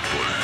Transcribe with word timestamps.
football. 0.00 0.43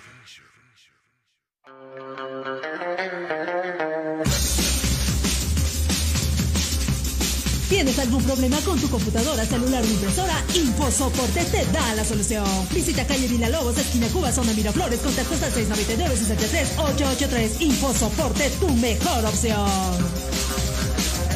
Soporte 10.91 11.43
te 11.45 11.63
da 11.71 11.95
la 11.95 12.03
solución. 12.03 12.43
Visita 12.71 13.07
calle 13.07 13.29
Lobos, 13.49 13.77
esquina 13.77 14.09
Cuba, 14.09 14.29
zona 14.31 14.53
Miraflores, 14.53 14.99
contactos 14.99 15.41
al 15.41 15.51
699-63-883. 15.53 17.61
Infosoporte, 17.61 18.49
tu 18.59 18.69
mejor 18.75 19.25
opción. 19.25 19.65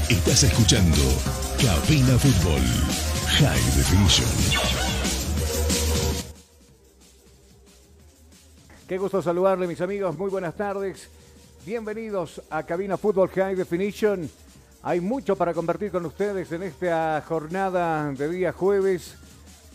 Estás 0.10 0.44
escuchando 0.44 0.98
Cabina 1.60 2.20
Fútbol 2.20 2.62
High 3.40 3.66
Definition. 3.78 4.30
Qué 8.88 9.00
gusto 9.00 9.20
saludarle, 9.22 9.68
mis 9.68 9.82
amigos. 9.82 10.18
Muy 10.18 10.30
buenas 10.30 10.56
tardes. 10.56 11.10
Bienvenidos 11.66 12.42
a 12.52 12.64
Cabina 12.64 12.98
Fútbol 12.98 13.30
High 13.30 13.56
Definition. 13.56 14.30
Hay 14.88 15.02
mucho 15.02 15.36
para 15.36 15.56
compartir 15.56 15.90
con 15.90 16.06
ustedes 16.06 16.52
en 16.52 16.62
esta 16.62 17.24
jornada 17.28 18.12
de 18.12 18.30
día 18.30 18.54
jueves 18.54 19.16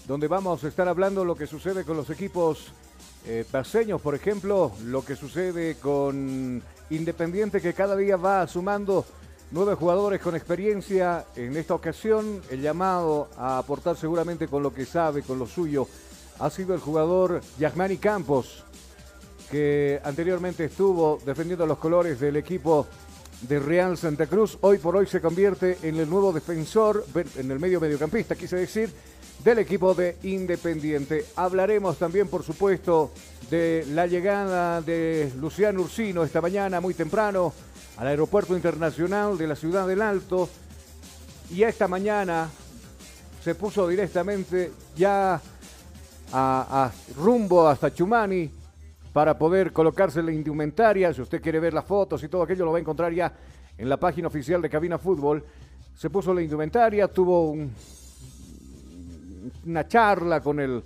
donde 0.06 0.28
vamos 0.28 0.62
a 0.62 0.68
estar 0.68 0.86
hablando 0.86 1.24
lo 1.24 1.34
que 1.34 1.48
sucede 1.48 1.82
con 1.82 1.96
los 1.96 2.10
equipos 2.10 2.68
eh, 3.26 3.44
paseños, 3.50 4.00
por 4.00 4.14
ejemplo, 4.14 4.70
lo 4.84 5.04
que 5.04 5.16
sucede 5.16 5.74
con 5.80 6.62
Independiente 6.90 7.60
que 7.60 7.74
cada 7.74 7.96
día 7.96 8.16
va 8.16 8.46
sumando 8.46 9.04
nueve 9.50 9.74
jugadores 9.74 10.20
con 10.20 10.36
experiencia. 10.36 11.24
En 11.34 11.56
esta 11.56 11.74
ocasión, 11.74 12.40
el 12.48 12.60
llamado 12.60 13.30
a 13.36 13.58
aportar 13.58 13.96
seguramente 13.96 14.46
con 14.46 14.62
lo 14.62 14.72
que 14.72 14.86
sabe, 14.86 15.22
con 15.22 15.40
lo 15.40 15.46
suyo, 15.48 15.88
ha 16.38 16.50
sido 16.50 16.72
el 16.72 16.80
jugador 16.80 17.40
Yasmani 17.58 17.96
Campos, 17.96 18.62
que 19.50 20.00
anteriormente 20.04 20.66
estuvo 20.66 21.18
defendiendo 21.26 21.66
los 21.66 21.78
colores 21.78 22.20
del 22.20 22.36
equipo 22.36 22.86
de 23.42 23.58
Real 23.58 23.96
Santa 23.96 24.26
Cruz. 24.26 24.58
Hoy 24.60 24.78
por 24.78 24.96
hoy 24.96 25.06
se 25.06 25.20
convierte 25.20 25.78
en 25.82 25.96
el 25.96 26.08
nuevo 26.08 26.32
defensor, 26.32 27.04
en 27.36 27.50
el 27.50 27.58
medio 27.58 27.80
mediocampista, 27.80 28.34
quise 28.34 28.56
decir, 28.56 28.92
del 29.44 29.58
equipo 29.58 29.94
de 29.94 30.16
Independiente. 30.22 31.26
Hablaremos 31.36 31.98
también, 31.98 32.28
por 32.28 32.42
supuesto, 32.42 33.10
de 33.50 33.86
la 33.90 34.06
llegada 34.06 34.80
de 34.82 35.32
Luciano 35.38 35.80
Ursino 35.80 36.22
esta 36.22 36.40
mañana 36.40 36.80
muy 36.80 36.94
temprano 36.94 37.52
al 37.96 38.06
Aeropuerto 38.06 38.54
Internacional 38.54 39.36
de 39.38 39.46
la 39.46 39.56
Ciudad 39.56 39.86
del 39.86 40.02
Alto. 40.02 40.48
Y 41.50 41.62
esta 41.62 41.88
mañana 41.88 42.48
se 43.42 43.54
puso 43.54 43.88
directamente 43.88 44.72
ya 44.96 45.40
a, 46.32 46.90
rumbo 47.16 47.66
hasta 47.66 47.92
Chumani 47.92 48.59
para 49.12 49.36
poder 49.36 49.72
colocarse 49.72 50.22
la 50.22 50.32
indumentaria. 50.32 51.12
Si 51.12 51.20
usted 51.20 51.42
quiere 51.42 51.60
ver 51.60 51.74
las 51.74 51.84
fotos 51.84 52.22
y 52.22 52.28
todo 52.28 52.42
aquello, 52.42 52.64
lo 52.64 52.72
va 52.72 52.78
a 52.78 52.80
encontrar 52.80 53.12
ya 53.12 53.32
en 53.76 53.88
la 53.88 53.96
página 53.96 54.28
oficial 54.28 54.62
de 54.62 54.70
Cabina 54.70 54.98
Fútbol. 54.98 55.44
Se 55.96 56.10
puso 56.10 56.32
la 56.32 56.42
indumentaria, 56.42 57.08
tuvo 57.08 57.56
una 59.66 59.88
charla 59.88 60.40
con 60.40 60.60
el 60.60 60.82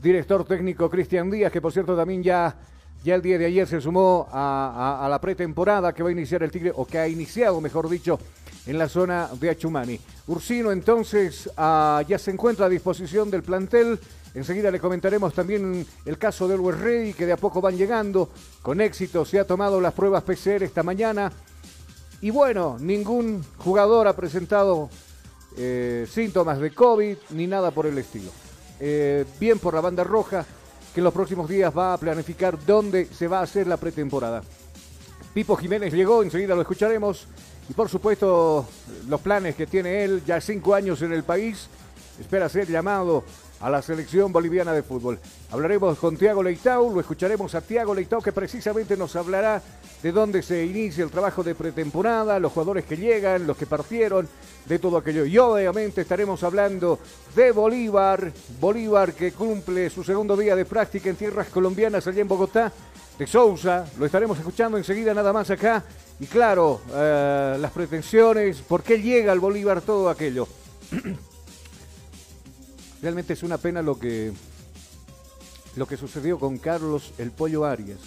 director 0.00 0.44
técnico 0.44 0.90
Cristian 0.90 1.30
Díaz, 1.30 1.50
que 1.50 1.60
por 1.60 1.72
cierto 1.72 1.96
también 1.96 2.22
ya, 2.22 2.54
ya 3.02 3.14
el 3.14 3.22
día 3.22 3.38
de 3.38 3.46
ayer 3.46 3.66
se 3.66 3.80
sumó 3.80 4.28
a, 4.30 5.06
la 5.10 5.20
pretemporada 5.20 5.92
que 5.92 6.02
va 6.02 6.10
a 6.10 6.12
iniciar 6.12 6.42
el 6.42 6.50
Tigre, 6.50 6.72
o 6.74 6.86
que 6.86 6.98
ha 6.98 7.08
iniciado, 7.08 7.60
mejor 7.60 7.88
dicho, 7.88 8.18
en 8.66 8.78
la 8.78 8.88
zona 8.88 9.28
de 9.40 9.50
Achumani. 9.50 9.98
Ursino 10.26 10.72
entonces 10.72 11.50
ah, 11.56 12.02
ya 12.06 12.18
se 12.18 12.30
encuentra 12.30 12.66
a 12.66 12.68
disposición 12.68 13.30
del 13.30 13.42
plantel. 13.42 13.98
Enseguida 14.34 14.70
le 14.70 14.80
comentaremos 14.80 15.32
también 15.32 15.86
el 16.04 16.18
caso 16.18 16.48
del 16.48 16.60
Rey, 16.76 17.14
que 17.14 17.24
de 17.24 17.32
a 17.32 17.36
poco 17.36 17.60
van 17.60 17.76
llegando. 17.76 18.30
Con 18.62 18.80
éxito 18.80 19.24
se 19.24 19.38
ha 19.38 19.46
tomado 19.46 19.80
las 19.80 19.94
pruebas 19.94 20.24
PCR 20.24 20.64
esta 20.64 20.82
mañana. 20.82 21.30
Y 22.20 22.30
bueno, 22.30 22.76
ningún 22.80 23.44
jugador 23.58 24.08
ha 24.08 24.16
presentado 24.16 24.90
eh, 25.56 26.06
síntomas 26.10 26.58
de 26.58 26.74
COVID 26.74 27.16
ni 27.30 27.46
nada 27.46 27.70
por 27.70 27.86
el 27.86 27.96
estilo. 27.96 28.30
Eh, 28.80 29.24
bien 29.38 29.60
por 29.60 29.74
la 29.74 29.80
banda 29.80 30.02
roja, 30.02 30.44
que 30.92 31.00
en 31.00 31.04
los 31.04 31.14
próximos 31.14 31.48
días 31.48 31.72
va 31.76 31.94
a 31.94 31.98
planificar 31.98 32.58
dónde 32.64 33.06
se 33.06 33.28
va 33.28 33.38
a 33.38 33.42
hacer 33.42 33.68
la 33.68 33.76
pretemporada. 33.76 34.42
Pipo 35.32 35.54
Jiménez 35.56 35.92
llegó, 35.92 36.24
enseguida 36.24 36.56
lo 36.56 36.62
escucharemos. 36.62 37.28
Y 37.68 37.72
por 37.72 37.88
supuesto, 37.88 38.66
los 39.08 39.20
planes 39.20 39.54
que 39.54 39.66
tiene 39.66 40.02
él, 40.02 40.22
ya 40.26 40.40
cinco 40.40 40.74
años 40.74 41.02
en 41.02 41.12
el 41.12 41.22
país, 41.22 41.68
espera 42.18 42.48
ser 42.48 42.68
llamado 42.68 43.24
a 43.64 43.70
la 43.70 43.80
selección 43.80 44.30
boliviana 44.30 44.74
de 44.74 44.82
fútbol. 44.82 45.18
Hablaremos 45.50 45.98
con 45.98 46.18
Tiago 46.18 46.42
Leitao, 46.42 46.92
lo 46.92 47.00
escucharemos 47.00 47.54
a 47.54 47.62
Tiago 47.62 47.94
Leitao 47.94 48.20
que 48.20 48.30
precisamente 48.30 48.94
nos 48.94 49.16
hablará 49.16 49.62
de 50.02 50.12
dónde 50.12 50.42
se 50.42 50.66
inicia 50.66 51.02
el 51.02 51.10
trabajo 51.10 51.42
de 51.42 51.54
pretemporada, 51.54 52.38
los 52.38 52.52
jugadores 52.52 52.84
que 52.84 52.98
llegan, 52.98 53.46
los 53.46 53.56
que 53.56 53.64
partieron, 53.64 54.28
de 54.66 54.78
todo 54.78 54.98
aquello. 54.98 55.24
Y 55.24 55.38
obviamente 55.38 56.02
estaremos 56.02 56.42
hablando 56.42 56.98
de 57.34 57.52
Bolívar, 57.52 58.30
Bolívar 58.60 59.14
que 59.14 59.32
cumple 59.32 59.88
su 59.88 60.04
segundo 60.04 60.36
día 60.36 60.54
de 60.54 60.66
práctica 60.66 61.08
en 61.08 61.16
tierras 61.16 61.48
colombianas 61.48 62.06
allá 62.06 62.20
en 62.20 62.28
Bogotá, 62.28 62.70
de 63.18 63.26
Sousa, 63.26 63.86
lo 63.98 64.04
estaremos 64.04 64.36
escuchando 64.36 64.76
enseguida 64.76 65.14
nada 65.14 65.32
más 65.32 65.48
acá. 65.48 65.82
Y 66.20 66.26
claro, 66.26 66.82
eh, 66.92 67.56
las 67.58 67.70
pretensiones, 67.70 68.60
por 68.60 68.82
qué 68.82 69.00
llega 69.00 69.32
al 69.32 69.40
Bolívar 69.40 69.80
todo 69.80 70.10
aquello. 70.10 70.46
Realmente 73.04 73.34
es 73.34 73.42
una 73.42 73.58
pena 73.58 73.82
lo 73.82 73.98
que, 73.98 74.32
lo 75.76 75.84
que 75.84 75.98
sucedió 75.98 76.38
con 76.38 76.56
Carlos 76.56 77.12
el 77.18 77.32
Pollo 77.32 77.66
Arias. 77.66 78.00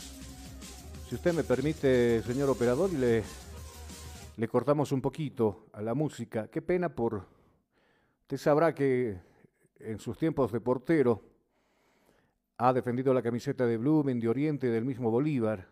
Si 1.08 1.14
usted 1.14 1.36
me 1.36 1.44
permite, 1.44 2.24
señor 2.24 2.50
operador, 2.50 2.92
le, 2.92 3.22
le 4.38 4.48
cortamos 4.48 4.92
un 4.92 5.00
poquito 5.00 5.68
a 5.74 5.84
la 5.84 5.94
música. 5.94 6.48
Qué 6.48 6.64
pena 6.64 6.90
por... 6.90 7.28
Usted 8.22 8.38
sabrá 8.38 8.74
que 8.74 9.20
en 9.78 10.00
sus 10.00 10.18
tiempos 10.18 10.52
de 10.52 10.62
portero 10.62 11.22
ha 12.58 12.74
defendido 12.74 13.14
la 13.14 13.22
camiseta 13.22 13.68
de 13.68 13.78
Blumen, 13.78 14.20
de 14.20 14.30
Oriente, 14.30 14.66
del 14.66 14.84
mismo 14.84 15.12
Bolívar. 15.12 15.68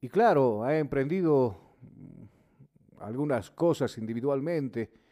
Y 0.00 0.08
claro, 0.08 0.64
ha 0.64 0.76
emprendido 0.76 1.56
algunas 2.98 3.48
cosas 3.52 3.96
individualmente 3.96 5.05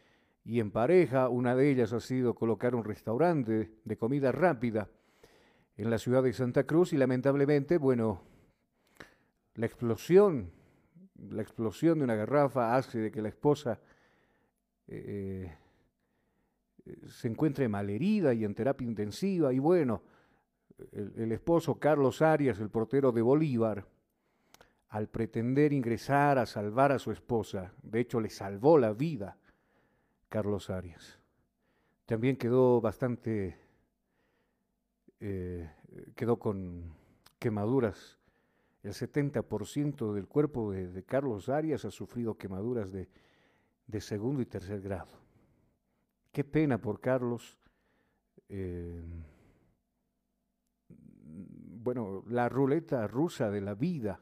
y 0.45 0.59
en 0.59 0.71
pareja. 0.71 1.27
Una 1.27 1.55
de 1.55 1.69
ellas 1.69 1.91
ha 1.91 1.99
sido 1.99 2.35
colocar 2.35 2.75
un 2.75 2.83
restaurante 2.83 3.71
de 3.83 3.97
comida 3.97 4.31
rápida 4.31 4.87
en 5.75 5.89
la 5.89 5.97
ciudad 5.97 6.23
de 6.23 6.31
Santa 6.31 6.63
Cruz 6.63 6.93
y 6.93 6.97
lamentablemente, 6.97 7.77
bueno, 7.77 8.21
la 9.55 9.65
explosión, 9.65 10.51
la 11.29 11.41
explosión 11.41 11.97
de 11.97 12.05
una 12.05 12.15
garrafa 12.15 12.75
hace 12.75 12.99
de 12.99 13.11
que 13.11 13.21
la 13.21 13.29
esposa 13.29 13.79
eh, 14.87 15.51
eh, 16.85 16.95
se 17.07 17.27
encuentre 17.27 17.67
malherida 17.67 18.33
y 18.33 18.45
en 18.45 18.53
terapia 18.53 18.87
intensiva 18.87 19.51
y 19.51 19.59
bueno, 19.59 20.03
el, 20.91 21.31
esposo 21.31 21.79
Carlos 21.79 22.21
Arias, 22.21 22.59
el 22.59 22.69
portero 22.69 23.11
de 23.11 23.21
Bolívar, 23.21 23.85
al 24.89 25.07
pretender 25.07 25.73
ingresar 25.73 26.37
a 26.37 26.45
salvar 26.45 26.91
a 26.91 26.99
su 26.99 27.11
esposa, 27.11 27.73
de 27.81 28.01
hecho 28.01 28.19
le 28.19 28.29
salvó 28.29 28.77
la 28.77 28.93
vida 28.93 29.37
Carlos 30.35 30.69
Arias. 30.69 31.17
También 32.05 32.35
quedó 32.35 32.81
bastante, 32.81 33.57
eh, 35.21 35.71
quedó 36.13 36.39
con 36.39 36.93
quemaduras. 37.39 38.19
El 38.83 38.91
70% 38.91 40.11
del 40.11 40.27
cuerpo 40.27 40.73
de, 40.73 41.03
Carlos 41.05 41.47
Arias 41.47 41.85
ha 41.85 41.89
sufrido 41.89 42.37
quemaduras 42.37 42.91
de, 42.91 43.07
segundo 44.01 44.41
y 44.41 44.45
tercer 44.45 44.81
grado. 44.81 45.07
Qué 46.33 46.43
pena 46.43 46.79
por 46.79 46.99
Carlos. 46.99 47.57
Eh, 48.49 49.05
bueno, 50.89 52.25
la 52.27 52.49
ruleta 52.49 53.07
rusa 53.07 53.49
de 53.49 53.61
la 53.61 53.73
vida. 53.73 54.19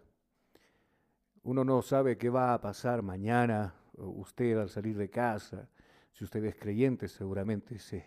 Uno 1.42 1.64
no 1.64 1.82
sabe 1.82 2.20
qué 2.20 2.30
va 2.30 2.54
a 2.54 2.62
pasar 2.62 3.02
mañana, 3.02 3.74
usted 3.98 4.60
al 4.60 4.70
salir 4.70 4.96
de 4.96 5.10
casa. 5.10 5.70
Si 6.14 6.24
usted 6.24 6.44
es 6.46 6.56
creyente, 6.56 7.08
seguramente 7.08 7.78
se, 7.80 8.06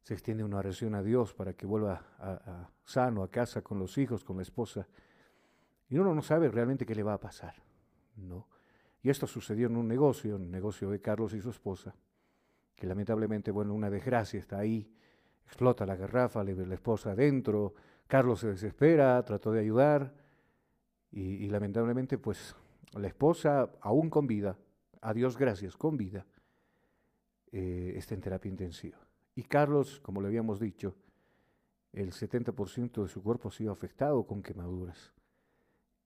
se 0.00 0.14
extiende 0.14 0.44
una 0.44 0.58
oración 0.58 0.94
a 0.94 1.02
Dios 1.02 1.34
para 1.34 1.54
que 1.54 1.66
vuelva 1.66 2.02
a, 2.18 2.70
sano 2.84 3.22
a 3.22 3.30
casa 3.30 3.62
con 3.62 3.78
los 3.78 3.98
hijos, 3.98 4.24
con 4.24 4.36
la 4.36 4.42
esposa. 4.42 4.86
Y 5.88 5.98
uno 5.98 6.14
no 6.14 6.22
sabe 6.22 6.48
realmente 6.50 6.86
qué 6.86 6.94
le 6.94 7.02
va 7.02 7.14
a 7.14 7.20
pasar. 7.20 7.54
¿no? 8.16 8.46
Y 9.02 9.10
esto 9.10 9.26
sucedió 9.26 9.66
en 9.66 9.76
un 9.76 9.88
negocio, 9.88 10.36
un 10.36 10.50
negocio 10.50 10.90
de 10.90 11.00
Carlos 11.00 11.34
y 11.34 11.40
su 11.40 11.50
esposa, 11.50 11.94
que 12.74 12.86
lamentablemente, 12.86 13.50
bueno, 13.50 13.74
una 13.74 13.90
desgracia 13.90 14.38
está 14.38 14.58
ahí, 14.58 14.90
explota 15.44 15.86
la 15.86 15.96
garrafa, 15.96 16.44
le 16.44 16.54
ve 16.54 16.66
la 16.66 16.74
esposa 16.74 17.12
adentro, 17.12 17.74
Carlos 18.06 18.40
se 18.40 18.48
desespera, 18.48 19.22
trató 19.22 19.52
de 19.52 19.60
ayudar 19.60 20.14
y, 21.10 21.46
lamentablemente 21.48 22.18
pues 22.18 22.54
la 22.92 23.06
esposa, 23.06 23.70
aún 23.80 24.10
con 24.10 24.26
vida, 24.26 24.56
a 25.00 25.12
Dios 25.12 25.36
gracias, 25.36 25.76
con 25.76 25.96
vida, 25.96 26.26
eh, 27.52 27.94
está 27.96 28.14
en 28.14 28.20
terapia 28.20 28.48
intensiva. 28.48 28.98
Y 29.34 29.44
Carlos, 29.44 30.00
como 30.00 30.20
le 30.20 30.28
habíamos 30.28 30.58
dicho, 30.58 30.94
el 31.92 32.12
70% 32.12 33.02
de 33.02 33.08
su 33.08 33.22
cuerpo 33.22 33.48
ha 33.48 33.52
sido 33.52 33.72
afectado 33.72 34.24
con 34.24 34.42
quemaduras. 34.42 35.12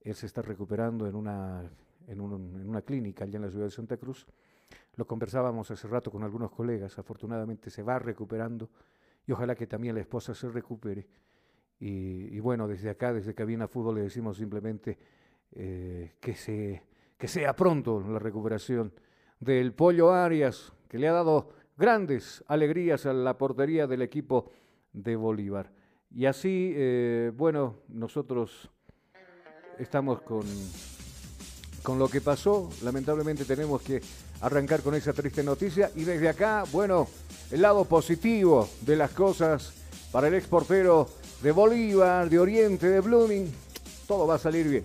Él 0.00 0.14
se 0.14 0.26
está 0.26 0.42
recuperando 0.42 1.06
en 1.06 1.14
una, 1.14 1.70
en, 2.06 2.20
en 2.20 2.68
una 2.68 2.82
clínica 2.82 3.24
allá 3.24 3.36
en 3.36 3.42
la 3.42 3.50
ciudad 3.50 3.66
de 3.66 3.70
Santa 3.70 3.96
Cruz. 3.96 4.26
Lo 4.96 5.06
conversábamos 5.06 5.70
hace 5.70 5.88
rato 5.88 6.10
con 6.10 6.22
algunos 6.22 6.50
colegas, 6.50 6.98
afortunadamente 6.98 7.70
se 7.70 7.82
va 7.82 7.98
recuperando 7.98 8.70
y 9.26 9.32
ojalá 9.32 9.54
que 9.54 9.66
también 9.66 9.94
la 9.94 10.00
esposa 10.00 10.34
se 10.34 10.48
recupere 10.48 11.06
y, 11.84 12.38
bueno, 12.38 12.68
desde 12.68 12.90
acá, 12.90 13.12
desde 13.12 13.34
Cabina 13.34 13.66
Fútbol, 13.66 13.96
le 13.96 14.02
decimos 14.02 14.36
simplemente 14.36 14.96
eh, 15.50 16.12
que, 16.20 16.34
se, 16.34 16.80
que 17.18 17.26
sea 17.26 17.56
pronto 17.56 18.00
la 18.00 18.20
recuperación 18.20 18.92
del 19.40 19.72
Pollo 19.72 20.12
Arias, 20.12 20.72
que 20.92 20.98
le 20.98 21.08
ha 21.08 21.12
dado 21.12 21.48
grandes 21.78 22.44
alegrías 22.48 23.06
a 23.06 23.14
la 23.14 23.38
portería 23.38 23.86
del 23.86 24.02
equipo 24.02 24.50
de 24.92 25.16
Bolívar. 25.16 25.72
Y 26.14 26.26
así, 26.26 26.74
eh, 26.76 27.32
bueno, 27.34 27.76
nosotros 27.88 28.68
estamos 29.78 30.20
con, 30.20 30.42
con 31.82 31.98
lo 31.98 32.08
que 32.08 32.20
pasó. 32.20 32.68
Lamentablemente 32.82 33.46
tenemos 33.46 33.80
que 33.80 34.02
arrancar 34.42 34.82
con 34.82 34.94
esa 34.94 35.14
triste 35.14 35.42
noticia. 35.42 35.90
Y 35.96 36.04
desde 36.04 36.28
acá, 36.28 36.64
bueno, 36.70 37.08
el 37.50 37.62
lado 37.62 37.86
positivo 37.86 38.68
de 38.82 38.96
las 38.96 39.12
cosas 39.12 39.72
para 40.12 40.28
el 40.28 40.34
exportero 40.34 41.08
de 41.42 41.52
Bolívar, 41.52 42.28
de 42.28 42.38
Oriente, 42.38 42.86
de 42.86 43.00
Blooming, 43.00 43.50
todo 44.06 44.26
va 44.26 44.34
a 44.34 44.38
salir 44.38 44.68
bien. 44.68 44.84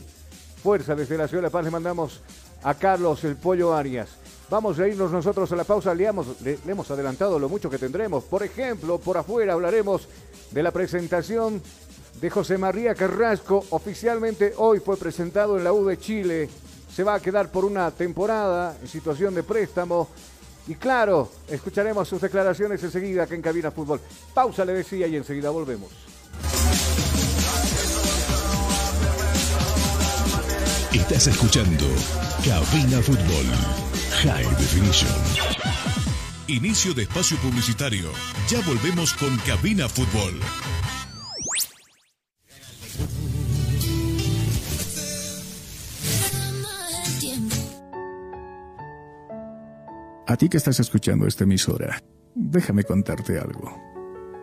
Fuerza 0.63 0.95
desde 0.95 1.17
la 1.17 1.27
Ciudad 1.27 1.41
de 1.41 1.47
La 1.47 1.51
Paz 1.51 1.65
le 1.65 1.71
mandamos 1.71 2.21
a 2.63 2.75
Carlos 2.75 3.25
el 3.25 3.35
Pollo 3.35 3.73
Arias. 3.73 4.17
Vamos 4.49 4.79
a 4.79 4.87
irnos 4.87 5.11
nosotros 5.11 5.51
a 5.51 5.57
la 5.57 5.65
pausa, 5.65 5.93
le, 5.93 6.05
hemos 6.05 6.89
adelantado 6.89 7.37
lo 7.37 7.49
mucho 7.49 7.69
que 7.69 7.77
tendremos. 7.77 8.23
Por 8.23 8.43
ejemplo, 8.43 8.97
por 8.97 9.17
afuera 9.17 9.53
hablaremos 9.53 10.07
de 10.51 10.63
la 10.63 10.71
presentación 10.71 11.61
de 12.21 12.29
José 12.29 12.57
María 12.57 12.95
Carrasco. 12.95 13.65
Oficialmente 13.71 14.53
hoy 14.55 14.79
fue 14.79 14.95
presentado 14.95 15.57
en 15.57 15.65
la 15.65 15.73
U 15.73 15.85
de 15.85 15.97
Chile. 15.97 16.49
Se 16.93 17.03
va 17.03 17.15
a 17.15 17.19
quedar 17.19 17.51
por 17.51 17.65
una 17.65 17.91
temporada 17.91 18.77
en 18.81 18.87
situación 18.87 19.35
de 19.35 19.43
préstamo. 19.43 20.07
Y 20.67 20.75
claro, 20.75 21.29
escucharemos 21.49 22.07
sus 22.07 22.21
declaraciones 22.21 22.81
enseguida 22.81 23.23
aquí 23.23 23.35
en 23.35 23.41
Cabina 23.41 23.71
Fútbol. 23.71 23.99
Pausa, 24.33 24.63
le 24.63 24.73
decía, 24.73 25.07
y 25.07 25.17
enseguida 25.17 25.49
volvemos. 25.49 25.91
Estás 30.93 31.27
escuchando 31.27 31.85
Cabina 32.43 33.01
Fútbol 33.01 33.96
High 34.23 34.49
Definition. 34.57 35.11
Inicio 36.47 36.95
de 36.95 37.03
espacio 37.03 37.37
publicitario. 37.37 38.09
Ya 38.49 38.59
volvemos 38.61 39.13
con 39.13 39.37
Cabina 39.45 39.87
Fútbol. 39.87 40.33
A 50.25 50.35
ti 50.35 50.49
que 50.49 50.57
estás 50.57 50.79
escuchando 50.79 51.27
esta 51.27 51.43
emisora, 51.43 52.01
déjame 52.33 52.83
contarte 52.83 53.37
algo. 53.37 53.79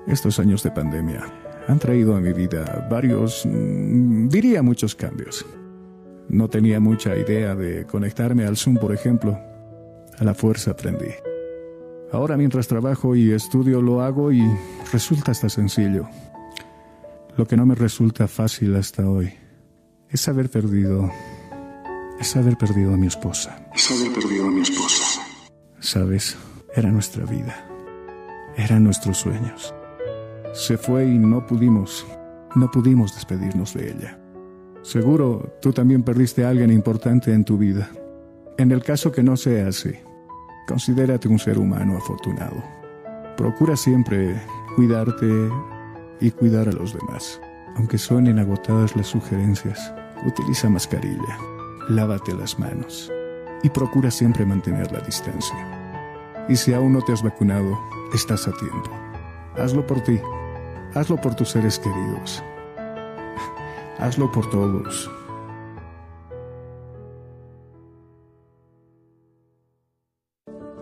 Estos 0.06 0.38
años 0.38 0.62
de 0.62 0.70
pandemia 0.70 1.26
han 1.66 1.80
traído 1.80 2.14
a 2.14 2.20
mi 2.20 2.32
vida 2.32 2.86
varios, 2.88 3.44
mm, 3.44 4.28
diría 4.28 4.62
muchos 4.62 4.94
cambios. 4.94 5.44
No 6.28 6.48
tenía 6.48 6.78
mucha 6.78 7.16
idea 7.16 7.56
de 7.56 7.86
conectarme 7.86 8.46
al 8.46 8.56
Zoom, 8.56 8.76
por 8.76 8.94
ejemplo. 8.94 9.53
A 10.18 10.24
la 10.24 10.34
fuerza 10.34 10.72
aprendí. 10.72 11.10
Ahora 12.12 12.36
mientras 12.36 12.68
trabajo 12.68 13.16
y 13.16 13.32
estudio 13.32 13.82
lo 13.82 14.00
hago 14.00 14.30
y 14.30 14.42
resulta 14.92 15.32
hasta 15.32 15.48
sencillo. 15.48 16.08
Lo 17.36 17.46
que 17.46 17.56
no 17.56 17.66
me 17.66 17.74
resulta 17.74 18.28
fácil 18.28 18.76
hasta 18.76 19.08
hoy 19.08 19.32
es 20.08 20.28
haber 20.28 20.48
perdido, 20.48 21.10
es 22.20 22.36
haber 22.36 22.56
perdido 22.56 22.94
a 22.94 22.96
mi 22.96 23.08
esposa. 23.08 23.68
Es 23.74 23.90
haber 23.90 24.12
perdido 24.12 24.46
a 24.46 24.50
mi 24.50 24.60
esposa. 24.60 25.20
Sabes, 25.80 26.36
era 26.76 26.92
nuestra 26.92 27.24
vida. 27.24 27.68
Eran 28.56 28.84
nuestros 28.84 29.18
sueños. 29.18 29.74
Se 30.52 30.78
fue 30.78 31.04
y 31.04 31.18
no 31.18 31.44
pudimos, 31.44 32.06
no 32.54 32.70
pudimos 32.70 33.12
despedirnos 33.16 33.74
de 33.74 33.90
ella. 33.90 34.20
Seguro 34.82 35.58
tú 35.60 35.72
también 35.72 36.04
perdiste 36.04 36.44
a 36.44 36.50
alguien 36.50 36.70
importante 36.70 37.32
en 37.32 37.44
tu 37.44 37.58
vida. 37.58 37.90
En 38.56 38.70
el 38.70 38.84
caso 38.84 39.10
que 39.10 39.24
no 39.24 39.36
sea 39.36 39.66
así, 39.66 39.94
considérate 40.66 41.28
un 41.28 41.38
ser 41.38 41.58
humano 41.58 41.96
afortunado. 41.96 42.62
Procura 43.36 43.76
siempre 43.76 44.40
cuidarte 44.76 45.50
y 46.20 46.30
cuidar 46.30 46.68
a 46.68 46.72
los 46.72 46.94
demás. 46.94 47.40
Aunque 47.76 47.98
suenen 47.98 48.38
agotadas 48.38 48.94
las 48.96 49.08
sugerencias, 49.08 49.92
utiliza 50.24 50.68
mascarilla, 50.68 51.38
lávate 51.88 52.32
las 52.34 52.58
manos 52.58 53.10
y 53.62 53.70
procura 53.70 54.10
siempre 54.10 54.46
mantener 54.46 54.92
la 54.92 55.00
distancia. 55.00 55.56
Y 56.48 56.56
si 56.56 56.72
aún 56.72 56.92
no 56.92 57.00
te 57.02 57.12
has 57.12 57.22
vacunado, 57.22 57.80
estás 58.12 58.46
a 58.46 58.52
tiempo. 58.52 58.90
Hazlo 59.56 59.86
por 59.86 60.00
ti. 60.02 60.20
Hazlo 60.94 61.16
por 61.16 61.34
tus 61.34 61.50
seres 61.50 61.78
queridos. 61.78 62.42
Hazlo 63.98 64.30
por 64.30 64.48
todos. 64.50 65.10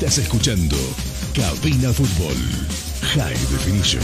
Estás 0.00 0.18
escuchando 0.18 0.76
Cabina 1.34 1.92
Fútbol 1.92 2.36
High 3.02 3.34
Definition. 3.34 4.00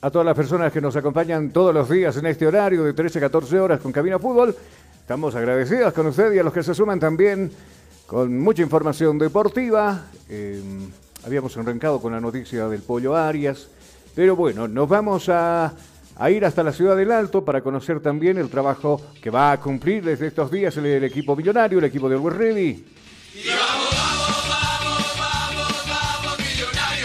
A 0.00 0.08
todas 0.08 0.24
las 0.24 0.36
personas 0.36 0.72
que 0.72 0.80
nos 0.80 0.94
acompañan 0.94 1.50
todos 1.50 1.74
los 1.74 1.90
días 1.90 2.16
en 2.16 2.26
este 2.26 2.46
horario 2.46 2.84
de 2.84 2.92
13 2.92 3.18
a 3.18 3.22
14 3.22 3.58
horas 3.58 3.80
con 3.80 3.90
Cabina 3.90 4.20
Fútbol, 4.20 4.54
estamos 5.00 5.34
agradecidos 5.34 5.92
con 5.92 6.06
ustedes 6.06 6.36
y 6.36 6.38
a 6.38 6.44
los 6.44 6.52
que 6.52 6.62
se 6.62 6.76
suman 6.76 7.00
también 7.00 7.50
con 8.06 8.38
mucha 8.38 8.62
información 8.62 9.18
deportiva. 9.18 10.04
Eh, 10.28 10.62
habíamos 11.26 11.56
arrancado 11.56 12.00
con 12.00 12.12
la 12.12 12.20
noticia 12.20 12.68
del 12.68 12.82
Pollo 12.82 13.16
Arias, 13.16 13.66
pero 14.14 14.36
bueno, 14.36 14.68
nos 14.68 14.88
vamos 14.88 15.28
a 15.28 15.74
a 16.20 16.30
ir 16.30 16.44
hasta 16.44 16.62
la 16.62 16.70
ciudad 16.70 16.96
del 16.96 17.12
Alto 17.12 17.42
para 17.42 17.62
conocer 17.62 18.00
también 18.00 18.36
el 18.36 18.50
trabajo 18.50 19.00
que 19.22 19.30
va 19.30 19.52
a 19.52 19.58
cumplir 19.58 20.04
desde 20.04 20.26
estos 20.26 20.50
días 20.50 20.76
el, 20.76 21.02
equipo 21.02 21.34
millonario, 21.34 21.78
el 21.78 21.86
equipo 21.86 22.10
de 22.10 22.16
Always 22.16 22.36
Ready. 22.36 22.84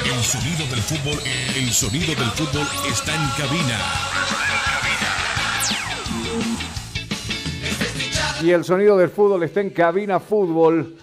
El 0.03 0.21
sonido 0.21 0.67
del 0.69 0.81
fútbol, 0.81 1.17
el 1.55 1.69
sonido 1.71 2.07
del 2.07 2.29
fútbol 2.31 2.67
está 2.91 3.15
en 3.15 3.29
cabina. 3.37 3.79
Y 8.43 8.51
el 8.51 8.65
sonido 8.65 8.97
del 8.97 9.09
fútbol 9.09 9.43
está 9.43 9.61
en 9.61 9.69
cabina 9.69 10.19
fútbol. 10.19 10.97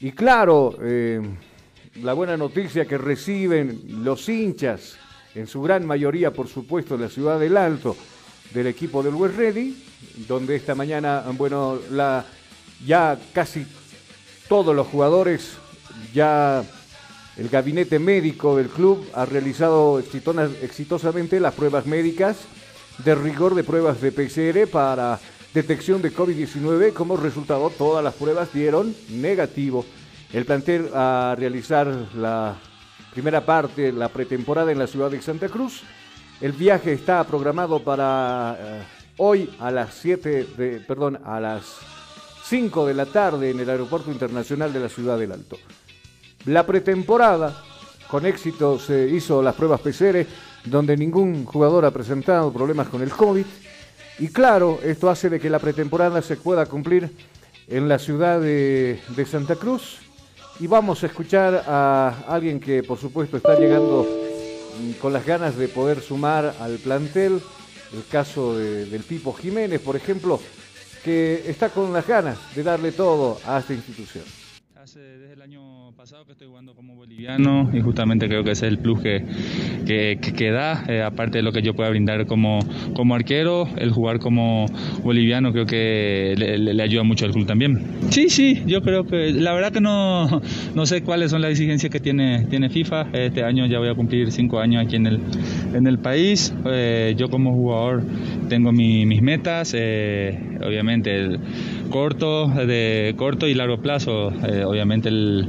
Y 0.00 0.10
claro, 0.10 0.76
eh, 0.82 1.20
la 2.02 2.12
buena 2.12 2.36
noticia 2.36 2.86
que 2.86 2.98
reciben 2.98 3.82
los 4.02 4.28
hinchas 4.28 4.98
en 5.34 5.46
su 5.46 5.62
gran 5.62 5.86
mayoría, 5.86 6.32
por 6.32 6.48
supuesto, 6.48 6.96
la 6.96 7.08
ciudad 7.08 7.38
del 7.40 7.56
Alto, 7.56 7.96
del 8.52 8.66
equipo 8.66 9.02
del 9.02 9.14
West 9.14 9.36
Ready, 9.36 9.84
donde 10.28 10.56
esta 10.56 10.74
mañana, 10.74 11.24
bueno, 11.36 11.78
ya 12.84 13.18
casi 13.32 13.66
todos 14.48 14.74
los 14.74 14.86
jugadores, 14.86 15.52
ya 16.12 16.64
el 17.36 17.48
gabinete 17.48 17.98
médico 17.98 18.56
del 18.56 18.68
club 18.68 19.06
ha 19.14 19.24
realizado 19.24 19.98
exitosamente 19.98 21.40
las 21.40 21.54
pruebas 21.54 21.86
médicas 21.86 22.36
de 23.04 23.14
rigor 23.14 23.54
de 23.54 23.64
pruebas 23.64 24.02
de 24.02 24.12
PCR 24.12 24.70
para 24.70 25.18
detección 25.54 26.02
de 26.02 26.12
COVID-19. 26.12 26.92
Como 26.92 27.16
resultado, 27.16 27.70
todas 27.70 28.04
las 28.04 28.14
pruebas 28.14 28.52
dieron 28.52 28.94
negativo. 29.08 29.86
El 30.32 30.44
plantel 30.44 30.90
a 30.94 31.34
realizar 31.38 31.86
la 32.14 32.56
primera 33.12 33.44
parte, 33.44 33.92
la 33.92 34.08
pretemporada 34.08 34.72
en 34.72 34.78
la 34.78 34.86
ciudad 34.86 35.10
de 35.10 35.20
Santa 35.20 35.48
Cruz. 35.48 35.82
El 36.40 36.52
viaje 36.52 36.94
está 36.94 37.22
programado 37.24 37.84
para 37.84 38.56
eh, 38.58 38.82
hoy 39.18 39.50
a 39.60 39.70
las 39.70 39.94
7 39.94 40.46
de, 40.56 40.80
perdón, 40.80 41.20
a 41.24 41.38
las 41.38 41.76
5 42.44 42.86
de 42.86 42.94
la 42.94 43.06
tarde 43.06 43.50
en 43.50 43.60
el 43.60 43.68
Aeropuerto 43.68 44.10
Internacional 44.10 44.72
de 44.72 44.80
la 44.80 44.88
Ciudad 44.88 45.18
del 45.18 45.32
Alto. 45.32 45.58
La 46.46 46.66
pretemporada, 46.66 47.62
con 48.08 48.24
éxito 48.24 48.78
se 48.78 49.08
hizo 49.10 49.42
las 49.42 49.54
pruebas 49.54 49.80
PCR, 49.80 50.26
donde 50.64 50.96
ningún 50.96 51.44
jugador 51.44 51.84
ha 51.84 51.90
presentado 51.90 52.52
problemas 52.52 52.88
con 52.88 53.02
el 53.02 53.10
COVID. 53.10 53.44
Y 54.20 54.28
claro, 54.28 54.80
esto 54.82 55.10
hace 55.10 55.28
de 55.28 55.38
que 55.38 55.50
la 55.50 55.58
pretemporada 55.58 56.22
se 56.22 56.36
pueda 56.36 56.64
cumplir 56.66 57.10
en 57.68 57.88
la 57.88 57.98
ciudad 57.98 58.40
de, 58.40 59.00
de 59.14 59.26
Santa 59.26 59.56
Cruz 59.56 60.00
y 60.62 60.68
vamos 60.68 61.02
a 61.02 61.06
escuchar 61.06 61.64
a 61.66 62.22
alguien 62.28 62.60
que 62.60 62.84
por 62.84 62.96
supuesto 62.96 63.36
está 63.36 63.58
llegando 63.58 64.06
mm, 64.78 64.92
con 65.00 65.12
las 65.12 65.26
ganas 65.26 65.56
de 65.56 65.66
poder 65.66 66.00
sumar 66.00 66.54
al 66.60 66.78
plantel, 66.78 67.40
el 67.92 68.06
caso 68.08 68.56
del 68.56 69.02
Pipo 69.02 69.32
Jiménez, 69.32 69.80
por 69.80 69.96
ejemplo, 69.96 70.40
que 71.02 71.50
está 71.50 71.70
con 71.70 71.92
las 71.92 72.06
ganas 72.06 72.38
de 72.54 72.62
darle 72.62 72.92
todo 72.92 73.40
a 73.44 73.58
esta 73.58 73.74
institución. 73.74 74.22
desde 74.94 75.32
el 75.32 75.42
año 75.42 75.81
pasado 75.96 76.24
que 76.24 76.32
estoy 76.32 76.46
jugando 76.46 76.74
como 76.74 76.94
boliviano 76.94 77.68
y 77.72 77.80
justamente 77.80 78.26
creo 78.26 78.44
que 78.44 78.52
ese 78.52 78.66
es 78.66 78.72
el 78.72 78.78
plus 78.78 79.00
que, 79.00 79.24
que, 79.84 80.50
da, 80.50 80.84
eh, 80.88 81.02
aparte 81.02 81.38
de 81.38 81.42
lo 81.42 81.52
que 81.52 81.60
yo 81.60 81.74
pueda 81.74 81.90
brindar 81.90 82.26
como, 82.26 82.60
como 82.94 83.14
arquero, 83.14 83.68
el 83.76 83.90
jugar 83.90 84.18
como 84.18 84.66
boliviano 85.02 85.52
creo 85.52 85.66
que 85.66 86.34
le, 86.36 86.82
ayuda 86.82 87.02
mucho 87.02 87.26
al 87.26 87.32
club 87.32 87.46
también. 87.46 87.84
Sí, 88.10 88.30
sí, 88.30 88.62
yo 88.66 88.82
creo 88.82 89.04
que 89.04 89.32
la 89.32 89.52
verdad 89.52 89.72
que 89.72 89.80
no, 89.80 90.40
no 90.74 90.86
sé 90.86 91.02
cuáles 91.02 91.30
son 91.30 91.42
las 91.42 91.50
exigencias 91.50 91.90
que 91.92 92.00
tiene, 92.00 92.46
tiene 92.46 92.70
FIFA. 92.70 93.08
Este 93.12 93.42
año 93.42 93.66
ya 93.66 93.78
voy 93.78 93.88
a 93.88 93.94
cumplir 93.94 94.32
cinco 94.32 94.60
años 94.60 94.84
aquí 94.86 94.96
en 94.96 95.06
el, 95.06 95.20
en 95.74 95.86
el 95.86 95.98
país. 95.98 96.54
Eh, 96.64 97.14
yo 97.18 97.28
como 97.28 97.52
jugador 97.52 98.02
tengo 98.48 98.72
mis 98.72 99.20
metas, 99.20 99.74
eh, 99.76 100.58
obviamente 100.64 101.14
el 101.14 101.40
corto, 101.90 102.48
de 102.48 103.14
corto 103.16 103.46
y 103.46 103.54
largo 103.54 103.78
plazo, 103.78 104.28
obviamente 104.66 105.08
el 105.08 105.48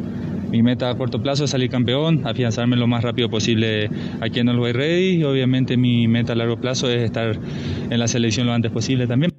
mi 0.53 0.61
meta 0.61 0.91
a 0.91 0.95
corto 0.95 1.19
plazo 1.19 1.45
es 1.45 1.49
salir 1.49 1.71
campeón, 1.71 2.27
afianzarme 2.27 2.75
lo 2.75 2.85
más 2.85 3.03
rápido 3.03 3.27
posible 3.27 3.89
aquí 4.21 4.39
en 4.39 4.49
el 4.49 4.59
Way 4.59 4.73
Ready 4.73 5.15
y 5.15 5.23
obviamente 5.23 5.77
mi 5.77 6.07
meta 6.07 6.33
a 6.33 6.35
largo 6.35 6.57
plazo 6.57 6.91
es 6.91 7.01
estar 7.01 7.39
en 7.89 7.99
la 7.99 8.07
selección 8.07 8.45
lo 8.45 8.53
antes 8.53 8.71
posible 8.71 9.07
también. 9.07 9.31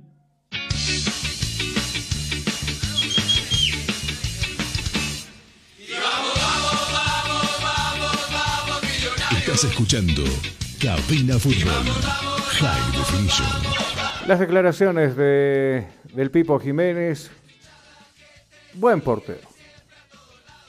Estás 9.38 9.62
escuchando 9.62 10.24
Cabina 10.82 11.38
Fútbol 11.38 11.84
High 12.58 12.98
Definition. 12.98 13.48
Las 14.26 14.40
declaraciones 14.40 15.14
de, 15.14 15.86
del 16.12 16.32
Pipo 16.32 16.58
Jiménez, 16.58 17.30
buen 18.74 19.00
portero 19.00 19.53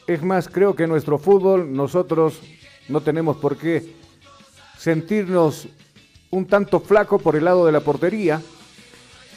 es 0.08 0.22
más, 0.22 0.48
creo 0.48 0.76
que 0.76 0.88
nuestro 0.88 1.18
fútbol 1.18 1.74
nosotros 1.74 2.39
no 2.88 3.02
tenemos 3.02 3.38
por 3.38 3.58
qué 3.58 3.96
sentirnos 4.78 5.68
un 6.30 6.46
tanto 6.46 6.80
flaco 6.80 7.18
por 7.20 7.36
el 7.36 7.46
lado 7.46 7.65
de 7.65 7.72
la 7.72 7.80
portería, 7.80 8.41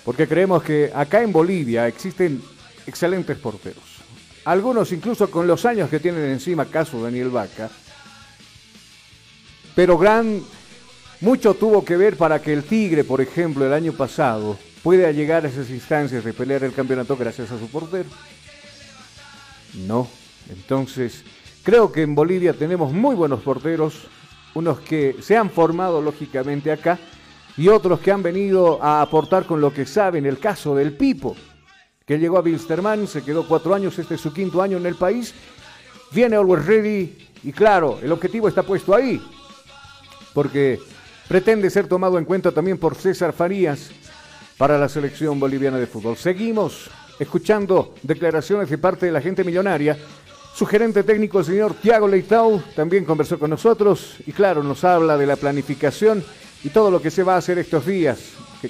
porque 0.04 0.26
creemos 0.26 0.62
que 0.62 0.90
acá 0.94 1.22
en 1.22 1.32
Bolivia 1.32 1.86
existen 1.86 2.42
excelentes 2.86 3.38
porteros. 3.38 3.84
Algunos 4.44 4.92
incluso 4.92 5.30
con 5.30 5.46
los 5.46 5.64
años 5.64 5.90
que 5.90 6.00
tienen 6.00 6.24
encima, 6.24 6.64
caso 6.66 7.02
Daniel 7.02 7.30
Vaca. 7.30 7.70
Pero 9.74 9.98
gran 9.98 10.42
mucho 11.20 11.54
tuvo 11.54 11.84
que 11.84 11.96
ver 11.96 12.16
para 12.16 12.40
que 12.40 12.52
el 12.52 12.64
Tigre, 12.64 13.04
por 13.04 13.20
ejemplo, 13.20 13.66
el 13.66 13.72
año 13.72 13.92
pasado 13.92 14.58
pueda 14.82 15.10
llegar 15.12 15.44
a 15.44 15.48
esas 15.48 15.70
instancias 15.70 16.24
de 16.24 16.32
pelear 16.32 16.64
el 16.64 16.72
campeonato 16.72 17.16
gracias 17.16 17.50
a 17.50 17.58
su 17.58 17.68
portero. 17.68 18.08
No, 19.86 20.08
entonces, 20.50 21.24
creo 21.62 21.92
que 21.92 22.02
en 22.02 22.14
Bolivia 22.14 22.52
tenemos 22.52 22.92
muy 22.92 23.14
buenos 23.14 23.40
porteros, 23.40 24.06
unos 24.54 24.80
que 24.80 25.16
se 25.20 25.36
han 25.36 25.50
formado 25.50 26.00
lógicamente 26.00 26.72
acá 26.72 26.98
y 27.56 27.68
otros 27.68 28.00
que 28.00 28.12
han 28.12 28.22
venido 28.22 28.82
a 28.82 29.02
aportar 29.02 29.44
con 29.44 29.60
lo 29.60 29.72
que 29.72 29.84
saben. 29.84 30.26
El 30.26 30.38
caso 30.38 30.74
del 30.74 30.96
Pipo, 30.96 31.36
que 32.06 32.18
llegó 32.18 32.38
a 32.38 32.40
Wilstermann, 32.40 33.06
se 33.06 33.22
quedó 33.22 33.46
cuatro 33.46 33.74
años, 33.74 33.98
este 33.98 34.14
es 34.14 34.20
su 34.20 34.32
quinto 34.32 34.62
año 34.62 34.78
en 34.78 34.86
el 34.86 34.94
país. 34.94 35.34
Viene 36.12 36.36
Always 36.36 36.64
Ready 36.64 37.28
y 37.44 37.52
claro, 37.52 37.98
el 38.02 38.10
objetivo 38.12 38.48
está 38.48 38.62
puesto 38.62 38.94
ahí, 38.94 39.20
porque 40.32 40.80
pretende 41.28 41.68
ser 41.68 41.86
tomado 41.86 42.18
en 42.18 42.24
cuenta 42.24 42.50
también 42.50 42.78
por 42.78 42.94
César 42.94 43.32
Farías 43.32 43.90
para 44.56 44.78
la 44.78 44.88
selección 44.88 45.38
boliviana 45.38 45.76
de 45.76 45.86
fútbol. 45.86 46.16
Seguimos 46.16 46.90
escuchando 47.18 47.94
declaraciones 48.02 48.70
de 48.70 48.78
parte 48.78 49.06
de 49.06 49.12
la 49.12 49.20
gente 49.20 49.44
millonaria 49.44 49.98
su 50.58 50.66
gerente 50.66 51.04
técnico, 51.04 51.38
el 51.38 51.44
señor 51.44 51.74
Tiago 51.74 52.08
Leitao, 52.08 52.60
también 52.74 53.04
conversó 53.04 53.38
con 53.38 53.48
nosotros 53.48 54.16
y 54.26 54.32
claro, 54.32 54.60
nos 54.64 54.82
habla 54.82 55.16
de 55.16 55.24
la 55.24 55.36
planificación 55.36 56.24
y 56.64 56.70
todo 56.70 56.90
lo 56.90 57.00
que 57.00 57.12
se 57.12 57.22
va 57.22 57.34
a 57.34 57.38
hacer 57.38 57.58
estos 57.58 57.86
días, 57.86 58.18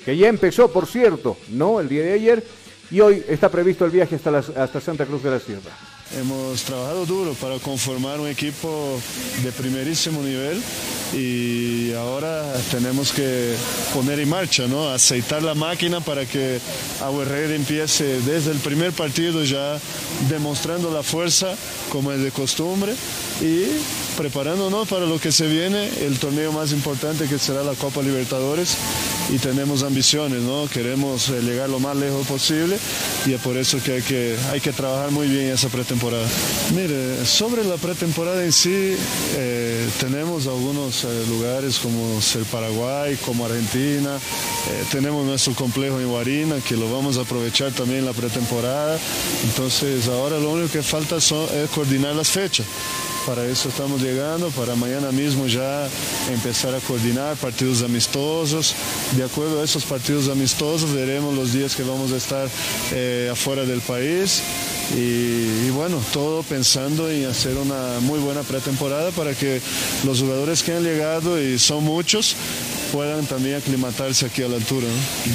que, 0.04 0.14
ya 0.14 0.28
empezó, 0.28 0.70
por 0.70 0.86
cierto, 0.86 1.38
¿no? 1.48 1.80
El 1.80 1.88
día 1.88 2.02
de 2.02 2.12
ayer, 2.12 2.44
y 2.90 3.00
hoy 3.00 3.24
está 3.26 3.48
previsto 3.48 3.86
el 3.86 3.90
viaje 3.90 4.16
hasta, 4.16 4.36
hasta 4.36 4.80
Santa 4.82 5.06
Cruz 5.06 5.22
de 5.22 5.30
la 5.30 5.40
Sierra. 5.40 5.70
Hemos 6.16 6.62
trabajado 6.62 7.04
duro 7.04 7.34
para 7.34 7.58
conformar 7.58 8.18
un 8.18 8.28
equipo 8.28 8.98
de 9.42 9.52
primerísimo 9.52 10.22
nivel 10.22 10.62
y 11.12 11.92
ahora 11.92 12.50
tenemos 12.70 13.12
que 13.12 13.54
poner 13.92 14.18
en 14.18 14.28
marcha, 14.28 14.66
¿no? 14.66 14.88
aceitar 14.88 15.42
la 15.42 15.54
máquina 15.54 16.00
para 16.00 16.24
que 16.24 16.60
Agua 17.02 17.24
empiece 17.50 18.20
desde 18.22 18.52
el 18.52 18.58
primer 18.58 18.92
partido 18.92 19.44
ya 19.44 19.78
demostrando 20.30 20.90
la 20.90 21.02
fuerza 21.02 21.54
como 21.92 22.10
es 22.10 22.22
de 22.22 22.30
costumbre 22.30 22.94
y 23.42 23.64
preparándonos 24.16 24.88
para 24.88 25.04
lo 25.04 25.20
que 25.20 25.30
se 25.30 25.46
viene, 25.46 25.88
el 26.00 26.18
torneo 26.18 26.52
más 26.52 26.72
importante 26.72 27.26
que 27.26 27.38
será 27.38 27.62
la 27.62 27.74
Copa 27.74 28.02
Libertadores 28.02 28.76
y 29.30 29.38
tenemos 29.38 29.82
ambiciones, 29.82 30.40
¿no? 30.40 30.68
queremos 30.72 31.28
eh, 31.28 31.42
llegar 31.42 31.68
lo 31.68 31.80
más 31.80 31.96
lejos 31.96 32.26
posible 32.26 32.78
y 33.26 33.34
es 33.34 33.40
por 33.40 33.58
eso 33.58 33.78
que 33.82 33.92
hay 33.92 34.02
que, 34.02 34.36
hay 34.50 34.60
que 34.60 34.72
trabajar 34.72 35.10
muy 35.10 35.28
bien 35.28 35.48
esa 35.52 35.68
pretemporada. 35.68 35.97
Mire, 36.74 37.24
sobre 37.24 37.64
la 37.64 37.76
pretemporada 37.76 38.44
en 38.44 38.52
sí, 38.52 38.96
eh, 39.36 39.88
tenemos 40.00 40.46
algunos 40.46 41.04
eh, 41.04 41.08
lugares 41.28 41.78
como 41.78 42.20
el 42.34 42.44
Paraguay, 42.44 43.16
como 43.24 43.44
Argentina, 43.44 44.18
tenemos 44.90 45.24
nuestro 45.24 45.54
complejo 45.54 45.98
en 46.00 46.08
Guarina 46.08 46.56
que 46.60 46.76
lo 46.76 46.92
vamos 46.92 47.16
a 47.16 47.22
aprovechar 47.22 47.72
también 47.72 48.00
en 48.00 48.06
la 48.06 48.12
pretemporada, 48.12 48.98
entonces 49.44 50.06
ahora 50.08 50.38
lo 50.38 50.52
único 50.52 50.72
que 50.72 50.82
falta 50.82 51.16
es 51.16 51.32
coordinar 51.74 52.14
las 52.14 52.28
fechas. 52.28 52.66
Para 53.28 53.44
eso 53.44 53.68
estamos 53.68 54.00
llegando, 54.00 54.48
para 54.48 54.74
mañana 54.74 55.12
mismo 55.12 55.46
ya 55.46 55.86
empezar 56.32 56.74
a 56.74 56.80
coordinar 56.80 57.36
partidos 57.36 57.82
amistosos. 57.82 58.74
De 59.18 59.22
acuerdo 59.22 59.60
a 59.60 59.64
esos 59.64 59.84
partidos 59.84 60.28
amistosos 60.28 60.94
veremos 60.94 61.34
los 61.34 61.52
días 61.52 61.76
que 61.76 61.82
vamos 61.82 62.10
a 62.12 62.16
estar 62.16 62.48
eh, 62.90 63.28
afuera 63.30 63.66
del 63.66 63.82
país. 63.82 64.40
Y, 64.96 65.70
bueno, 65.70 66.00
todo 66.12 66.42
pensando 66.42 67.10
en 67.10 67.26
hacer 67.26 67.56
una 67.56 68.00
muy 68.00 68.18
buena 68.18 68.42
pretemporada 68.42 69.10
para 69.10 69.34
que 69.34 69.60
los 70.04 70.20
jugadores 70.20 70.62
que 70.62 70.72
han 70.72 70.82
llegado, 70.82 71.40
y 71.40 71.58
son 71.58 71.84
muchos, 71.84 72.36
puedan 72.92 73.26
también 73.26 73.56
aclimatarse 73.56 74.26
aquí 74.26 74.42
a 74.42 74.48
la 74.48 74.56
altura. 74.56 74.86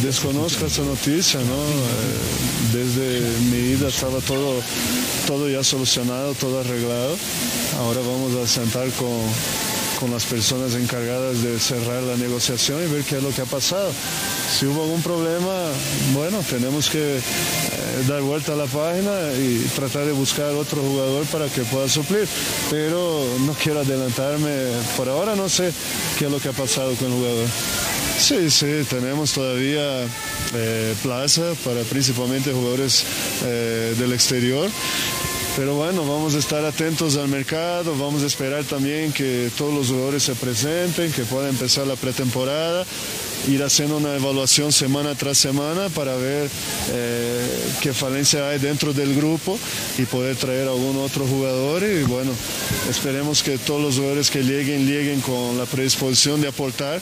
Desconozco 0.01 0.65
esa 0.65 0.81
noticia, 0.81 1.39
¿no? 1.39 1.53
Eh, 1.53 2.73
desde 2.73 3.21
mi 3.51 3.73
ida 3.73 3.89
estaba 3.89 4.19
todo, 4.21 4.55
todo 5.27 5.47
ya 5.49 5.63
solucionado, 5.63 6.33
todo 6.33 6.59
arreglado. 6.59 7.15
Ahora 7.77 8.01
vamos 8.01 8.35
a 8.35 8.47
sentar 8.47 8.89
con, 8.91 9.21
con 9.99 10.11
las 10.11 10.25
personas 10.25 10.73
encargadas 10.73 11.43
de 11.43 11.59
cerrar 11.59 12.01
la 12.03 12.17
negociación 12.17 12.83
y 12.83 12.91
ver 12.91 13.03
qué 13.03 13.17
es 13.17 13.23
lo 13.23 13.29
que 13.29 13.41
ha 13.41 13.45
pasado. 13.45 13.91
Si 14.49 14.65
hubo 14.65 14.83
algún 14.83 15.01
problema, 15.01 15.67
bueno, 16.13 16.43
tenemos 16.49 16.89
que 16.89 17.17
eh, 17.17 17.21
dar 18.07 18.21
vuelta 18.21 18.53
a 18.53 18.55
la 18.55 18.65
página 18.65 19.33
y 19.33 19.65
tratar 19.75 20.05
de 20.05 20.11
buscar 20.11 20.51
otro 20.53 20.81
jugador 20.81 21.25
para 21.25 21.47
que 21.47 21.61
pueda 21.63 21.87
suplir. 21.89 22.27
Pero 22.69 23.25
no 23.45 23.53
quiero 23.53 23.81
adelantarme, 23.81 24.67
por 24.97 25.09
ahora 25.09 25.35
no 25.35 25.49
sé 25.49 25.71
qué 26.17 26.25
es 26.25 26.31
lo 26.31 26.39
que 26.39 26.49
ha 26.49 26.53
pasado 26.53 26.93
con 26.95 27.07
el 27.07 27.13
jugador. 27.13 27.47
Sí, 28.19 28.49
sí, 28.51 28.85
tenemos 28.89 29.33
todavía 29.33 30.05
eh, 30.53 30.95
plaza 31.01 31.53
para 31.63 31.81
principalmente 31.81 32.53
jugadores 32.53 33.03
eh, 33.43 33.95
del 33.97 34.13
exterior. 34.13 34.69
Pero 35.55 35.75
bueno, 35.75 36.01
vamos 36.05 36.33
a 36.33 36.39
estar 36.39 36.65
atentos 36.65 37.15
al 37.15 37.27
mercado, 37.27 37.95
vamos 37.95 38.23
a 38.23 38.25
esperar 38.25 38.63
también 38.63 39.11
que 39.13 39.51
todos 39.55 39.71
los 39.71 39.87
jugadores 39.89 40.23
se 40.23 40.33
presenten, 40.33 41.11
que 41.11 41.25
pueda 41.25 41.47
empezar 41.47 41.85
la 41.85 41.95
pretemporada, 41.95 42.85
ir 43.47 43.63
haciendo 43.63 43.97
una 43.97 44.15
evaluación 44.15 44.71
semana 44.71 45.15
tras 45.15 45.37
semana 45.37 45.89
para 45.89 46.15
ver 46.15 46.49
eh, 46.91 47.63
qué 47.81 47.93
falencia 47.93 48.49
hay 48.49 48.59
dentro 48.59 48.93
del 48.93 49.15
grupo 49.15 49.57
y 49.97 50.03
poder 50.05 50.35
traer 50.35 50.67
algún 50.67 50.97
otro 50.97 51.25
jugador. 51.25 51.83
Y 51.83 52.03
bueno, 52.03 52.31
esperemos 52.89 53.43
que 53.43 53.57
todos 53.57 53.81
los 53.81 53.95
jugadores 53.95 54.29
que 54.29 54.43
lleguen, 54.43 54.87
lleguen 54.87 55.21
con 55.21 55.57
la 55.57 55.65
predisposición 55.65 56.41
de 56.41 56.47
aportar, 56.47 57.01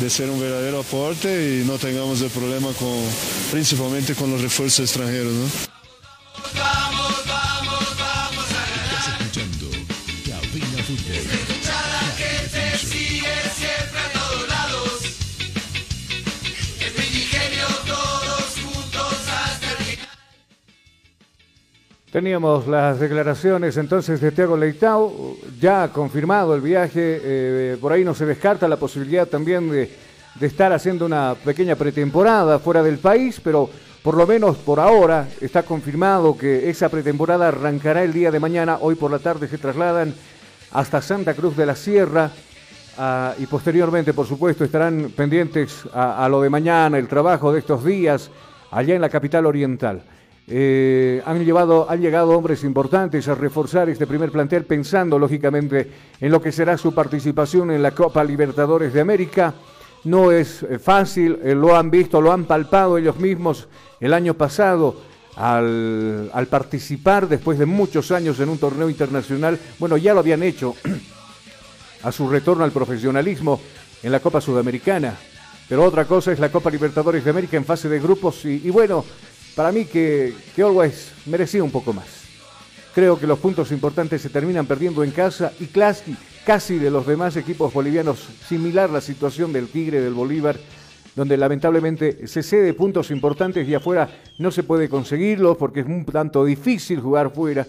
de 0.00 0.10
ser 0.10 0.30
un 0.30 0.40
verdadero 0.40 0.80
aporte 0.80 1.60
y 1.60 1.64
no 1.64 1.78
tengamos 1.78 2.20
el 2.20 2.30
problema 2.30 2.68
con, 2.72 3.02
principalmente 3.50 4.14
con 4.14 4.30
los 4.30 4.40
refuerzos 4.40 4.80
extranjeros. 4.80 5.34
Teníamos 22.18 22.66
las 22.66 22.98
declaraciones 22.98 23.76
entonces 23.76 24.20
de 24.20 24.32
Tiago 24.32 24.56
Leitao, 24.56 25.36
ya 25.60 25.86
confirmado 25.92 26.52
el 26.52 26.60
viaje, 26.60 27.20
eh, 27.22 27.76
por 27.80 27.92
ahí 27.92 28.04
no 28.04 28.12
se 28.12 28.26
descarta 28.26 28.66
la 28.66 28.76
posibilidad 28.76 29.28
también 29.28 29.70
de, 29.70 29.88
estar 30.40 30.72
haciendo 30.72 31.06
una 31.06 31.36
pequeña 31.36 31.76
pretemporada 31.76 32.58
fuera 32.58 32.82
del 32.82 32.98
país, 32.98 33.40
pero 33.40 33.70
por 34.02 34.16
lo 34.16 34.26
menos 34.26 34.56
por 34.56 34.80
ahora 34.80 35.28
está 35.40 35.62
confirmado 35.62 36.36
que 36.36 36.68
esa 36.68 36.88
pretemporada 36.88 37.46
arrancará 37.46 38.02
el 38.02 38.12
día 38.12 38.32
de 38.32 38.40
mañana, 38.40 38.78
hoy 38.80 38.96
por 38.96 39.12
la 39.12 39.20
tarde 39.20 39.46
se 39.46 39.56
trasladan 39.56 40.12
hasta 40.72 41.00
Santa 41.00 41.34
Cruz 41.34 41.56
de 41.56 41.66
la 41.66 41.76
Sierra 41.76 42.32
uh, 42.98 43.40
y 43.40 43.46
posteriormente, 43.46 44.12
por 44.12 44.26
supuesto, 44.26 44.64
estarán 44.64 45.12
pendientes 45.16 45.84
a 45.94 46.28
lo 46.28 46.42
de 46.42 46.50
mañana, 46.50 46.98
el 46.98 47.06
trabajo 47.06 47.52
de 47.52 47.60
estos 47.60 47.84
días 47.84 48.28
allá 48.72 48.96
en 48.96 49.02
la 49.02 49.08
capital 49.08 49.46
oriental. 49.46 50.02
Eh, 50.50 51.20
han, 51.26 51.44
llevado, 51.44 51.90
han 51.90 52.00
llegado 52.00 52.30
hombres 52.30 52.64
importantes 52.64 53.28
a 53.28 53.34
reforzar 53.34 53.90
este 53.90 54.06
primer 54.06 54.32
plantel 54.32 54.64
pensando 54.64 55.18
lógicamente 55.18 55.90
en 56.18 56.32
lo 56.32 56.40
que 56.40 56.52
será 56.52 56.78
su 56.78 56.94
participación 56.94 57.70
en 57.70 57.82
la 57.82 57.90
Copa 57.90 58.24
Libertadores 58.24 58.94
de 58.94 59.02
América. 59.02 59.52
No 60.04 60.32
es 60.32 60.62
eh, 60.62 60.78
fácil, 60.78 61.38
eh, 61.44 61.54
lo 61.54 61.76
han 61.76 61.90
visto, 61.90 62.22
lo 62.22 62.32
han 62.32 62.46
palpado 62.46 62.96
ellos 62.96 63.18
mismos 63.18 63.68
el 64.00 64.14
año 64.14 64.32
pasado 64.34 64.96
al, 65.36 66.30
participar 66.48 67.28
después 67.28 67.58
de 67.58 67.66
muchos 67.66 68.10
años 68.10 68.40
en 68.40 68.48
un 68.48 68.56
torneo 68.56 68.88
internacional. 68.88 69.58
Bueno, 69.78 69.98
ya 69.98 70.14
lo 70.14 70.20
habían 70.20 70.42
hecho 70.42 70.74
a 72.02 72.10
su 72.10 72.26
retorno 72.26 72.64
al 72.64 72.72
profesionalismo 72.72 73.60
en 74.02 74.12
la 74.12 74.20
Copa 74.20 74.40
Sudamericana. 74.40 75.14
Pero 75.68 75.84
otra 75.84 76.06
cosa 76.06 76.32
es 76.32 76.38
la 76.38 76.50
Copa 76.50 76.70
Libertadores 76.70 77.22
de 77.22 77.30
América 77.30 77.58
en 77.58 77.66
fase 77.66 77.90
de 77.90 78.00
grupos 78.00 78.46
y 78.46 78.70
bueno, 78.70 79.04
para 79.58 79.72
mí 79.72 79.86
que, 79.86 80.34
que 80.54 80.62
Always 80.62 81.10
merecía 81.26 81.64
un 81.64 81.72
poco 81.72 81.92
más. 81.92 82.06
Creo 82.94 83.18
que 83.18 83.26
los 83.26 83.40
puntos 83.40 83.72
importantes 83.72 84.22
se 84.22 84.30
terminan 84.30 84.66
perdiendo 84.66 85.02
en 85.02 85.10
casa 85.10 85.52
y 85.58 85.66
casi, 85.66 86.16
casi 86.46 86.78
de 86.78 86.92
los 86.92 87.04
demás 87.04 87.36
equipos 87.36 87.74
bolivianos, 87.74 88.24
similar 88.46 88.88
la 88.88 89.00
situación 89.00 89.52
del 89.52 89.66
Tigre 89.66 90.00
del 90.00 90.14
Bolívar, 90.14 90.56
donde 91.16 91.36
lamentablemente 91.36 92.28
se 92.28 92.44
cede 92.44 92.72
puntos 92.72 93.10
importantes 93.10 93.68
y 93.68 93.74
afuera 93.74 94.08
no 94.38 94.52
se 94.52 94.62
puede 94.62 94.88
conseguirlos 94.88 95.56
porque 95.56 95.80
es 95.80 95.86
un 95.86 96.04
tanto 96.04 96.44
difícil 96.44 97.00
jugar 97.00 97.32
fuera. 97.34 97.66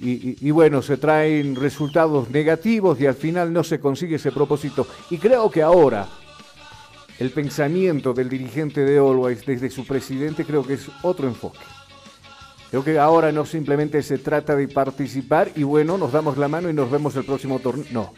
Y, 0.00 0.50
bueno, 0.52 0.80
se 0.80 0.96
traen 0.96 1.54
resultados 1.54 2.30
negativos 2.30 2.98
y 2.98 3.04
al 3.04 3.14
final 3.14 3.52
no 3.52 3.62
se 3.62 3.78
consigue 3.78 4.16
ese 4.16 4.32
propósito. 4.32 4.86
Y 5.10 5.18
creo 5.18 5.50
que 5.50 5.60
ahora, 5.60 6.08
el 7.20 7.30
pensamiento 7.30 8.14
del 8.14 8.30
dirigente 8.30 8.82
de 8.82 8.98
Always 8.98 9.44
desde 9.44 9.70
su 9.70 9.86
presidente 9.86 10.46
creo 10.46 10.66
que 10.66 10.74
es 10.74 10.88
otro 11.02 11.28
enfoque. 11.28 11.58
Creo 12.70 12.82
que 12.82 12.98
ahora 12.98 13.30
no 13.30 13.44
simplemente 13.44 14.02
se 14.02 14.16
trata 14.16 14.56
de 14.56 14.68
participar 14.68 15.50
y 15.54 15.62
bueno, 15.62 15.98
nos 15.98 16.12
damos 16.12 16.38
la 16.38 16.48
mano 16.48 16.70
y 16.70 16.72
nos 16.72 16.90
vemos 16.90 17.14
el 17.16 17.24
próximo 17.24 17.58
torneo. 17.58 17.86
No. 17.90 18.14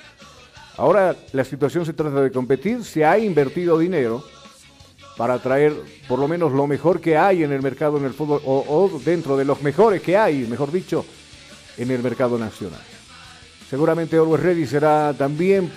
Ahora 0.77 1.17
la 1.33 1.45
situación 1.45 1.85
se 1.85 1.95
trata 1.95 2.23
de 2.23 2.31
competir, 2.31 2.85
se 2.85 3.05
ha 3.05 3.19
invertido 3.19 3.77
dinero 3.77 4.23
para 5.17 5.41
traer 5.41 5.75
por 6.07 6.21
lo 6.21 6.29
menos 6.29 6.53
lo 6.53 6.69
mejor 6.69 7.01
que 7.01 7.19
hay 7.19 7.43
en 7.43 7.51
el 7.53 7.61
mercado 7.61 7.99
en 7.99 8.05
el 8.05 8.12
fútbol 8.12 8.41
o, 8.45 9.01
dentro 9.05 9.37
de 9.37 9.45
los 9.45 9.62
mejores 9.62 10.01
que 10.01 10.17
hay, 10.17 10.47
mejor 10.47 10.71
dicho, 10.71 11.05
en 11.77 11.91
el 11.91 12.03
mercado 12.05 12.38
nacional. 12.38 12.81
Seguramente 13.69 14.17
Always 14.17 14.43
Ready 14.43 14.67
será 14.67 15.12
también 15.12 15.73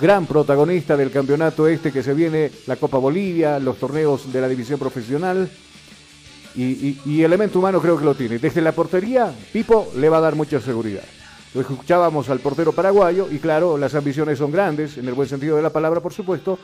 gran 0.00 0.26
protagonista 0.26 0.96
del 0.96 1.10
campeonato 1.10 1.66
este 1.66 1.92
que 1.92 2.02
se 2.02 2.14
viene, 2.14 2.50
la 2.66 2.76
Copa 2.76 2.98
Bolivia, 2.98 3.58
los 3.58 3.78
torneos 3.78 4.32
de 4.32 4.40
la 4.40 4.48
división 4.48 4.78
profesional. 4.78 5.50
Y, 6.54 7.22
elemento 7.22 7.58
humano 7.58 7.82
creo 7.82 7.98
que 7.98 8.04
lo 8.04 8.14
tiene. 8.14 8.38
Desde 8.38 8.62
la 8.62 8.72
portería, 8.72 9.30
Pipo 9.52 9.92
le 9.96 10.08
va 10.08 10.18
a 10.18 10.22
dar 10.22 10.36
mucha 10.36 10.58
seguridad. 10.58 11.02
Lo 11.54 11.60
escuchábamos 11.60 12.30
al 12.30 12.40
portero 12.40 12.72
paraguayo 12.72 13.28
y 13.30 13.38
claro, 13.38 13.76
las 13.76 13.94
ambiciones 13.94 14.38
son 14.38 14.50
grandes, 14.50 14.96
en 14.96 15.06
el 15.06 15.14
buen 15.14 15.28
sentido 15.28 15.56
de 15.56 15.62
la 15.62 15.70
palabra, 15.70 16.00
por 16.00 16.14
supuesto, 16.14 16.58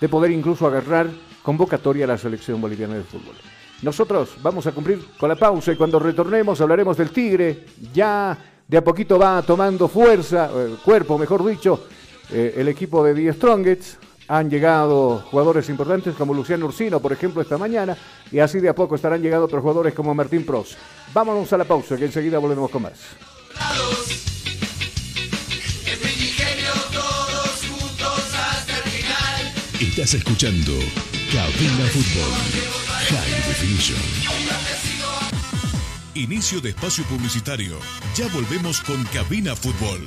de 0.00 0.08
poder 0.08 0.30
incluso 0.30 0.66
agarrar 0.66 1.08
convocatoria 1.42 2.04
a 2.06 2.08
la 2.08 2.18
selección 2.18 2.60
boliviana 2.60 2.94
de 2.94 3.02
fútbol. 3.02 3.34
Nosotros 3.82 4.36
vamos 4.42 4.66
a 4.66 4.72
cumplir 4.72 5.04
con 5.18 5.28
la 5.28 5.36
pausa 5.36 5.72
y 5.72 5.76
cuando 5.76 5.98
retornemos 5.98 6.58
hablaremos 6.60 6.96
del 6.96 7.10
Tigre. 7.10 7.66
Ya 7.92 8.36
de 8.66 8.78
a 8.78 8.84
poquito 8.84 9.18
va 9.18 9.42
tomando 9.42 9.88
fuerza, 9.88 10.50
eh, 10.54 10.76
cuerpo, 10.82 11.18
mejor 11.18 11.44
dicho, 11.44 11.86
eh, 12.34 12.54
el 12.56 12.68
equipo 12.68 13.04
de 13.04 13.14
The 13.14 13.32
Strongets. 13.32 13.98
Han 14.26 14.50
llegado 14.50 15.22
jugadores 15.30 15.68
importantes 15.68 16.14
como 16.14 16.32
Luciano 16.34 16.66
Ursino, 16.66 16.98
por 17.00 17.12
ejemplo, 17.12 17.42
esta 17.42 17.58
mañana, 17.58 17.96
y 18.32 18.38
así 18.38 18.58
de 18.58 18.70
a 18.70 18.74
poco 18.74 18.94
estarán 18.94 19.22
llegando 19.22 19.44
otros 19.44 19.60
jugadores 19.60 19.92
como 19.94 20.14
Martín 20.14 20.44
Pros. 20.44 20.76
Vámonos 21.12 21.52
a 21.52 21.58
la 21.58 21.64
pausa, 21.64 21.96
que 21.96 22.06
enseguida 22.06 22.38
volvemos 22.38 22.70
con 22.70 22.82
más. 22.82 22.94
Estás 29.78 30.14
escuchando 30.14 30.72
Cabina 31.30 31.86
Fútbol 31.92 32.74
High 33.10 33.48
Definition. 33.48 33.98
Inicio 36.14 36.60
de 36.60 36.70
espacio 36.70 37.04
publicitario. 37.04 37.76
Ya 38.16 38.28
volvemos 38.28 38.80
con 38.80 39.04
Cabina 39.06 39.54
Fútbol. 39.54 40.06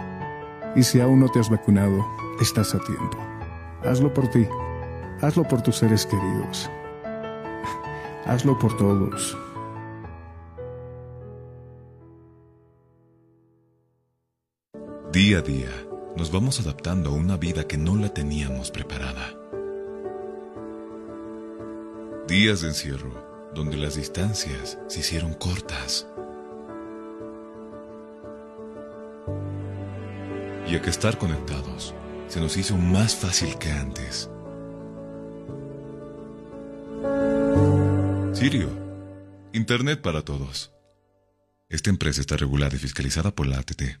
Y 0.75 0.83
si 0.83 1.01
aún 1.01 1.19
no 1.19 1.27
te 1.27 1.39
has 1.39 1.49
vacunado, 1.49 2.07
estás 2.39 2.73
a 2.73 2.79
tiempo. 2.79 3.17
Hazlo 3.83 4.13
por 4.13 4.29
ti. 4.29 4.47
Hazlo 5.21 5.43
por 5.43 5.61
tus 5.61 5.77
seres 5.77 6.05
queridos. 6.05 6.69
Hazlo 8.25 8.57
por 8.57 8.77
todos. 8.77 9.37
Día 15.11 15.39
a 15.39 15.41
día, 15.41 15.69
nos 16.15 16.31
vamos 16.31 16.61
adaptando 16.61 17.09
a 17.09 17.13
una 17.13 17.35
vida 17.35 17.67
que 17.67 17.77
no 17.77 17.97
la 17.97 18.09
teníamos 18.09 18.71
preparada. 18.71 19.37
Días 22.29 22.61
de 22.61 22.69
encierro, 22.69 23.51
donde 23.53 23.75
las 23.75 23.95
distancias 23.95 24.79
se 24.87 25.01
hicieron 25.01 25.33
cortas 25.33 26.07
Y 30.71 30.75
a 30.75 30.81
que 30.81 30.89
estar 30.89 31.17
conectados 31.17 31.93
se 32.29 32.39
nos 32.39 32.55
hizo 32.55 32.77
más 32.77 33.13
fácil 33.13 33.57
que 33.57 33.69
antes. 33.69 34.29
Sirio, 38.31 38.69
Internet 39.51 40.01
para 40.01 40.21
todos. 40.21 40.71
Esta 41.67 41.89
empresa 41.89 42.21
está 42.21 42.37
regulada 42.37 42.73
y 42.77 42.79
fiscalizada 42.79 43.35
por 43.35 43.47
la 43.47 43.59
ATT. 43.59 44.00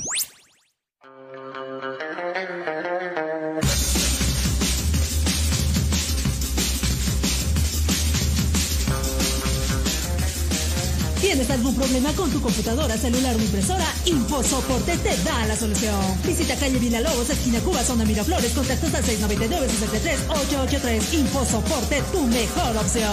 Problema 11.81 12.13
con 12.13 12.29
tu 12.29 12.39
computadora, 12.39 12.95
celular 12.95 13.35
o 13.35 13.39
impresora? 13.39 13.83
InfoSoporte 14.05 14.97
te 14.97 15.17
da 15.23 15.47
la 15.47 15.55
solución. 15.55 15.95
Visita 16.23 16.55
calle 16.55 16.77
Villalobos, 16.77 17.27
esquina 17.27 17.59
Cuba, 17.61 17.81
zona 17.81 18.05
Miraflores, 18.05 18.53
contactos 18.53 18.93
al 18.93 19.03
699-63-883. 19.03 21.13
InfoSoporte, 21.13 22.03
tu 22.11 22.21
mejor 22.27 22.77
opción. 22.77 23.09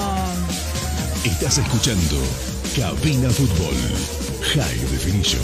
Estás 1.24 1.56
escuchando 1.56 2.16
Cabina 2.76 3.30
Fútbol 3.30 3.74
High 4.52 4.80
Definition. 4.90 5.40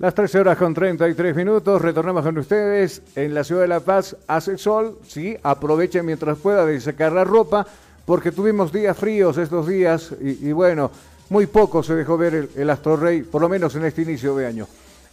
Las 0.00 0.14
13 0.14 0.40
horas 0.40 0.58
con 0.58 0.74
33 0.74 1.36
minutos, 1.36 1.80
retornamos 1.80 2.24
con 2.24 2.36
ustedes 2.36 3.00
en 3.14 3.32
la 3.32 3.44
ciudad 3.44 3.62
de 3.62 3.68
La 3.68 3.78
Paz. 3.80 4.16
Hace 4.26 4.58
sol, 4.58 4.98
sí, 5.06 5.36
aprovechen 5.44 6.04
mientras 6.04 6.36
pueda 6.38 6.66
de 6.66 6.80
sacar 6.80 7.12
la 7.12 7.22
ropa 7.22 7.64
porque 8.08 8.32
tuvimos 8.32 8.72
días 8.72 8.96
fríos 8.96 9.36
estos 9.36 9.66
días 9.66 10.14
y, 10.18 10.50
bueno, 10.52 10.90
muy 11.28 11.44
poco 11.46 11.82
se 11.82 11.94
dejó 11.94 12.16
ver 12.16 12.34
el, 12.34 12.48
el, 12.56 12.70
Astro 12.70 12.96
Rey, 12.96 13.20
por 13.20 13.42
lo 13.42 13.50
menos 13.50 13.74
en 13.74 13.84
este 13.84 14.00
inicio 14.00 14.34
de 14.34 14.46
año. 14.46 14.66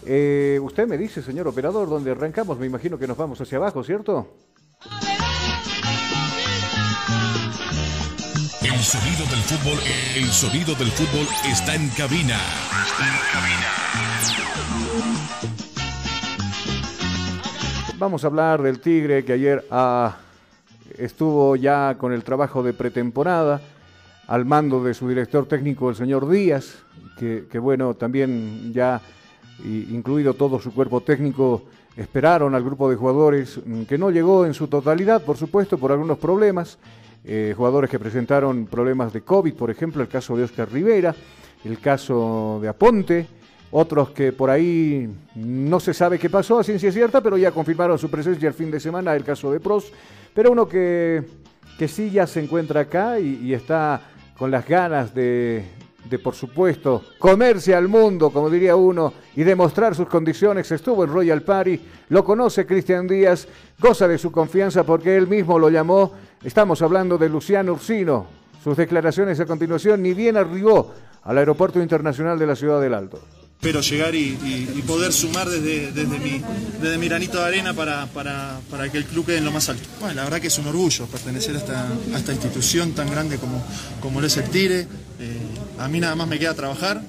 Eh, 0.05 0.57
usted 0.63 0.87
me 0.87 0.97
dice, 0.97 1.21
señor 1.21 1.45
operador, 1.45 1.89
¿dónde 1.89 2.11
arrancamos? 2.11 2.57
Me 2.57 2.67
imagino 2.67 2.97
que 2.97 3.05
nos 3.05 3.17
vamos 3.17 3.41
hacia 3.41 3.57
abajo, 3.57 3.83
¿cierto? 3.83 4.29
El 8.61 8.79
sonido 8.79 9.25
del 9.25 9.41
fútbol, 9.43 9.77
el 10.15 10.27
sonido 10.27 10.73
del 10.75 10.91
fútbol 10.91 11.27
está 11.51 11.75
en 11.75 11.89
cabina. 11.89 12.37
Está 12.87 13.07
en 13.09 13.15
cabina. 13.33 13.67
Vamos 17.97 18.23
a 18.23 18.27
hablar 18.27 18.61
del 18.61 18.79
Tigre 18.79 19.25
que 19.25 19.33
ayer 19.33 19.67
ha 19.69 20.19
estuvo 20.97 21.55
ya 21.55 21.95
con 21.97 22.13
el 22.13 22.23
trabajo 22.23 22.63
de 22.63 22.73
pretemporada. 22.73 23.61
al 24.27 24.43
mando 24.43 24.83
de 24.83 24.95
su 24.95 25.07
director 25.07 25.45
técnico, 25.45 25.89
el 25.89 25.95
señor 25.95 26.27
Díaz, 26.27 26.83
que, 27.17 27.59
bueno, 27.59 27.93
también 27.93 28.73
ya 28.73 28.99
incluido 29.63 30.33
todo 30.33 30.59
su 30.59 30.73
cuerpo 30.73 31.01
técnico, 31.01 31.63
esperaron 31.95 32.55
al 32.55 32.63
grupo 32.63 32.89
de 32.89 32.95
jugadores 32.95 33.59
mm, 33.63 33.83
que 33.83 33.97
no 33.97 34.09
llegó 34.09 34.45
en 34.45 34.53
su 34.53 34.67
totalidad, 34.67 35.23
por 35.23 35.37
supuesto, 35.37 35.77
por 35.77 35.91
algunos 35.91 36.17
problemas. 36.17 36.77
Eh, 37.23 37.53
jugadores 37.55 37.89
que 37.89 37.97
presentaron 37.97 38.65
problemas 38.65 39.13
de 39.13 39.21
COVID, 39.21 39.53
por 39.53 39.71
ejemplo, 39.71 40.01
el 40.01 40.07
caso 40.07 40.35
de 40.35 40.43
Oscar 40.43 40.71
Rivera, 40.71 41.15
el 41.63 41.79
caso 41.79 42.59
de 42.61 42.67
Aponte, 42.67 43.27
otros 43.71 44.11
que 44.11 44.31
por 44.31 44.49
ahí 44.49 45.09
no 45.35 45.79
se 45.79 45.93
sabe 45.93 46.19
qué 46.19 46.29
pasó 46.29 46.59
a 46.59 46.63
ciencia 46.63 46.91
cierta, 46.91 47.21
pero 47.21 47.37
ya 47.37 47.51
confirmaron 47.51 47.97
su 47.97 48.09
presencia 48.09 48.47
el 48.47 48.53
fin 48.53 48.71
de 48.71 48.79
semana, 48.79 49.15
el 49.15 49.23
caso 49.23 49.51
de 49.51 49.59
Pros, 49.59 49.91
pero 50.33 50.51
uno 50.51 50.67
que, 50.67 51.23
que 51.77 51.87
sí 51.87 52.09
ya 52.09 52.27
se 52.27 52.41
encuentra 52.41 52.81
acá 52.81 53.19
y 53.19 53.53
está 53.53 54.01
con 54.37 54.51
las 54.51 54.67
ganas 54.67 55.13
de, 55.15 55.65
de, 56.09 56.19
por 56.19 56.35
supuesto, 56.35 57.03
comerse 57.17 57.73
al 57.73 57.87
mundo, 57.87 58.29
como 58.29 58.49
diría 58.49 58.75
uno, 58.75 59.13
y 59.35 59.43
demostrar 59.43 59.95
sus 59.95 60.07
condiciones. 60.07 60.71
Estuvo 60.71 61.03
en 61.03 61.11
Royal 61.11 61.41
Party, 61.41 61.79
lo 62.09 62.23
conoce 62.23 62.65
Cristian 62.65 63.07
Díaz, 63.07 63.47
goza 63.79 64.07
de 64.07 64.17
su 64.17 64.31
confianza 64.31 64.83
porque 64.83 65.15
él 65.15 65.27
mismo 65.27 65.57
lo 65.57 65.69
llamó. 65.69 66.13
Estamos 66.43 66.81
hablando 66.81 67.17
de 67.17 67.29
Luciano 67.29 67.73
Ursino. 67.73 68.27
Sus 68.63 68.77
declaraciones 68.77 69.39
a 69.39 69.45
continuación, 69.45 70.01
ni 70.01 70.13
bien 70.13 70.37
arribó 70.37 70.91
al 71.23 71.37
Aeropuerto 71.37 71.81
Internacional 71.81 72.37
de 72.39 72.47
la 72.47 72.55
Ciudad 72.55 72.81
del 72.81 72.93
Alto 72.93 73.19
espero 73.65 73.81
llegar 73.81 74.13
y, 74.13 74.83
poder 74.85 75.11
sumar 75.11 75.49
desde, 75.49 75.91
desde, 75.91 76.19
mi, 76.19 76.39
desde 76.79 76.97
granito 77.07 77.39
de 77.39 77.45
arena 77.45 77.73
para, 77.73 78.05
para, 78.05 78.59
para, 78.69 78.91
que 78.91 78.99
el 78.99 79.05
club 79.05 79.25
quede 79.25 79.37
en 79.39 79.45
lo 79.45 79.51
más 79.51 79.67
alto. 79.69 79.81
Bueno, 79.99 80.13
la 80.13 80.23
verdad 80.23 80.39
que 80.39 80.47
es 80.47 80.57
un 80.59 80.67
orgullo 80.67 81.07
pertenecer 81.07 81.55
a 81.55 81.57
esta, 81.57 81.87
esta 82.15 82.31
institución 82.31 82.91
tan 82.91 83.09
grande 83.09 83.39
como, 83.39 83.65
como 84.01 84.21
lo 84.21 84.27
es 84.27 84.37
el 84.37 84.51
Tire. 84.51 84.81
Eh, 85.19 85.39
a 85.79 85.87
mí 85.87 85.99
nada 85.99 86.13
más 86.13 86.27
me 86.27 86.37
queda 86.37 86.53
trabajar, 86.53 87.01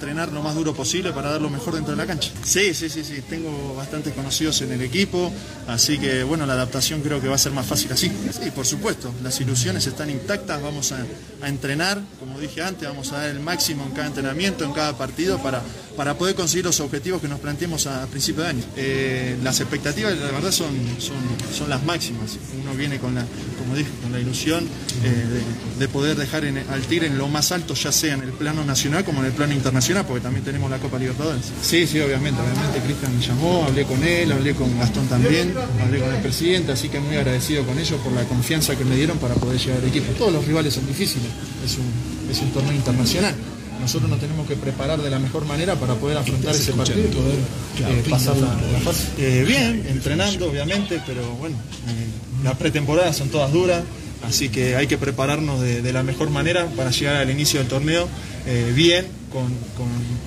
entrenar 0.00 0.32
lo 0.32 0.40
más 0.40 0.54
duro 0.54 0.72
posible 0.72 1.12
para 1.12 1.30
dar 1.30 1.42
lo 1.42 1.50
mejor 1.50 1.74
dentro 1.74 1.90
de 1.94 1.98
la 1.98 2.06
cancha. 2.06 2.30
Sí, 2.42 2.72
sí, 2.72 2.88
sí, 2.88 3.04
sí, 3.04 3.20
tengo 3.28 3.74
bastantes 3.74 4.14
conocidos 4.14 4.62
en 4.62 4.72
el 4.72 4.80
equipo, 4.80 5.30
así 5.68 5.98
que 5.98 6.22
bueno, 6.22 6.46
la 6.46 6.54
adaptación 6.54 7.02
creo 7.02 7.20
que 7.20 7.28
va 7.28 7.34
a 7.34 7.38
ser 7.38 7.52
más 7.52 7.66
fácil 7.66 7.92
así. 7.92 8.10
Sí, 8.32 8.50
por 8.50 8.64
supuesto, 8.64 9.12
las 9.22 9.38
ilusiones 9.42 9.86
están 9.86 10.08
intactas, 10.08 10.62
vamos 10.62 10.92
a, 10.92 11.04
entrenar, 11.46 12.00
como 12.18 12.38
dije 12.40 12.62
antes, 12.62 12.88
vamos 12.88 13.12
a 13.12 13.18
dar 13.18 13.28
el 13.30 13.40
máximo 13.40 13.84
en 13.84 13.90
cada 13.90 14.06
entrenamiento, 14.06 14.64
en 14.64 14.72
cada 14.72 14.96
partido 14.96 15.38
para, 15.38 15.62
para 16.00 16.16
poder 16.16 16.34
conseguir 16.34 16.64
los 16.64 16.80
objetivos 16.80 17.20
que 17.20 17.28
nos 17.28 17.40
planteemos 17.40 17.86
a, 17.86 18.06
principio 18.06 18.42
de 18.42 18.48
año. 18.48 18.62
Eh, 18.74 19.36
las 19.42 19.60
expectativas, 19.60 20.16
la 20.16 20.30
verdad, 20.30 20.50
son, 20.50 20.74
son, 20.96 21.18
son, 21.54 21.68
las 21.68 21.84
máximas. 21.84 22.38
Uno 22.58 22.72
viene 22.74 22.98
con 22.98 23.14
la, 23.14 23.22
como 23.58 23.76
dije, 23.76 23.90
con 24.02 24.10
la 24.10 24.18
ilusión 24.18 24.66
eh, 25.04 25.42
de, 25.78 25.88
poder 25.88 26.16
dejar 26.16 26.46
al 26.46 26.80
Tigre 26.88 27.06
en 27.06 27.18
lo 27.18 27.28
más 27.28 27.52
alto, 27.52 27.74
ya 27.74 27.92
sea 27.92 28.14
en 28.14 28.22
el 28.22 28.30
plano 28.30 28.64
nacional 28.64 29.04
como 29.04 29.20
en 29.20 29.26
el 29.26 29.32
plano 29.32 29.52
internacional 29.52 30.06
porque 30.06 30.22
también 30.22 30.42
tenemos 30.42 30.70
la 30.70 30.78
Copa 30.78 30.98
Libertadores. 30.98 31.42
Sí, 31.60 31.86
sí, 31.86 32.00
obviamente, 32.00 32.40
obviamente 32.40 32.80
Cristian 32.80 33.18
me 33.18 33.22
llamó, 33.22 33.64
hablé 33.66 33.84
con 33.84 34.02
él, 34.02 34.32
hablé 34.32 34.54
con 34.54 34.78
Gastón 34.78 35.06
también, 35.06 35.52
hablé 35.82 36.00
con 36.00 36.14
el 36.14 36.22
presidente, 36.22 36.72
así 36.72 36.88
que 36.88 36.98
muy 36.98 37.16
agradecido 37.16 37.66
con 37.66 37.78
ellos 37.78 38.00
por 38.00 38.12
la 38.14 38.24
confianza 38.24 38.74
que 38.74 38.86
me 38.86 38.96
dieron 38.96 39.18
para 39.18 39.34
poder 39.34 39.60
llegar 39.60 39.82
al 39.82 39.88
equipo. 39.88 40.10
Todos 40.14 40.32
los 40.32 40.46
rivales 40.46 40.72
son 40.72 40.86
difíciles, 40.86 41.28
es 41.62 41.76
un, 41.76 42.30
es 42.30 42.40
un 42.40 42.50
torneo 42.52 42.72
internacional 42.72 43.34
nosotros 43.80 44.10
nos 44.10 44.20
tenemos 44.20 44.46
que 44.46 44.56
preparar 44.56 45.00
de 45.00 45.10
la 45.10 45.18
mejor 45.18 45.44
manera 45.44 45.74
para 45.76 45.94
poder 45.94 46.18
afrontar 46.18 46.54
ese 46.54 46.72
partido 46.72 47.00
y 47.00 47.08
poder 47.08 47.38
eh, 47.78 48.04
pasar 48.08 48.36
la, 48.36 48.80
fase. 48.80 49.08
Eh, 49.18 49.44
bien, 49.46 49.84
entrenando 49.88 50.50
obviamente, 50.50 51.00
pero 51.06 51.22
bueno, 51.36 51.56
eh, 51.88 52.44
las 52.44 52.56
pretemporadas 52.56 53.16
son 53.16 53.28
todas 53.28 53.52
duras, 53.52 53.82
así 54.22 54.48
que 54.48 54.76
hay 54.76 54.86
que 54.86 54.98
prepararnos 54.98 55.60
de, 55.60 55.92
la 55.92 56.02
mejor 56.02 56.30
manera 56.30 56.66
para 56.76 56.90
llegar 56.90 57.16
al 57.16 57.30
inicio 57.30 57.60
del 57.60 57.68
torneo 57.68 58.08
bien 58.74 59.06
con, 59.32 59.48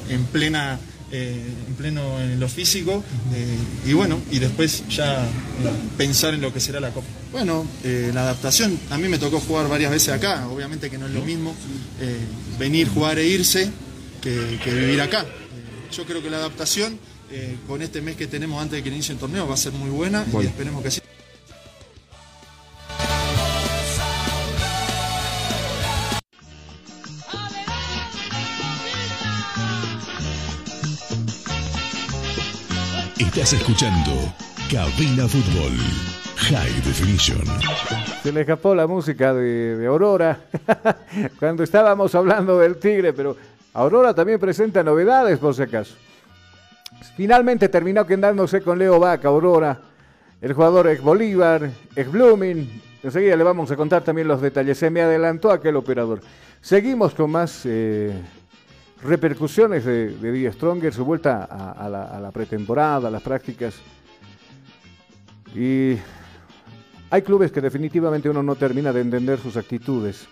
en 0.09 0.25
plena 0.25 0.79
eh, 1.15 1.45
en 1.67 1.75
pleno 1.75 2.19
en 2.19 2.39
lo 2.39 2.49
físico 2.49 3.03
eh, 3.35 3.55
y 3.85 3.93
bueno 3.93 4.19
y 4.31 4.39
después 4.39 4.83
ya 4.89 5.23
eh, 5.23 5.27
pensar 5.95 6.33
en 6.33 6.41
lo 6.41 6.51
que 6.51 6.59
será 6.59 6.79
la 6.79 6.89
copa. 6.89 7.05
Bueno 7.31 7.67
la 7.83 8.21
adaptación. 8.21 8.79
A 8.89 8.97
mí 8.97 9.07
me 9.07 9.19
tocó 9.19 9.39
jugar 9.39 9.69
varias 9.69 9.91
veces 9.91 10.09
acá. 10.09 10.47
Obviamente 10.47 10.89
que 10.89 10.97
no 10.97 11.05
es 11.05 11.11
lo 11.11 11.21
mismo 11.21 11.55
venir 12.57 12.89
jugar 12.89 13.19
e 13.19 13.27
irse 13.27 13.69
que, 14.21 14.57
vivir 14.65 15.01
acá. 15.01 15.23
Yo 15.95 16.03
creo 16.05 16.23
que 16.23 16.31
la 16.31 16.37
adaptación 16.37 16.97
con 17.67 17.83
este 17.83 18.01
mes 18.01 18.15
que 18.15 18.25
tenemos 18.25 18.59
antes 18.59 18.77
de 18.77 18.83
que 18.83 18.89
inicie 18.89 19.13
el 19.13 19.19
torneo 19.19 19.47
va 19.47 19.53
a 19.53 19.57
ser 19.57 19.73
muy 19.73 19.91
buena 19.91 20.25
y 20.41 20.45
esperemos 20.47 20.81
que 20.81 20.89
sí 20.89 21.02
Estás 33.43 33.59
escuchando 33.59 34.11
Cabina 34.71 35.27
Fútbol 35.27 35.73
High 36.37 36.81
Definition. 36.85 37.43
Se 38.23 38.31
le 38.31 38.39
escapó 38.39 38.73
la 38.73 38.87
música 38.87 39.33
de, 39.33 39.85
Aurora 39.85 40.39
cuando 41.39 41.63
estábamos 41.63 42.15
hablando 42.15 42.57
del 42.57 42.77
Tigre, 42.77 43.11
pero 43.11 43.35
Aurora 43.73 44.13
también 44.13 44.39
presenta 44.39 44.81
novedades 44.81 45.39
por 45.39 45.53
si 45.53 45.63
acaso. 45.63 45.93
Finalmente 47.17 47.67
terminó 47.67 48.07
quedándose 48.07 48.61
con 48.61 48.79
Leo 48.79 48.97
Vaca, 48.97 49.27
Aurora, 49.27 49.77
el 50.39 50.53
jugador 50.53 50.87
ex 50.87 51.01
Bolívar, 51.01 51.69
ex 51.97 52.09
Blooming. 52.09 52.81
Enseguida 53.03 53.35
le 53.35 53.43
vamos 53.43 53.69
a 53.69 53.75
contar 53.75 54.05
también 54.05 54.29
los 54.29 54.39
detalles. 54.39 54.77
Se 54.77 54.89
me 54.89 55.01
adelantó 55.01 55.51
aquel 55.51 55.75
operador. 55.75 56.21
Seguimos 56.61 57.13
con 57.13 57.31
más 57.31 57.63
eh, 57.65 58.13
repercusiones 59.03 59.85
de, 59.85 60.09
de 60.09 60.51
Stronger, 60.51 60.93
su 60.93 61.05
vuelta 61.05 61.43
a, 61.43 61.89
la, 61.89 62.31
pretemporada, 62.31 63.09
a 63.09 63.11
las 63.11 63.21
prácticas. 63.21 63.75
Y 65.55 65.97
hay 67.09 67.21
clubes 67.21 67.51
que 67.51 67.61
definitivamente 67.61 68.29
uno 68.29 68.41
no 68.41 68.55
termina 68.55 68.91
de 68.91 69.01
entender 69.01 69.39
sus 69.39 69.57
actitudes, 69.57 70.27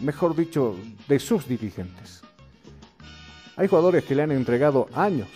mejor 0.00 0.34
dicho, 0.34 0.76
de 1.06 1.18
sus 1.18 1.46
dirigentes. 1.46 2.22
Hay 3.56 3.68
jugadores 3.68 4.04
que 4.04 4.14
le 4.14 4.22
han 4.22 4.32
entregado 4.32 4.88
años 4.94 5.28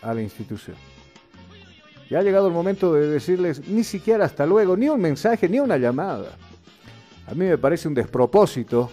a 0.00 0.14
la 0.14 0.22
institución. 0.22 0.76
Y 2.08 2.14
ha 2.14 2.22
llegado 2.22 2.48
el 2.48 2.54
momento 2.54 2.94
de 2.94 3.06
decirles 3.08 3.68
ni 3.68 3.84
siquiera 3.84 4.24
hasta 4.24 4.46
luego, 4.46 4.76
ni 4.76 4.88
un 4.88 5.00
mensaje, 5.00 5.48
ni 5.48 5.60
una 5.60 5.76
llamada. 5.76 6.30
A 7.26 7.34
mí 7.34 7.44
me 7.44 7.58
parece 7.58 7.86
un 7.86 7.94
despropósito 7.94 8.90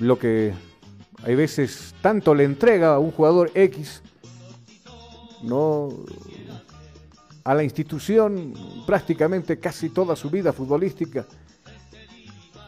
lo 0.00 0.18
que 0.18 0.52
hay 1.24 1.34
veces 1.34 1.94
tanto 2.00 2.34
le 2.34 2.44
entrega 2.44 2.94
a 2.94 2.98
un 2.98 3.12
jugador 3.12 3.50
X, 3.54 4.02
no 5.42 5.90
a 7.44 7.54
la 7.54 7.62
institución 7.62 8.54
prácticamente 8.86 9.58
casi 9.58 9.90
toda 9.90 10.16
su 10.16 10.30
vida 10.30 10.52
futbolística. 10.52 11.24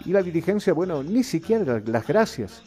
Y 0.04 0.10
la 0.10 0.22
dirigencia, 0.22 0.72
bueno, 0.72 1.02
ni 1.02 1.22
siquiera 1.22 1.80
las 1.84 2.06
gracias. 2.06 2.62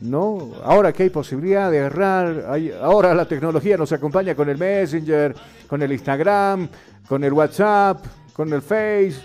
No, 0.00 0.52
ahora 0.62 0.92
que 0.92 1.04
hay 1.04 1.10
posibilidad 1.10 1.70
de 1.70 1.78
errar, 1.78 2.46
ahora 2.80 3.14
la 3.14 3.26
tecnología 3.26 3.76
nos 3.76 3.92
acompaña 3.92 4.34
con 4.34 4.48
el 4.48 4.58
Messenger, 4.58 5.34
con 5.66 5.82
el 5.82 5.92
Instagram, 5.92 6.68
con 7.08 7.24
el 7.24 7.32
WhatsApp, 7.32 8.04
con 8.34 8.52
el 8.52 8.60
Face. 8.60 9.16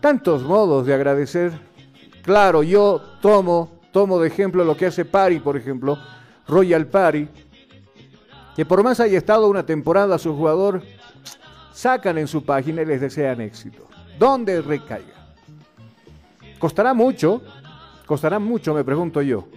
Tantos 0.00 0.42
modos 0.42 0.86
de 0.86 0.94
agradecer. 0.94 1.52
Claro, 2.22 2.62
yo 2.62 3.00
tomo 3.20 3.81
Tomo 3.92 4.18
de 4.18 4.28
ejemplo 4.28 4.64
lo 4.64 4.76
que 4.76 4.86
hace 4.86 5.04
Pari, 5.04 5.38
por 5.38 5.56
ejemplo, 5.56 5.98
Royal 6.48 6.86
Pari, 6.86 7.28
que 8.56 8.64
por 8.64 8.82
más 8.82 9.00
haya 9.00 9.18
estado 9.18 9.48
una 9.48 9.64
temporada 9.64 10.18
su 10.18 10.34
jugador, 10.34 10.82
sacan 11.72 12.18
en 12.18 12.26
su 12.26 12.44
página 12.44 12.82
y 12.82 12.86
les 12.86 13.00
desean 13.00 13.40
éxito. 13.40 13.86
¿Dónde 14.18 14.60
recaiga? 14.62 15.34
Costará 16.58 16.94
mucho, 16.94 17.42
costará 18.06 18.38
mucho, 18.38 18.72
me 18.72 18.84
pregunto 18.84 19.20
yo, 19.20 19.48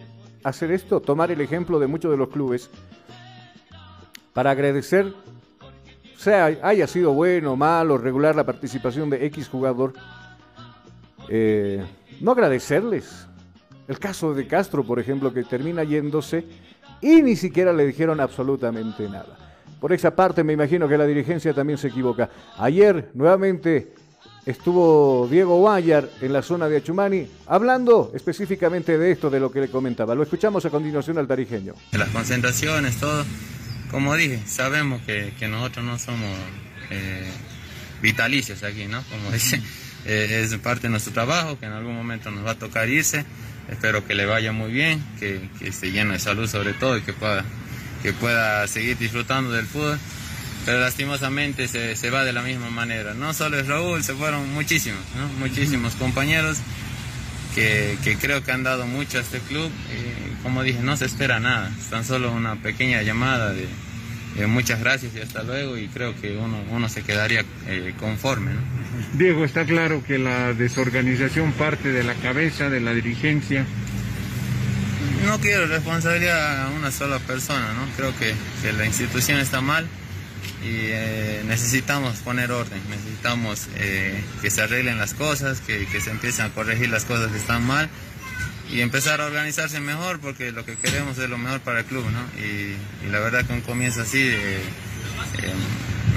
hacer 0.43 0.71
esto, 0.71 0.99
tomar 0.99 1.31
el 1.31 1.41
ejemplo 1.41 1.79
de 1.79 1.87
muchos 1.87 2.11
de 2.11 2.17
los 2.17 2.29
clubes 2.29 2.69
para 4.33 4.51
agradecer, 4.51 5.13
sea 6.17 6.45
haya 6.45 6.87
sido 6.87 7.13
bueno, 7.13 7.55
malo, 7.55 7.97
regular 7.97 8.35
la 8.35 8.45
participación 8.45 9.09
de 9.09 9.25
X 9.27 9.47
jugador, 9.47 9.93
eh, 11.29 11.85
no 12.21 12.31
agradecerles, 12.31 13.27
el 13.87 13.99
caso 13.99 14.33
de 14.33 14.47
Castro, 14.47 14.83
por 14.83 14.99
ejemplo, 14.99 15.33
que 15.33 15.43
termina 15.43 15.83
yéndose 15.83 16.45
y 17.01 17.21
ni 17.21 17.35
siquiera 17.35 17.73
le 17.73 17.85
dijeron 17.85 18.19
absolutamente 18.19 19.07
nada. 19.07 19.37
Por 19.79 19.93
esa 19.93 20.15
parte 20.15 20.43
me 20.43 20.53
imagino 20.53 20.87
que 20.87 20.97
la 20.97 21.05
dirigencia 21.05 21.53
también 21.53 21.77
se 21.77 21.89
equivoca. 21.89 22.29
Ayer 22.57 23.11
nuevamente 23.13 23.93
estuvo 24.45 25.27
Diego 25.29 25.59
Guayar 25.59 26.09
en 26.21 26.33
la 26.33 26.41
zona 26.41 26.67
de 26.67 26.77
Achumani 26.77 27.27
hablando 27.47 28.11
específicamente 28.15 28.97
de 28.97 29.11
esto, 29.11 29.29
de 29.29 29.39
lo 29.39 29.51
que 29.51 29.61
le 29.61 29.69
comentaba. 29.69 30.15
Lo 30.15 30.23
escuchamos 30.23 30.65
a 30.65 30.69
continuación 30.69 31.17
al 31.17 31.27
tarijeño. 31.27 31.73
Las 31.91 32.09
concentraciones, 32.09 32.97
todo. 32.99 33.23
Como 33.91 34.15
dije, 34.15 34.41
sabemos 34.47 35.01
que, 35.03 35.31
nosotros 35.47 35.85
no 35.85 35.99
somos 35.99 36.35
eh, 36.89 37.29
vitalicios 38.01 38.63
aquí, 38.63 38.87
¿no? 38.87 39.03
Como 39.03 39.31
dice. 39.31 39.61
eh, 40.05 40.43
es 40.43 40.55
parte 40.57 40.83
de 40.83 40.89
nuestro 40.89 41.13
trabajo, 41.13 41.59
que 41.59 41.65
en 41.65 41.73
algún 41.73 41.95
momento 41.95 42.31
nos 42.31 42.45
va 42.45 42.51
a 42.51 42.59
tocar 42.59 42.87
irse. 42.89 43.25
Espero 43.69 44.05
que 44.05 44.13
le 44.15 44.25
vaya 44.25 44.51
muy 44.51 44.71
bien, 44.71 45.03
que, 45.19 45.49
que 45.59 45.69
esté 45.69 45.91
lleno 45.91 46.13
de 46.13 46.19
salud 46.19 46.47
sobre 46.47 46.73
todo 46.73 46.97
y 46.97 47.01
que 47.01 47.13
pueda, 47.13 47.43
que 48.03 48.13
pueda 48.13 48.67
seguir 48.67 48.97
disfrutando 48.97 49.51
del 49.51 49.65
fútbol. 49.65 49.97
Pero 50.65 50.79
lastimosamente 50.79 51.67
se, 51.67 51.95
se 51.95 52.09
va 52.09 52.23
de 52.23 52.33
la 52.33 52.41
misma 52.41 52.69
manera. 52.69 53.13
No 53.13 53.33
solo 53.33 53.59
es 53.59 53.67
Raúl, 53.67 54.03
se 54.03 54.13
fueron 54.13 54.51
muchísimos, 54.53 55.01
¿no? 55.15 55.27
muchísimos 55.39 55.93
compañeros 55.93 56.57
que, 57.53 57.97
que, 58.03 58.17
creo 58.17 58.43
que 58.43 58.51
han 58.51 58.63
dado 58.63 58.87
mucho 58.87 59.19
a 59.19 59.21
este 59.21 59.39
club. 59.39 59.71
Y, 59.91 60.43
como 60.43 60.63
dije, 60.63 60.79
no 60.81 60.97
se 60.97 61.05
espera 61.05 61.39
nada, 61.39 61.71
es 61.79 61.89
tan 61.89 62.03
solo 62.03 62.31
una 62.31 62.55
pequeña 62.55 63.01
llamada 63.03 63.53
de, 63.53 63.67
de 64.35 64.47
muchas 64.47 64.79
gracias 64.79 65.15
y 65.15 65.21
hasta 65.21 65.43
luego 65.43 65.77
y 65.77 65.87
creo 65.87 66.19
que 66.19 66.37
uno, 66.37 66.61
uno 66.71 66.89
se 66.89 67.03
quedaría 67.03 67.45
eh, 67.67 67.93
conforme. 67.99 68.53
¿no? 68.53 68.61
Diego, 69.13 69.45
está 69.45 69.65
claro 69.65 70.03
que 70.03 70.17
la 70.17 70.53
desorganización 70.53 71.53
parte 71.53 71.91
de 71.91 72.03
la 72.03 72.13
cabeza, 72.15 72.69
de 72.69 72.81
la 72.81 72.93
dirigencia. 72.93 73.65
No 75.25 75.39
quiero 75.39 75.67
responsabilidad 75.67 76.65
a 76.65 76.69
una 76.69 76.91
sola 76.91 77.19
persona, 77.19 77.73
¿no? 77.73 77.87
Creo 77.95 78.15
que, 78.17 78.33
que 78.61 78.73
la 78.73 78.85
institución 78.85 79.39
está 79.39 79.61
mal 79.61 79.87
y 80.63 80.87
eh, 80.89 81.43
necesitamos 81.47 82.17
poner 82.17 82.51
orden, 82.51 82.79
necesitamos 82.89 83.67
eh, 83.77 84.21
que 84.41 84.49
se 84.49 84.61
arreglen 84.61 84.97
las 84.97 85.13
cosas, 85.13 85.61
que, 85.61 85.85
que, 85.87 86.01
se 86.01 86.11
empiecen 86.11 86.45
a 86.45 86.49
corregir 86.49 86.89
las 86.89 87.05
cosas 87.05 87.31
que 87.31 87.37
están 87.37 87.65
mal 87.65 87.89
y 88.69 88.81
empezar 88.81 89.21
a 89.21 89.25
organizarse 89.25 89.79
mejor 89.79 90.19
porque 90.19 90.51
lo 90.51 90.65
que 90.65 90.75
queremos 90.75 91.17
es 91.17 91.29
lo 91.29 91.37
mejor 91.37 91.61
para 91.61 91.79
el 91.79 91.85
club, 91.85 92.05
¿no? 92.11 92.41
Y, 92.41 92.75
y 93.05 93.11
la 93.11 93.19
verdad 93.19 93.45
que 93.45 93.53
un 93.53 93.61
comienzo 93.61 94.01
así 94.01 94.19
eh, 94.21 94.59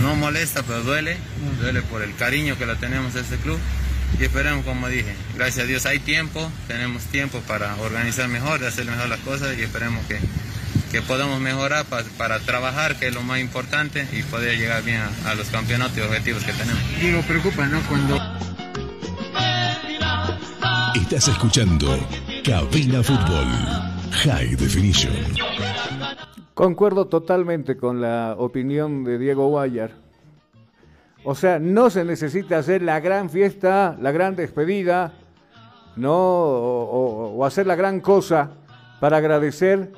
no 0.03 0.17
molesta, 0.17 0.63
pero 0.63 0.83
duele, 0.83 1.17
duele 1.61 1.83
por 1.83 2.03
el 2.03 2.15
cariño 2.17 2.57
que 2.59 2.67
lo 2.67 2.77
tenemos 2.77 3.15
a 3.17 3.21
este 3.21 3.37
club 3.37 3.59
y 4.19 4.25
esperemos, 4.25 4.65
como 4.65 4.89
dije, 4.89 5.15
gracias 5.37 5.65
a 5.65 5.67
Dios 5.67 5.87
hay 5.87 5.99
tiempo, 5.99 6.51
tenemos 6.67 7.05
tiempo 7.05 7.41
para 7.47 7.77
organizar 7.77 8.29
mejor, 8.29 8.61
de 8.61 8.69
hacer 8.69 8.87
mejor 8.87 9.09
las 9.09 9.21
cosas 9.21 9.57
y 9.59 9.63
esperemos 9.63 10.05
que 10.07 10.19
que 10.91 11.03
podamos 11.03 11.41
mejorar 11.41 11.85
para, 11.85 12.05
para, 12.17 12.39
trabajar, 12.41 12.97
que 12.97 13.09
es 13.09 13.15
lo 13.15 13.23
más 13.23 13.41
importante, 13.41 14.07
y 14.13 14.23
poder 14.23 14.59
llegar 14.59 14.83
bien 14.83 15.01
a, 15.01 15.31
a 15.31 15.35
los 15.35 15.49
campeonatos 15.49 15.99
y 15.99 16.01
objetivos 16.01 16.43
que 16.45 16.53
tenemos. 16.53 16.83
Y 17.03 17.11
lo 17.11 17.23
preocupa, 17.23 17.67
¿no? 17.67 17.81
Cuando... 17.83 18.19
Estás 20.95 21.29
escuchando 21.29 22.09
Cabina 22.45 23.03
Fútbol 23.03 23.47
High 24.11 24.57
Definition. 24.57 25.13
Concuerdo 26.55 27.07
totalmente 27.07 27.77
con 27.77 28.01
la 28.01 28.35
opinión 28.39 29.05
de 29.05 29.19
Diego 29.19 29.49
Guayar. 29.49 29.93
O 31.25 31.35
sea, 31.35 31.59
no 31.59 31.91
se 31.91 32.05
necesita 32.05 32.59
hacer 32.59 32.83
la 32.83 33.01
gran 33.01 33.31
fiesta, 33.31 33.97
la 34.01 34.13
gran 34.13 34.37
despedida, 34.37 35.13
no, 35.97 36.15
o, 36.15 37.45
hacer 37.45 37.67
la 37.67 37.75
gran 37.75 38.01
cosa 38.01 38.51
para 39.01 39.19
agradecer 39.19 39.93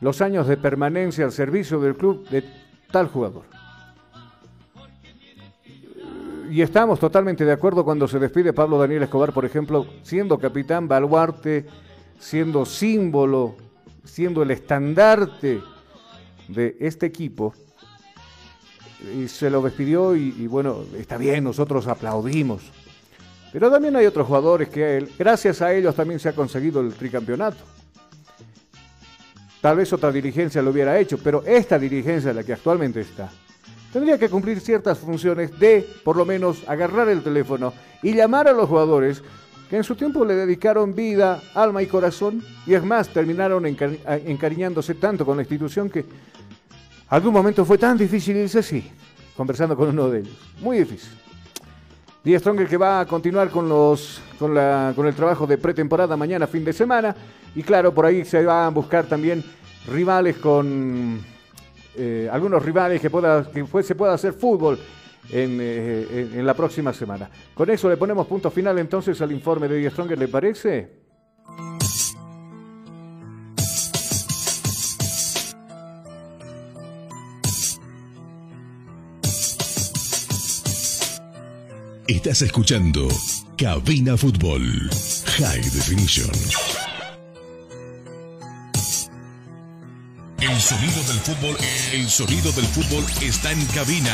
los 0.00 0.20
años 0.20 0.46
de 0.48 0.56
permanencia 0.56 1.24
al 1.24 1.32
servicio 1.32 1.80
del 1.80 1.96
club 1.96 2.28
de 2.28 2.44
tal 2.90 3.08
jugador. 3.08 3.44
Y 6.52 6.60
estamos 6.60 7.00
totalmente 7.00 7.46
de 7.46 7.52
acuerdo 7.52 7.82
cuando 7.82 8.06
se 8.06 8.18
despide 8.18 8.52
Pablo 8.52 8.76
Daniel 8.78 9.04
Escobar, 9.04 9.32
por 9.32 9.46
ejemplo, 9.46 9.86
siendo 10.02 10.38
capitán 10.38 10.86
baluarte, 10.86 11.64
siendo 12.18 12.66
símbolo, 12.66 13.56
siendo 14.04 14.42
el 14.42 14.50
estandarte 14.50 15.62
de 16.48 16.76
este 16.78 17.06
equipo. 17.06 17.54
Y 19.16 19.28
se 19.28 19.48
lo 19.48 19.62
despidió 19.62 20.14
y, 20.14 20.46
bueno, 20.46 20.80
está 20.98 21.16
bien, 21.16 21.42
nosotros 21.42 21.86
aplaudimos. 21.86 22.70
Pero 23.50 23.70
también 23.70 23.96
hay 23.96 24.04
otros 24.04 24.26
jugadores 24.26 24.68
que 24.68 25.08
gracias 25.18 25.62
a 25.62 25.72
ellos 25.72 25.94
también 25.94 26.20
se 26.20 26.28
ha 26.28 26.34
conseguido 26.34 26.82
el 26.82 26.92
tricampeonato. 26.92 27.64
Tal 29.62 29.78
vez 29.78 29.90
otra 29.90 30.12
dirigencia 30.12 30.60
lo 30.60 30.70
hubiera 30.70 30.98
hecho, 30.98 31.16
pero 31.16 31.42
esta 31.46 31.78
dirigencia, 31.78 32.34
la 32.34 32.44
que 32.44 32.52
actualmente 32.52 33.00
está, 33.00 33.32
tendría 33.92 34.18
que 34.18 34.28
cumplir 34.28 34.60
ciertas 34.60 34.98
funciones 34.98 35.58
de, 35.58 35.86
por 36.04 36.16
lo 36.16 36.24
menos, 36.24 36.64
agarrar 36.66 37.08
el 37.08 37.22
teléfono 37.22 37.72
y 38.02 38.14
llamar 38.14 38.48
a 38.48 38.52
los 38.52 38.68
jugadores 38.68 39.22
que 39.68 39.76
en 39.76 39.84
su 39.84 39.94
tiempo 39.94 40.24
le 40.24 40.34
dedicaron 40.34 40.94
vida, 40.94 41.40
alma 41.54 41.82
y 41.82 41.86
corazón, 41.86 42.42
y 42.66 42.74
es 42.74 42.84
más, 42.84 43.08
terminaron 43.08 43.64
encari 43.64 44.00
encariñándose 44.26 44.94
tanto 44.94 45.24
con 45.24 45.36
la 45.36 45.42
institución 45.42 45.88
que 45.88 46.04
algún 47.08 47.32
momento 47.32 47.64
fue 47.64 47.78
tan 47.78 47.96
difícil 47.96 48.36
irse 48.36 48.58
así, 48.58 48.90
conversando 49.36 49.76
con 49.76 49.88
uno 49.88 50.10
de 50.10 50.20
ellos. 50.20 50.36
Muy 50.60 50.78
difícil. 50.78 51.12
Die 52.24 52.38
Stronger 52.38 52.68
que 52.68 52.76
va 52.76 53.00
a 53.00 53.06
continuar 53.06 53.50
con, 53.50 53.68
los, 53.68 54.20
con, 54.38 54.54
con 54.94 55.06
el 55.06 55.14
trabajo 55.14 55.46
de 55.46 55.58
pretemporada 55.58 56.16
mañana, 56.16 56.46
fin 56.46 56.64
de 56.64 56.72
semana. 56.72 57.16
Y 57.54 57.62
claro, 57.62 57.92
por 57.92 58.06
ahí 58.06 58.24
se 58.24 58.44
van 58.44 58.66
a 58.66 58.68
buscar 58.68 59.06
también 59.06 59.42
rivales 59.88 60.36
con 60.36 61.20
eh, 61.96 62.28
algunos 62.30 62.62
rivales 62.62 63.00
que, 63.00 63.10
pueda, 63.10 63.50
que 63.50 63.82
se 63.82 63.94
pueda 63.94 64.14
hacer 64.14 64.32
fútbol 64.32 64.78
en, 65.30 65.58
eh, 65.60 66.06
en, 66.10 66.38
en, 66.40 66.46
la 66.46 66.54
próxima 66.54 66.92
semana. 66.92 67.30
Con 67.54 67.70
eso 67.70 67.88
le 67.88 67.96
ponemos 67.96 68.26
punto 68.26 68.50
final 68.50 68.78
entonces 68.78 69.20
al 69.20 69.32
informe 69.32 69.68
de 69.68 69.78
Die 69.78 69.90
Stronger, 69.90 70.18
¿le 70.18 70.28
parece? 70.28 71.02
Estás 82.08 82.42
escuchando 82.42 83.08
Cabina 83.56 84.16
Fútbol 84.16 84.62
High 85.38 85.62
Definition. 85.62 86.91
El 90.42 90.60
sonido 90.60 90.96
del 91.06 91.20
fútbol, 91.20 91.56
el 91.92 92.08
sonido 92.08 92.50
del 92.50 92.64
fútbol 92.64 93.04
está 93.22 93.52
en 93.52 93.64
cabina. 93.66 94.12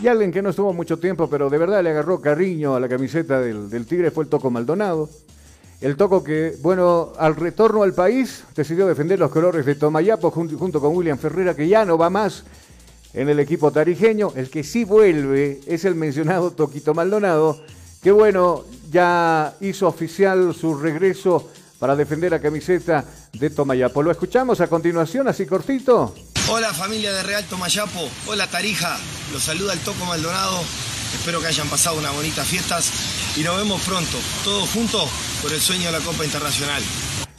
Y 0.00 0.06
alguien 0.06 0.30
que 0.30 0.40
no 0.40 0.50
estuvo 0.50 0.72
mucho 0.72 1.00
tiempo, 1.00 1.28
pero 1.28 1.50
de 1.50 1.58
verdad 1.58 1.82
le 1.82 1.90
agarró 1.90 2.20
cariño 2.20 2.76
a 2.76 2.80
la 2.80 2.88
camiseta 2.88 3.40
del, 3.40 3.86
Tigre 3.86 4.12
fue 4.12 4.22
el 4.22 4.30
Toco 4.30 4.52
Maldonado. 4.52 5.10
El 5.80 5.96
Toco 5.96 6.22
que, 6.22 6.54
bueno, 6.62 7.12
al 7.18 7.34
retorno 7.34 7.82
al 7.82 7.92
país 7.92 8.44
decidió 8.54 8.86
defender 8.86 9.18
los 9.18 9.32
colores 9.32 9.66
de 9.66 9.74
Tomayapo 9.74 10.30
junto, 10.30 10.56
junto 10.56 10.80
con 10.80 10.94
William 10.94 11.18
Ferreira, 11.18 11.56
que 11.56 11.66
ya 11.66 11.84
no 11.84 11.98
va 11.98 12.10
más 12.10 12.44
en 13.14 13.28
el 13.28 13.40
equipo 13.40 13.72
tarijeño. 13.72 14.32
El 14.36 14.48
que 14.48 14.62
sí 14.62 14.84
vuelve 14.84 15.58
es 15.66 15.84
el 15.84 15.96
mencionado 15.96 16.52
Toquito 16.52 16.94
Maldonado, 16.94 17.60
que 18.00 18.12
bueno, 18.12 18.62
ya 18.92 19.56
hizo 19.60 19.88
oficial 19.88 20.54
su 20.54 20.76
regreso 20.76 21.48
para 21.78 21.94
defender 21.96 22.30
la 22.30 22.40
camiseta 22.40 23.04
de 23.32 23.50
Tomayapo. 23.50 24.02
Lo 24.02 24.10
escuchamos 24.10 24.60
a 24.60 24.66
continuación, 24.66 25.28
así 25.28 25.46
cortito. 25.46 26.14
Hola 26.50 26.72
familia 26.72 27.12
de 27.12 27.22
Real 27.22 27.44
Tomayapo, 27.44 28.08
hola 28.26 28.46
Tarija, 28.46 28.96
los 29.32 29.42
saluda 29.42 29.74
el 29.74 29.78
Toco 29.80 30.04
Maldonado. 30.06 30.60
Espero 31.14 31.40
que 31.40 31.46
hayan 31.46 31.68
pasado 31.68 31.98
unas 31.98 32.14
bonitas 32.14 32.46
fiestas 32.46 33.36
y 33.36 33.42
nos 33.42 33.56
vemos 33.56 33.82
pronto, 33.82 34.18
todos 34.44 34.68
juntos 34.70 35.08
por 35.42 35.52
el 35.52 35.60
sueño 35.60 35.86
de 35.86 35.92
la 35.92 36.00
Copa 36.00 36.24
Internacional. 36.24 36.82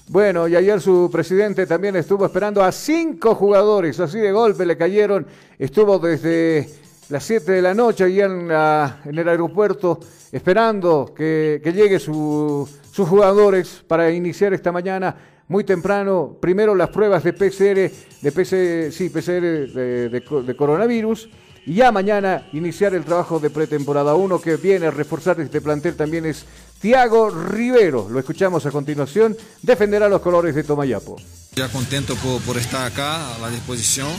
Bueno, 0.07 0.47
y 0.47 0.55
ayer 0.55 0.81
su 0.81 1.09
presidente 1.11 1.67
también 1.67 1.95
estuvo 1.95 2.25
esperando 2.25 2.63
a 2.63 2.71
cinco 2.71 3.35
jugadores, 3.35 3.99
así 3.99 4.17
de 4.17 4.31
golpe 4.31 4.65
le 4.65 4.75
cayeron, 4.75 5.27
estuvo 5.57 5.99
desde 5.99 6.67
las 7.09 7.23
7 7.23 7.51
de 7.51 7.61
la 7.61 7.73
noche 7.73 8.03
allá 8.03 8.25
en, 8.25 8.47
la, 8.47 9.01
en 9.05 9.17
el 9.17 9.27
aeropuerto 9.27 9.99
esperando 10.31 11.11
que, 11.15 11.59
que 11.63 11.73
llegue 11.73 11.99
su, 11.99 12.67
sus 12.99 13.07
jugadores 13.07 13.81
para 13.87 14.11
iniciar 14.11 14.53
esta 14.53 14.73
mañana 14.73 15.15
muy 15.47 15.63
temprano, 15.63 16.35
primero 16.41 16.75
las 16.75 16.89
pruebas 16.89 17.23
de 17.23 17.31
PCR, 17.31 17.89
de 18.21 18.31
PC, 18.33 18.91
sí, 18.91 19.07
PCR 19.07 19.71
de, 19.71 20.55
coronavirus, 20.57 21.29
y 21.65 21.75
ya 21.75 21.93
mañana 21.93 22.49
iniciar 22.51 22.93
el 22.93 23.05
trabajo 23.05 23.39
de 23.39 23.51
pretemporada. 23.51 24.15
Uno 24.15 24.41
que 24.41 24.57
viene 24.57 24.87
a 24.87 24.91
reforzar 24.91 25.39
este 25.39 25.61
plantel 25.61 25.95
también 25.95 26.25
es 26.25 26.45
Tiago 26.81 27.29
Rivero. 27.29 28.09
Lo 28.09 28.19
escuchamos 28.19 28.65
a 28.65 28.71
continuación. 28.71 29.37
Defenderá 29.61 30.09
los 30.09 30.19
colores 30.19 30.53
de 30.53 30.63
Tomayapo. 30.63 31.15
Ya 31.55 31.69
contento 31.69 32.15
por, 32.45 32.57
estar 32.57 32.85
acá 32.85 33.35
a 33.35 33.39
la 33.39 33.49
disposición. 33.49 34.09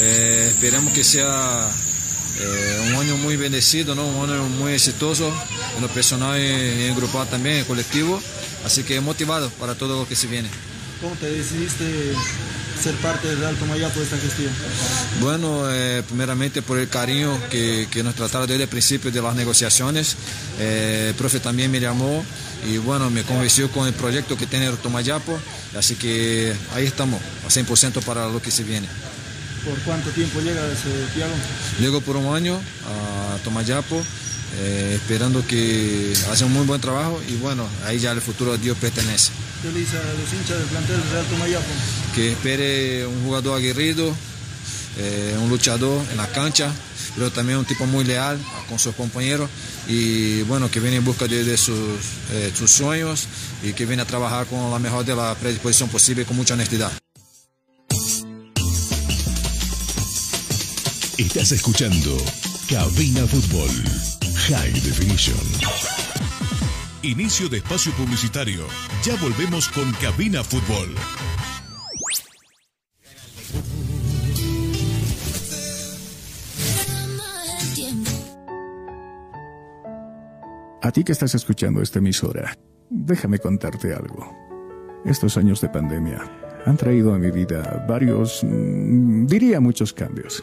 Eh, 0.00 0.46
esperamos 0.48 0.92
que 0.92 1.02
sea 1.02 1.68
eh, 2.42 2.90
un 2.90 2.94
año 2.96 3.16
muy 3.16 3.36
bendecido, 3.36 3.94
¿no? 3.94 4.06
un 4.06 4.30
año 4.30 4.44
muy 4.44 4.72
exitoso 4.72 5.32
en 5.76 5.82
lo 5.82 5.88
personal 5.88 6.40
y 6.40 6.46
en 6.46 6.80
el 6.80 6.94
grupal 6.94 7.28
también, 7.28 7.56
en 7.56 7.60
el 7.60 7.66
colectivo. 7.66 8.20
Así 8.64 8.82
que 8.84 9.00
motivado 9.00 9.50
para 9.50 9.74
todo 9.74 9.98
lo 10.00 10.08
que 10.08 10.14
se 10.14 10.26
viene. 10.26 10.48
¿Cómo 11.00 11.14
te 11.16 11.28
decidiste 11.30 12.14
ser 12.80 12.94
parte 12.96 13.28
del 13.28 13.38
Real 13.38 13.56
Tomayapo 13.56 13.98
de 13.98 14.04
esta 14.04 14.18
gestión? 14.18 14.52
Bueno, 15.20 15.64
eh, 15.70 16.02
primeramente 16.06 16.62
por 16.62 16.78
el 16.78 16.88
cariño 16.88 17.38
que, 17.50 17.88
que, 17.90 18.02
nos 18.02 18.14
trataron 18.14 18.46
desde 18.46 18.64
el 18.64 18.68
principio 18.68 19.10
de 19.10 19.20
las 19.20 19.34
negociaciones. 19.34 20.16
Eh, 20.60 21.06
el 21.08 21.14
profe 21.14 21.40
también 21.40 21.70
me 21.70 21.80
llamó 21.80 22.24
y 22.68 22.78
bueno, 22.78 23.10
me 23.10 23.22
convenció 23.24 23.70
con 23.70 23.86
el 23.86 23.94
proyecto 23.94 24.36
que 24.36 24.46
tiene 24.46 24.66
el 24.66 24.76
Tomayapo. 24.76 25.38
Así 25.76 25.96
que 25.96 26.54
ahí 26.74 26.86
estamos, 26.86 27.20
a 27.44 27.48
100% 27.48 28.02
para 28.04 28.28
lo 28.28 28.40
que 28.40 28.50
se 28.50 28.62
viene. 28.62 28.88
¿Por 29.64 29.78
cuánto 29.84 30.10
tiempo 30.10 30.40
llega 30.40 30.60
ese 30.72 30.90
Tiago? 31.14 31.32
Llego 31.78 32.00
por 32.00 32.16
un 32.16 32.34
año 32.34 32.60
a 32.84 33.38
Tomayapo, 33.44 34.02
eh, 34.58 34.92
esperando 34.96 35.46
que 35.46 36.12
haga 36.30 36.46
un 36.46 36.52
muy 36.52 36.66
buen 36.66 36.80
trabajo 36.80 37.20
y 37.28 37.36
bueno, 37.36 37.66
ahí 37.86 37.98
ya 38.00 38.10
el 38.10 38.20
futuro 38.20 38.52
a 38.52 38.56
Dios 38.56 38.76
pertenece. 38.78 39.30
¿Qué 39.62 39.70
le 39.70 39.78
dice 39.78 39.96
a 39.96 40.02
los 40.02 40.32
hinchas 40.32 40.58
del 40.58 40.66
plantel 40.66 41.00
Real 41.12 41.24
Tomayapo? 41.26 41.66
Que 42.14 42.32
espere 42.32 43.06
un 43.06 43.22
jugador 43.24 43.58
aguerrido, 43.58 44.12
eh, 44.98 45.36
un 45.40 45.48
luchador 45.48 46.04
en 46.10 46.16
la 46.16 46.26
cancha, 46.26 46.72
pero 47.14 47.30
también 47.30 47.58
un 47.58 47.64
tipo 47.64 47.86
muy 47.86 48.04
leal 48.04 48.40
con 48.68 48.80
sus 48.80 48.96
compañeros 48.96 49.48
y 49.86 50.42
bueno, 50.42 50.70
que 50.70 50.80
viene 50.80 50.96
en 50.96 51.04
busca 51.04 51.28
de, 51.28 51.44
de 51.44 51.56
sus, 51.56 51.76
eh, 52.32 52.52
sus 52.56 52.70
sueños 52.70 53.26
y 53.62 53.74
que 53.74 53.86
viene 53.86 54.02
a 54.02 54.06
trabajar 54.06 54.46
con 54.46 54.72
la 54.72 54.80
mejor 54.80 55.04
de 55.04 55.14
la 55.14 55.36
predisposición 55.36 55.88
posible 55.88 56.24
con 56.24 56.36
mucha 56.36 56.54
honestidad. 56.54 56.90
Estás 61.18 61.52
escuchando 61.52 62.16
Cabina 62.70 63.26
Fútbol 63.26 63.68
High 64.48 64.72
Definition. 64.72 65.36
Inicio 67.02 67.50
de 67.50 67.58
espacio 67.58 67.92
publicitario. 67.92 68.64
Ya 69.04 69.14
volvemos 69.16 69.68
con 69.68 69.92
Cabina 70.00 70.42
Fútbol. 70.42 70.94
A 80.80 80.90
ti 80.90 81.04
que 81.04 81.12
estás 81.12 81.34
escuchando 81.34 81.82
esta 81.82 81.98
emisora, 81.98 82.56
déjame 82.88 83.38
contarte 83.38 83.92
algo. 83.92 84.34
Estos 85.04 85.36
años 85.36 85.60
de 85.60 85.68
pandemia 85.68 86.22
han 86.64 86.78
traído 86.78 87.12
a 87.12 87.18
mi 87.18 87.30
vida 87.30 87.84
varios, 87.86 88.42
mm, 88.42 89.26
diría 89.26 89.60
muchos 89.60 89.92
cambios. 89.92 90.42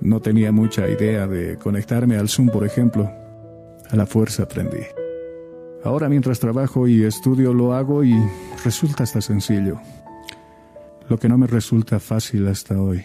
No 0.00 0.20
tenía 0.20 0.52
mucha 0.52 0.88
idea 0.88 1.26
de 1.26 1.56
conectarme 1.56 2.16
al 2.16 2.28
Zoom, 2.28 2.48
por 2.48 2.64
ejemplo. 2.64 3.10
A 3.90 3.96
la 3.96 4.06
fuerza 4.06 4.44
aprendí. 4.44 4.84
Ahora 5.84 6.08
mientras 6.08 6.40
trabajo 6.40 6.88
y 6.88 7.04
estudio 7.04 7.54
lo 7.54 7.72
hago 7.72 8.02
y 8.02 8.14
resulta 8.64 9.04
hasta 9.04 9.20
sencillo. 9.20 9.80
Lo 11.08 11.18
que 11.18 11.28
no 11.28 11.38
me 11.38 11.46
resulta 11.46 12.00
fácil 12.00 12.48
hasta 12.48 12.80
hoy 12.80 13.04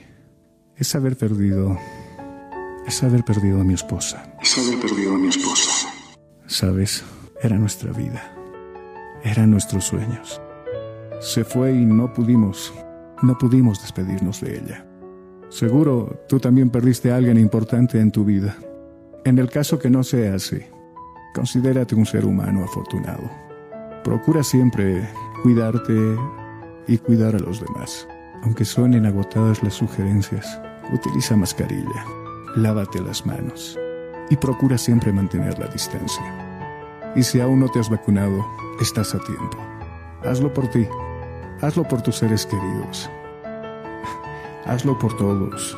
es 0.75 0.95
haber 0.95 1.15
perdido, 1.15 1.77
es 2.87 3.03
haber 3.03 3.23
perdido 3.23 3.61
a 3.61 3.63
mi 3.63 3.75
esposa. 3.75 4.35
Es 4.41 4.57
haber 4.57 4.79
perdido 4.79 5.13
a 5.13 5.17
mi 5.19 5.27
esposa. 5.27 5.89
Sabes, 6.47 7.03
era 7.43 7.57
nuestra 7.59 7.91
vida. 7.93 8.35
Eran 9.23 9.51
nuestros 9.51 9.85
sueños. 9.85 10.41
Se 11.19 11.43
fue 11.43 11.71
y 11.71 11.85
no 11.85 12.11
pudimos, 12.11 12.73
no 13.21 13.37
pudimos 13.37 13.79
despedirnos 13.83 14.41
de 14.41 14.57
ella. 14.57 14.85
Seguro 15.51 16.23
tú 16.29 16.39
también 16.39 16.69
perdiste 16.69 17.11
a 17.11 17.17
alguien 17.17 17.37
importante 17.37 17.99
en 17.99 18.09
tu 18.09 18.23
vida. 18.23 18.55
En 19.25 19.37
el 19.37 19.49
caso 19.49 19.77
que 19.77 19.89
no 19.89 20.01
sea 20.01 20.35
así, 20.35 20.61
considérate 21.35 21.93
un 21.93 22.05
ser 22.05 22.23
humano 22.23 22.63
afortunado. 22.63 23.29
Procura 24.01 24.43
siempre 24.43 25.05
cuidarte 25.43 26.15
y 26.87 26.97
cuidar 26.97 27.35
a 27.35 27.39
los 27.39 27.59
demás. 27.59 28.07
Aunque 28.43 28.63
suenen 28.63 29.05
agotadas 29.05 29.61
las 29.61 29.73
sugerencias, 29.73 30.61
utiliza 30.93 31.35
mascarilla, 31.35 32.05
lávate 32.55 33.01
las 33.01 33.25
manos 33.25 33.77
y 34.29 34.37
procura 34.37 34.77
siempre 34.77 35.11
mantener 35.11 35.59
la 35.59 35.67
distancia. 35.67 36.23
Y 37.13 37.23
si 37.23 37.41
aún 37.41 37.59
no 37.59 37.67
te 37.67 37.81
has 37.81 37.89
vacunado, 37.89 38.47
estás 38.79 39.13
a 39.13 39.19
tiempo. 39.19 39.57
Hazlo 40.23 40.53
por 40.53 40.69
ti, 40.69 40.87
hazlo 41.59 41.83
por 41.83 42.01
tus 42.01 42.15
seres 42.15 42.45
queridos, 42.45 43.09
hazlo 44.65 44.97
por 44.97 45.15
todos. 45.17 45.77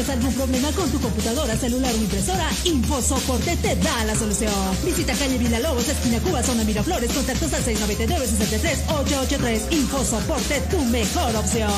¿Tienes 0.00 0.16
algún 0.16 0.32
problema 0.32 0.72
con 0.72 0.90
tu 0.90 0.98
computadora, 0.98 1.54
celular 1.56 1.92
o 1.92 1.96
impresora? 1.98 2.48
InfoSoporte 2.64 3.54
te 3.56 3.76
da 3.76 4.02
la 4.06 4.14
solución. 4.14 4.50
Visita 4.82 5.12
calle 5.12 5.36
Villalobos, 5.36 5.86
esquina 5.86 6.18
Cuba, 6.20 6.42
zona 6.42 6.64
Miraflores, 6.64 7.12
contactos 7.12 7.52
al 7.52 7.62
699-63-883. 7.64 9.72
InfoSoporte, 9.72 10.62
tu 10.70 10.82
mejor 10.86 11.36
opción. 11.36 11.70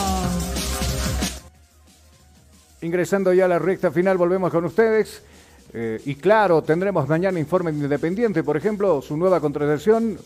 Ingresando 2.82 3.32
ya 3.32 3.46
a 3.46 3.48
la 3.48 3.58
recta 3.58 3.90
final, 3.90 4.18
volvemos 4.18 4.52
con 4.52 4.66
ustedes. 4.66 5.22
Eh, 5.74 6.02
y 6.04 6.16
claro, 6.16 6.62
tendremos 6.62 7.08
mañana 7.08 7.40
informe 7.40 7.70
independiente, 7.70 8.44
por 8.44 8.58
ejemplo, 8.58 9.00
su 9.00 9.16
nueva 9.16 9.40
contratación 9.40 10.18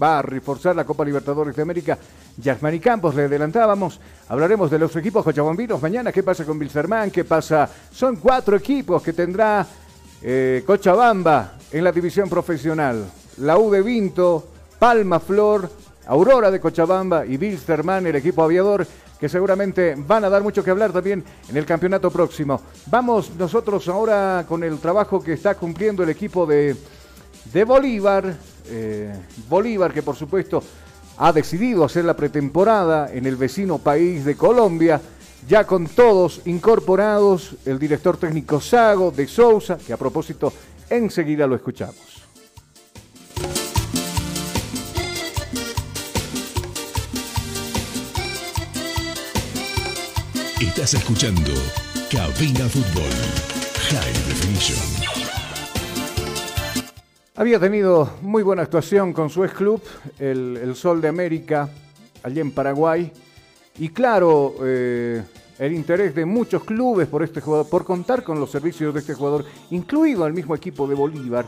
va 0.00 0.20
a 0.20 0.22
reforzar 0.22 0.76
la 0.76 0.84
Copa 0.84 1.04
Libertadores 1.04 1.56
de 1.56 1.62
América. 1.62 1.98
Yasmani 2.36 2.78
Campos, 2.78 3.14
le 3.16 3.24
adelantábamos, 3.24 4.00
hablaremos 4.28 4.70
de 4.70 4.78
los 4.78 4.94
equipos 4.94 5.24
cochabambinos 5.24 5.82
mañana, 5.82 6.12
qué 6.12 6.22
pasa 6.22 6.44
con 6.44 6.60
Bilzerman, 6.60 7.10
qué 7.10 7.24
pasa, 7.24 7.68
son 7.92 8.16
cuatro 8.16 8.56
equipos 8.56 9.02
que 9.02 9.12
tendrá 9.12 9.66
eh, 10.22 10.62
Cochabamba 10.64 11.54
en 11.72 11.82
la 11.82 11.90
división 11.90 12.28
profesional, 12.28 13.04
la 13.38 13.58
U 13.58 13.70
de 13.70 13.82
Vinto, 13.82 14.46
Palma 14.78 15.18
Flor, 15.18 15.68
Aurora 16.06 16.50
de 16.50 16.60
Cochabamba 16.60 17.26
y 17.26 17.36
Bilzerman, 17.36 18.06
el 18.06 18.16
equipo 18.16 18.44
aviador 18.44 18.86
que 19.24 19.28
seguramente 19.30 19.94
van 19.96 20.22
a 20.26 20.28
dar 20.28 20.42
mucho 20.42 20.62
que 20.62 20.70
hablar 20.70 20.92
también 20.92 21.24
en 21.48 21.56
el 21.56 21.64
campeonato 21.64 22.10
próximo. 22.10 22.60
Vamos 22.90 23.30
nosotros 23.38 23.88
ahora 23.88 24.44
con 24.46 24.62
el 24.62 24.76
trabajo 24.76 25.18
que 25.18 25.32
está 25.32 25.54
cumpliendo 25.54 26.02
el 26.02 26.10
equipo 26.10 26.44
de, 26.44 26.76
de 27.50 27.64
Bolívar. 27.64 28.36
Eh, 28.66 29.14
Bolívar 29.48 29.94
que 29.94 30.02
por 30.02 30.14
supuesto 30.14 30.62
ha 31.16 31.32
decidido 31.32 31.86
hacer 31.86 32.04
la 32.04 32.14
pretemporada 32.14 33.10
en 33.14 33.24
el 33.24 33.36
vecino 33.36 33.78
país 33.78 34.26
de 34.26 34.36
Colombia, 34.36 35.00
ya 35.48 35.66
con 35.66 35.86
todos 35.86 36.42
incorporados, 36.44 37.56
el 37.64 37.78
director 37.78 38.18
técnico 38.18 38.60
Sago 38.60 39.10
de 39.10 39.26
Sousa, 39.26 39.78
que 39.78 39.94
a 39.94 39.96
propósito 39.96 40.52
enseguida 40.90 41.46
lo 41.46 41.54
escuchamos. 41.54 42.13
Estás 50.60 50.94
escuchando 50.94 51.50
Cabina 52.10 52.68
Fútbol 52.68 53.10
High 53.90 54.12
Definition. 54.28 54.78
Había 57.34 57.58
tenido 57.58 58.08
muy 58.22 58.44
buena 58.44 58.62
actuación 58.62 59.12
con 59.12 59.30
su 59.30 59.44
ex 59.44 59.52
club, 59.52 59.82
el, 60.20 60.74
Sol 60.76 61.00
de 61.00 61.08
América, 61.08 61.68
allí 62.22 62.38
en 62.38 62.52
Paraguay. 62.52 63.12
Y 63.78 63.88
claro, 63.88 64.54
eh, 64.62 65.24
el 65.58 65.72
interés 65.72 66.14
de 66.14 66.24
muchos 66.24 66.62
clubes 66.62 67.08
por 67.08 67.24
este 67.24 67.40
jugador, 67.40 67.68
por 67.68 67.84
contar 67.84 68.22
con 68.22 68.38
los 68.38 68.52
servicios 68.52 68.94
de 68.94 69.00
este 69.00 69.14
jugador, 69.14 69.44
incluido 69.72 70.24
el 70.24 70.32
mismo 70.32 70.54
equipo 70.54 70.86
de 70.86 70.94
Bolívar. 70.94 71.46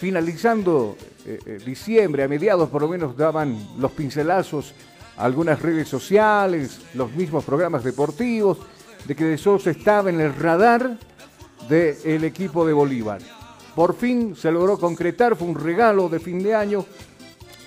Finalizando 0.00 0.96
eh, 1.24 1.38
eh, 1.46 1.58
diciembre, 1.64 2.24
a 2.24 2.28
mediados 2.28 2.68
por 2.68 2.82
lo 2.82 2.88
menos 2.88 3.16
daban 3.16 3.56
los 3.78 3.92
pincelazos 3.92 4.74
algunas 5.18 5.60
redes 5.60 5.88
sociales, 5.88 6.80
los 6.94 7.12
mismos 7.12 7.44
programas 7.44 7.84
deportivos, 7.84 8.58
de 9.04 9.14
que 9.14 9.24
De 9.24 9.38
Sousa 9.38 9.70
estaba 9.70 10.10
en 10.10 10.20
el 10.20 10.34
radar 10.34 10.96
del 11.68 12.24
equipo 12.24 12.66
de 12.66 12.72
Bolívar. 12.72 13.20
Por 13.74 13.94
fin 13.94 14.34
se 14.34 14.50
logró 14.50 14.78
concretar, 14.78 15.36
fue 15.36 15.48
un 15.48 15.54
regalo 15.54 16.08
de 16.08 16.20
fin 16.20 16.42
de 16.42 16.54
año. 16.54 16.84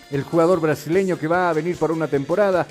El 0.09 0.23
jugador 0.23 0.59
brasileño 0.59 1.17
que 1.17 1.27
va 1.27 1.49
a 1.49 1.53
venir 1.53 1.77
por 1.77 1.91
una 1.91 2.07
temporada 2.07 2.67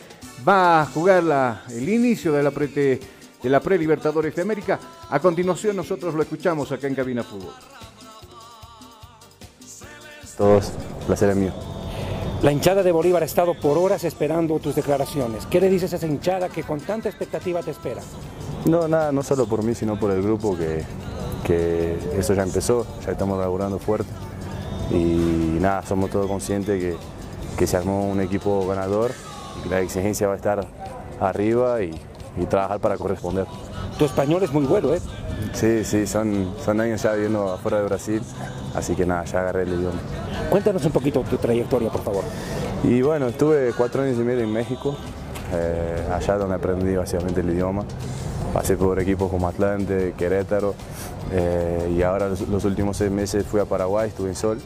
va 0.46 0.82
a 0.82 0.86
jugar 0.86 1.64
el 1.70 1.88
inicio 1.88 2.32
de 2.32 2.42
la, 2.42 2.50
de 2.50 3.00
la 3.48 3.60
pre-Libertadores 3.60 4.34
de 4.34 4.42
América. 4.42 4.78
A 5.08 5.18
continuación 5.20 5.76
nosotros 5.76 6.14
lo 6.14 6.22
escuchamos 6.22 6.70
acá 6.72 6.86
en 6.86 6.94
Cabina 6.94 7.22
Fútbol. 7.22 7.54
Todos, 10.36 10.72
placer 11.06 11.34
mío. 11.34 11.79
La 12.42 12.52
hinchada 12.52 12.82
de 12.82 12.90
Bolívar 12.90 13.22
ha 13.22 13.26
estado 13.26 13.52
por 13.52 13.76
horas 13.76 14.02
esperando 14.04 14.58
tus 14.60 14.74
declaraciones. 14.74 15.44
¿Qué 15.44 15.60
le 15.60 15.68
dices 15.68 15.92
a 15.92 15.96
esa 15.96 16.06
hinchada 16.06 16.48
que 16.48 16.62
con 16.62 16.80
tanta 16.80 17.10
expectativa 17.10 17.62
te 17.62 17.70
espera? 17.70 18.00
No, 18.64 18.88
nada, 18.88 19.12
no 19.12 19.22
solo 19.22 19.46
por 19.46 19.62
mí, 19.62 19.74
sino 19.74 20.00
por 20.00 20.10
el 20.10 20.22
grupo, 20.22 20.56
que, 20.56 21.98
eso 22.16 22.32
ya 22.32 22.42
empezó, 22.42 22.86
ya 23.04 23.12
estamos 23.12 23.38
laburando 23.38 23.78
fuerte. 23.78 24.08
Y 24.90 25.58
nada, 25.60 25.82
somos 25.82 26.08
todos 26.08 26.28
conscientes 26.28 26.80
que, 26.80 26.96
que 27.58 27.66
se 27.66 27.76
armó 27.76 28.08
un 28.08 28.22
equipo 28.22 28.66
ganador 28.66 29.12
y 29.58 29.64
que 29.64 29.68
la 29.68 29.80
exigencia 29.80 30.26
va 30.26 30.32
a 30.32 30.36
estar 30.36 30.66
arriba 31.20 31.82
y, 31.82 31.92
trabajar 32.48 32.80
para 32.80 32.96
corresponder. 32.96 33.44
Tu 33.98 34.06
español 34.06 34.42
es 34.42 34.50
muy 34.50 34.64
bueno, 34.64 34.94
¿eh? 34.94 35.00
Sí, 35.52 35.84
sí, 35.84 36.06
son, 36.06 36.54
son 36.64 36.80
años 36.80 37.02
ya 37.02 37.12
viviendo 37.12 37.52
afuera 37.52 37.78
de 37.78 37.84
Brasil, 37.84 38.22
así 38.74 38.94
que 38.94 39.04
nada, 39.04 39.24
ya 39.24 39.40
agarré 39.40 39.62
el 39.62 39.70
idioma. 39.70 40.00
Cuéntanos 40.48 40.84
un 40.84 40.92
poquito 40.92 41.20
tu 41.22 41.36
trayectoria, 41.36 41.90
por 41.90 42.02
favor. 42.02 42.24
Y 42.82 43.02
bueno, 43.02 43.28
estuve 43.28 43.72
cuatro 43.76 44.02
años 44.02 44.16
y 44.18 44.22
medio 44.22 44.42
en 44.42 44.52
México, 44.52 44.96
eh, 45.52 46.08
allá 46.12 46.38
donde 46.38 46.54
aprendí 46.54 46.96
básicamente 46.96 47.40
el 47.40 47.50
idioma. 47.50 47.84
Pasé 48.54 48.76
por 48.76 48.98
equipos 48.98 49.30
como 49.30 49.46
Atlante, 49.48 50.14
Querétaro, 50.16 50.74
eh, 51.32 51.94
y 51.96 52.02
ahora 52.02 52.28
los, 52.28 52.64
últimos 52.64 52.96
seis 52.96 53.10
meses 53.10 53.44
fui 53.46 53.60
a 53.60 53.64
Paraguay, 53.64 54.08
estuve 54.08 54.30
en 54.30 54.34
Sol, 54.34 54.58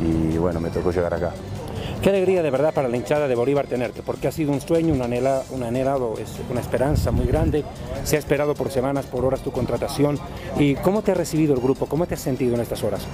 y 0.00 0.38
bueno, 0.38 0.60
me 0.60 0.70
tocó 0.70 0.90
llegar 0.90 1.14
acá. 1.14 1.32
Qué 2.02 2.08
alegría 2.08 2.42
de 2.42 2.50
verdad 2.50 2.74
para 2.74 2.88
la 2.88 2.96
hinchada 2.96 3.28
de 3.28 3.36
Bolívar 3.36 3.68
tenerte, 3.68 4.02
porque 4.02 4.26
ha 4.26 4.32
sido 4.32 4.50
un 4.50 4.60
sueño, 4.60 4.92
un, 4.92 5.02
anhela, 5.02 5.44
un 5.50 5.62
anhelado, 5.62 6.14
una 6.50 6.60
esperanza 6.60 7.12
muy 7.12 7.26
grande. 7.26 7.62
Se 8.02 8.16
ha 8.16 8.18
esperado 8.18 8.56
por 8.56 8.72
semanas, 8.72 9.06
por 9.06 9.24
horas 9.24 9.40
tu 9.40 9.52
contratación. 9.52 10.18
¿Y 10.58 10.74
cómo 10.74 11.02
te 11.02 11.12
ha 11.12 11.14
recibido 11.14 11.54
el 11.54 11.60
grupo? 11.60 11.86
¿Cómo 11.86 12.04
te 12.06 12.14
has 12.14 12.20
sentido 12.20 12.56
en 12.56 12.60
estas 12.60 12.82
horas? 12.82 13.06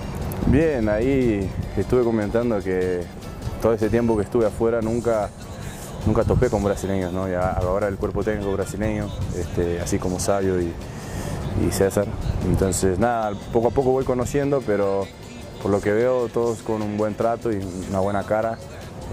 Bien, 0.46 0.88
ahí 0.88 1.46
estuve 1.76 2.02
comentando 2.02 2.62
que 2.62 3.02
todo 3.60 3.74
ese 3.74 3.90
tiempo 3.90 4.16
que 4.16 4.22
estuve 4.22 4.46
afuera 4.46 4.80
nunca, 4.80 5.28
nunca 6.06 6.24
topé 6.24 6.48
con 6.48 6.64
brasileños, 6.64 7.12
¿no? 7.12 7.26
ahora 7.26 7.88
el 7.88 7.96
cuerpo 7.96 8.24
técnico 8.24 8.52
brasileño, 8.52 9.10
este, 9.38 9.82
así 9.82 9.98
como 9.98 10.18
Sabio 10.18 10.58
y, 10.62 10.72
César. 11.72 12.06
Entonces, 12.46 12.98
nada, 12.98 13.32
poco 13.52 13.68
a 13.68 13.70
poco 13.70 13.90
voy 13.90 14.04
conociendo, 14.04 14.62
pero 14.66 15.06
por 15.62 15.70
lo 15.70 15.82
que 15.82 15.92
veo, 15.92 16.28
todos 16.28 16.62
con 16.62 16.80
un 16.80 16.96
buen 16.96 17.14
trato 17.14 17.52
y 17.52 17.60
una 17.90 18.00
buena 18.00 18.22
cara 18.22 18.56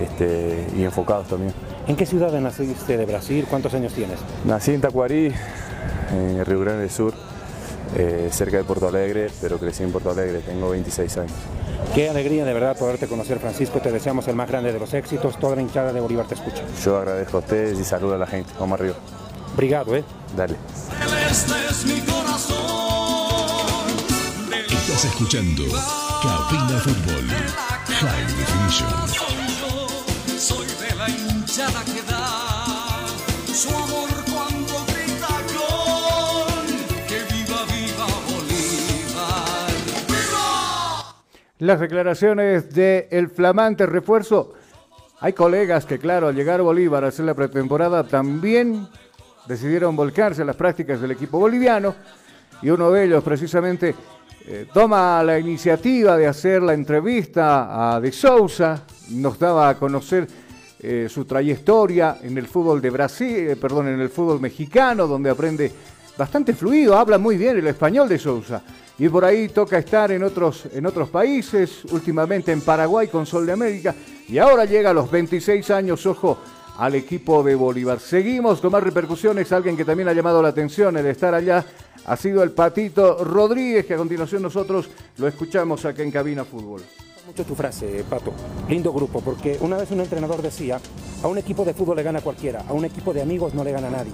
este, 0.02 0.68
y 0.76 0.84
enfocados 0.84 1.28
también. 1.28 1.54
¿En 1.88 1.96
qué 1.96 2.06
ciudad 2.06 2.32
naciste 2.39 2.98
de 2.98 3.06
Brasil? 3.06 3.46
¿Cuántos 3.50 3.74
años 3.74 3.93
tienes? 3.93 4.20
Nací 4.46 4.72
en 4.72 4.82
Tacuarí, 4.82 5.32
en 6.12 6.46
Río 6.46 6.60
Grande 6.60 6.82
del 6.82 6.91
Sur. 6.91 7.14
Eh, 7.96 8.30
cerca 8.32 8.58
de 8.58 8.64
Porto 8.64 8.88
Alegre, 8.88 9.28
pero 9.39 9.58
crecí 9.58 9.84
en 9.84 9.91
Porto 9.91 10.10
Alegre, 10.10 10.39
tengo 10.39 10.70
26 10.70 11.18
años. 11.18 11.32
Qué 11.93 12.10
alegría 12.10 12.43
de 12.43 12.54
verdad 12.54 12.78
poderte 12.78 13.08
conocer, 13.08 13.39
Francisco. 13.39 13.80
Te 13.80 13.91
deseamos 13.91 14.28
el 14.28 14.36
más 14.36 14.50
grande 14.50 14.74
de 14.74 14.80
los 14.80 14.93
éxitos. 14.93 15.39
Toda 15.39 15.56
la 15.56 15.62
hinchada 15.62 15.93
de 15.93 16.02
Bolívar 16.02 16.26
te 16.26 16.36
escucha. 16.36 16.64
Yo 16.84 16.98
agradezco 16.98 17.38
a 17.38 17.39
ustedes 17.41 17.80
y 17.80 17.84
saludo 17.84 18.16
a 18.16 18.18
la 18.18 18.28
gente. 18.28 18.52
Vamos 18.60 18.80
arriba. 18.80 18.96
Obrigado, 19.54 19.96
¿eh? 19.96 20.04
Dale. 20.36 20.56
Estás 24.70 25.06
escuchando 25.06 25.64
Cabina 26.22 26.80
Fútbol 26.80 27.28
High 27.88 28.26
Definition. 28.38 29.45
Las 41.60 41.80
declaraciones 41.80 42.74
del 42.74 43.08
el 43.10 43.30
flamante 43.30 43.86
refuerzo. 43.86 44.53
Hay 45.22 45.34
colegas 45.34 45.86
que, 45.86 45.97
claro, 45.97 46.28
al 46.28 46.36
llegar 46.36 46.60
a 46.60 46.64
Bolívar 46.64 47.03
a 47.03 47.08
hacer 47.08 47.26
la 47.26 47.34
pretemporada, 47.34 48.03
también 48.03 48.88
decidieron 49.47 49.95
volcarse 49.95 50.41
a 50.41 50.45
las 50.45 50.56
prácticas 50.56 50.99
del 50.99 51.12
equipo 51.12 51.39
boliviano. 51.39 51.95
Y 52.62 52.70
uno 52.70 52.91
de 52.91 53.06
ellos, 53.06 53.24
precisamente, 53.24 53.95
eh, 54.45 54.68
toma 54.74 55.24
la 55.24 55.39
iniciativa 55.39 56.18
de 56.18 56.28
hacer 56.28 56.62
la 56.62 56.74
entrevista 56.74 57.95
a 57.95 58.01
De 58.01 58.12
Sousa. 58.12 58.84
Nos 59.12 59.39
daba 59.39 59.70
a 59.70 59.76
conocer 59.76 60.28
eh, 60.80 61.08
su 61.10 61.24
trayectoria 61.24 62.18
en 62.22 62.38
el 62.38 62.47
fútbol 62.47 62.82
de 62.82 62.89
Brasil, 62.89 63.49
eh, 63.49 63.56
perdón, 63.56 63.88
en 63.88 64.01
el 64.01 64.10
fútbol 64.10 64.41
mexicano, 64.41 65.08
donde 65.08 65.30
aprende 65.30 65.72
bastante 66.18 66.53
fluido, 66.53 66.97
habla 66.97 67.18
muy 67.18 67.38
bien 67.38 67.58
el 67.58 67.68
español 67.68 68.08
de 68.08 68.20
Sousa 68.20 68.62
y 68.98 69.10
por 69.10 69.26
ahí 69.26 69.50
toca 69.50 69.78
estar 69.78 70.12
en 70.12 70.24
otros, 70.24 70.68
en 70.74 70.86
otros 70.86 71.10
países, 71.10 71.84
últimamente 71.91 72.52
en 72.52 72.62
Paraguay 72.62 73.08
con 73.08 73.26
Sol 73.26 73.46
de 73.46 73.54
América, 73.54 73.93
y 74.28 74.38
ahora 74.38 74.66
llega 74.66 74.91
a 74.91 74.93
los 74.93 75.12
26 75.12 75.70
años, 75.72 76.06
ojo, 76.06 76.38
al 76.78 76.96
equipo 76.96 77.43
de 77.43 77.56
Bolívar. 77.56 78.00
Seguimos 78.00 78.64
más 78.64 78.84
repercusiones, 78.84 79.52
alguien 79.52 79.78
que 79.78 79.86
también 79.86 80.10
ha 80.10 80.14
llamado 80.14 80.41
la 80.41 80.50
atención 80.50 80.98
el 80.98 81.06
estar 81.06 81.34
allá 81.34 81.66
ha 82.06 82.16
sido 82.18 82.43
el 82.43 82.52
Patito 82.52 83.24
Rodríguez, 83.24 83.86
que 83.86 83.96
a 83.96 83.98
continuación 83.98 84.41
nosotros 84.41 84.89
lo 85.18 85.28
escuchamos 85.28 85.86
acá 85.86 86.04
en 86.04 86.12
Cabina 86.12 86.46
Fútbol. 86.46 86.82
Mucho 87.26 87.43
tu 87.43 87.56
frase, 87.56 88.06
Pato. 88.08 88.32
Lindo 88.70 88.93
grupo, 88.93 89.22
porque 89.22 89.58
una 89.62 89.78
vez 89.78 89.89
un 89.89 90.02
entrenador 90.02 90.41
decía, 90.41 90.80
a 91.24 91.28
un 91.28 91.39
equipo 91.39 91.66
de 91.66 91.74
fútbol 91.74 91.96
le 91.98 92.04
gana 92.04 92.22
cualquiera, 92.22 92.64
a 92.68 92.74
un 92.74 92.86
equipo 92.86 93.14
de 93.14 93.24
amigos 93.24 93.56
no 93.56 93.64
le 93.64 93.72
gana 93.72 93.89
nadie. 93.89 94.12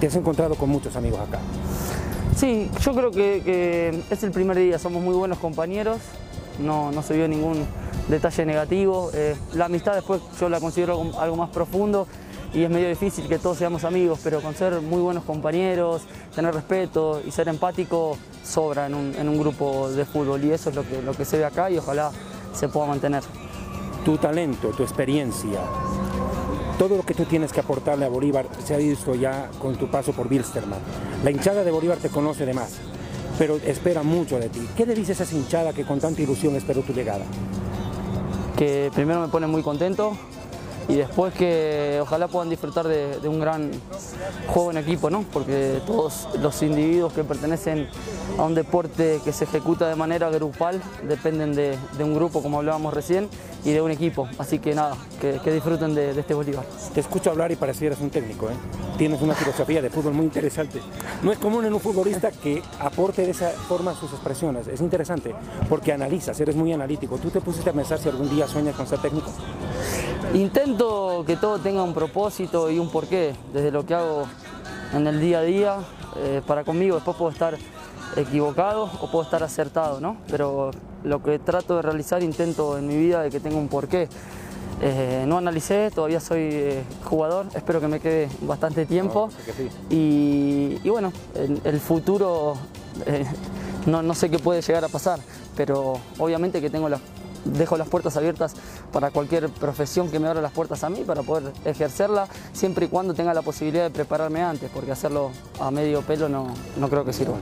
Te 0.00 0.06
has 0.06 0.16
encontrado 0.16 0.54
con 0.54 0.70
muchos 0.70 0.96
amigos 0.96 1.20
acá. 1.20 1.40
Sí, 2.36 2.70
yo 2.80 2.94
creo 2.94 3.10
que, 3.10 4.02
es 4.10 4.22
el 4.22 4.30
primer 4.30 4.56
día, 4.56 4.78
somos 4.78 5.02
muy 5.02 5.14
buenos 5.14 5.38
compañeros, 5.38 5.98
no, 6.58 6.90
no 6.92 7.02
se 7.02 7.14
vio 7.14 7.28
ningún 7.28 7.66
detalle 8.08 8.46
negativo. 8.46 9.10
Eh, 9.14 9.36
la 9.54 9.66
amistad 9.66 9.94
después 9.94 10.20
yo 10.38 10.48
la 10.48 10.60
considero 10.60 11.00
algo, 11.18 11.36
más 11.36 11.50
profundo 11.50 12.06
y 12.52 12.62
es 12.64 12.70
medio 12.70 12.88
difícil 12.88 13.28
que 13.28 13.38
todos 13.38 13.58
seamos 13.58 13.84
amigos, 13.84 14.20
pero 14.24 14.40
con 14.40 14.54
ser 14.54 14.80
muy 14.80 15.00
buenos 15.00 15.24
compañeros, 15.24 16.02
tener 16.34 16.54
respeto 16.54 17.22
y 17.26 17.30
ser 17.30 17.48
empático 17.48 18.16
sobra 18.44 18.86
en 18.86 18.94
un, 18.94 19.14
en 19.16 19.28
un 19.28 19.38
grupo 19.38 19.90
de 19.90 20.04
fútbol 20.04 20.42
y 20.44 20.50
eso 20.50 20.70
es 20.70 20.76
lo 20.76 20.82
que, 20.82 21.02
lo 21.02 21.12
que 21.12 21.24
se 21.24 21.38
ve 21.38 21.44
acá 21.44 21.70
y 21.70 21.78
ojalá 21.78 22.10
se 22.52 22.68
pueda 22.68 22.86
mantener. 22.86 23.22
Tu 24.04 24.16
talento, 24.16 24.68
tu 24.70 24.82
experiencia, 24.82 25.60
todo 26.80 26.96
lo 26.96 27.02
que 27.02 27.12
tú 27.12 27.26
tienes 27.26 27.52
que 27.52 27.60
aportarle 27.60 28.06
a 28.06 28.08
Bolívar 28.08 28.46
se 28.64 28.72
ha 28.72 28.78
visto 28.78 29.14
ya 29.14 29.50
con 29.58 29.76
tu 29.76 29.90
paso 29.90 30.14
por 30.14 30.30
Bilsterman. 30.30 30.78
La 31.22 31.30
hinchada 31.30 31.62
de 31.62 31.70
Bolívar 31.70 31.98
te 31.98 32.08
conoce 32.08 32.46
de 32.46 32.54
más, 32.54 32.76
pero 33.38 33.56
espera 33.56 34.02
mucho 34.02 34.38
de 34.38 34.48
ti. 34.48 34.66
¿Qué 34.74 34.86
le 34.86 34.94
dices 34.94 35.20
a 35.20 35.24
esa 35.24 35.36
hinchada 35.36 35.74
que 35.74 35.84
con 35.84 36.00
tanta 36.00 36.22
ilusión 36.22 36.56
esperó 36.56 36.80
tu 36.80 36.94
llegada? 36.94 37.26
Que 38.56 38.90
primero 38.94 39.20
me 39.20 39.28
pone 39.28 39.46
muy 39.46 39.60
contento, 39.62 40.16
y 40.90 40.96
después 40.96 41.32
que 41.34 41.98
ojalá 42.02 42.26
puedan 42.26 42.50
disfrutar 42.50 42.88
de, 42.88 43.28
un 43.28 43.38
gran 43.38 43.70
juego 44.48 44.72
en 44.72 44.78
equipo, 44.78 45.08
¿no? 45.08 45.24
porque 45.32 45.80
todos 45.86 46.28
los 46.40 46.60
individuos 46.62 47.12
que 47.12 47.22
pertenecen 47.22 47.88
a 48.36 48.44
un 48.44 48.54
deporte 48.54 49.20
que 49.24 49.32
se 49.32 49.44
ejecuta 49.44 49.88
de 49.88 49.94
manera 49.94 50.30
grupal 50.30 50.82
dependen 51.06 51.54
de, 51.54 51.78
un 52.00 52.14
grupo, 52.14 52.42
como 52.42 52.58
hablábamos 52.58 52.92
recién, 52.92 53.28
y 53.64 53.72
de 53.72 53.82
un 53.82 53.90
equipo. 53.90 54.28
Así 54.38 54.58
que 54.58 54.74
nada, 54.74 54.96
que, 55.20 55.38
disfruten 55.52 55.94
de, 55.94 56.18
este 56.18 56.34
Bolívar. 56.34 56.64
Te 56.94 57.00
escucho 57.00 57.30
hablar 57.30 57.52
y 57.52 57.56
parecieras 57.56 58.00
un 58.00 58.10
técnico, 58.10 58.48
¿eh? 58.48 58.54
tienes 58.98 59.20
una 59.22 59.34
filosofía 59.34 59.80
de 59.80 59.90
fútbol 59.90 60.14
muy 60.14 60.24
interesante. 60.24 60.80
No 61.22 61.30
es 61.30 61.38
común 61.38 61.64
en 61.64 61.74
un 61.74 61.80
futbolista 61.80 62.32
que 62.32 62.62
aporte 62.80 63.22
de 63.22 63.30
esa 63.30 63.50
forma 63.50 63.94
sus 63.94 64.10
expresiones, 64.10 64.66
es 64.66 64.80
interesante, 64.80 65.34
porque 65.68 65.92
analizas, 65.92 66.40
eres 66.40 66.56
muy 66.56 66.72
analítico. 66.72 67.18
¿Tú 67.18 67.30
te 67.30 67.40
pusiste 67.40 67.70
a 67.70 67.72
pensar 67.72 67.98
si 67.98 68.08
algún 68.08 68.28
día 68.28 68.48
sueñas 68.48 68.74
con 68.74 68.86
ser 68.86 68.98
técnico? 69.00 69.30
Intento 70.34 70.79
que 71.26 71.36
todo 71.36 71.58
tenga 71.58 71.82
un 71.82 71.92
propósito 71.92 72.70
y 72.70 72.78
un 72.78 72.88
porqué, 72.88 73.34
desde 73.52 73.70
lo 73.70 73.84
que 73.84 73.92
hago 73.92 74.24
en 74.94 75.06
el 75.06 75.20
día 75.20 75.40
a 75.40 75.42
día, 75.42 75.76
eh, 76.16 76.40
para 76.46 76.64
conmigo 76.64 76.94
después 76.94 77.18
puedo 77.18 77.30
estar 77.30 77.58
equivocado 78.16 78.84
o 78.84 79.10
puedo 79.10 79.22
estar 79.22 79.42
acertado, 79.42 80.00
¿no? 80.00 80.16
Pero 80.30 80.70
lo 81.04 81.22
que 81.22 81.38
trato 81.38 81.76
de 81.76 81.82
realizar 81.82 82.22
intento 82.22 82.78
en 82.78 82.88
mi 82.88 82.96
vida 82.96 83.20
de 83.20 83.30
que 83.30 83.40
tenga 83.40 83.56
un 83.56 83.68
porqué. 83.68 84.08
Eh, 84.80 85.24
no 85.26 85.36
analicé, 85.36 85.90
todavía 85.90 86.18
soy 86.18 86.48
eh, 86.50 86.82
jugador, 87.04 87.44
espero 87.54 87.78
que 87.78 87.88
me 87.88 88.00
quede 88.00 88.30
bastante 88.40 88.86
tiempo. 88.86 89.28
y, 89.90 90.88
bueno, 90.88 91.12
el, 91.34 91.78
futuro 91.80 92.54
no, 93.84 94.02
no 94.02 94.14
sé 94.14 94.30
qué 94.30 94.38
puede 94.38 94.62
llegar 94.62 94.82
a 94.82 94.88
pasar, 94.88 95.20
pero 95.54 95.98
obviamente 96.18 96.62
que 96.62 96.70
tengo 96.70 96.88
la 96.88 96.98
dejo 97.44 97.76
las 97.76 97.88
puertas 97.88 98.16
abiertas 98.16 98.54
para 98.92 99.10
cualquier 99.10 99.48
profesión 99.48 100.10
que 100.10 100.18
me 100.18 100.28
abra 100.28 100.40
las 100.40 100.52
puertas 100.52 100.84
a 100.84 100.90
mí 100.90 101.02
para 101.06 101.22
poder 101.22 101.52
ejercerla, 101.64 102.28
siempre 102.52 102.86
y 102.86 102.88
cuando 102.88 103.14
tenga 103.14 103.34
la 103.34 103.42
posibilidad 103.42 103.84
de 103.84 103.90
prepararme 103.90 104.42
antes, 104.42 104.70
porque 104.72 104.92
hacerlo 104.92 105.30
a 105.60 105.70
medio 105.70 106.02
pelo 106.02 106.28
no, 106.28 106.54
no 106.76 106.88
creo 106.88 107.04
que 107.04 107.12
sirva. 107.12 107.36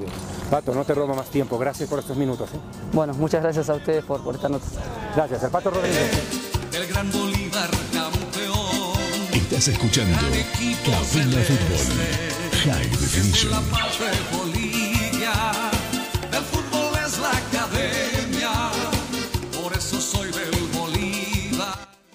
Pato, 0.51 0.75
no 0.75 0.85
te 0.85 0.95
robo 0.95 1.15
más 1.15 1.29
tiempo, 1.29 1.59
gracias 1.59 1.89
por 1.89 1.99
estos 1.99 2.17
minutos. 2.17 2.51
¿eh? 2.51 2.59
Bueno, 2.93 3.15
muchas 3.15 3.43
gracias 3.43 3.69
a 3.69 3.75
ustedes 3.75 4.05
por, 4.05 4.23
por 4.23 4.35
esta 4.35 4.49
nota. 4.49 4.65
Gracias, 5.15 5.43
el 5.45 5.51
Pato 5.51 5.71
Rodríguez. 5.71 6.11
El 6.73 6.87
gran 6.87 7.11
Bolívar 7.11 7.71
campeón. 7.93 8.99
Estás 9.33 9.69
escuchando 9.69 10.19
Cabina 10.19 11.39
Fútbol. 11.43 11.79
High 12.65 12.89
Definition. 12.91 13.53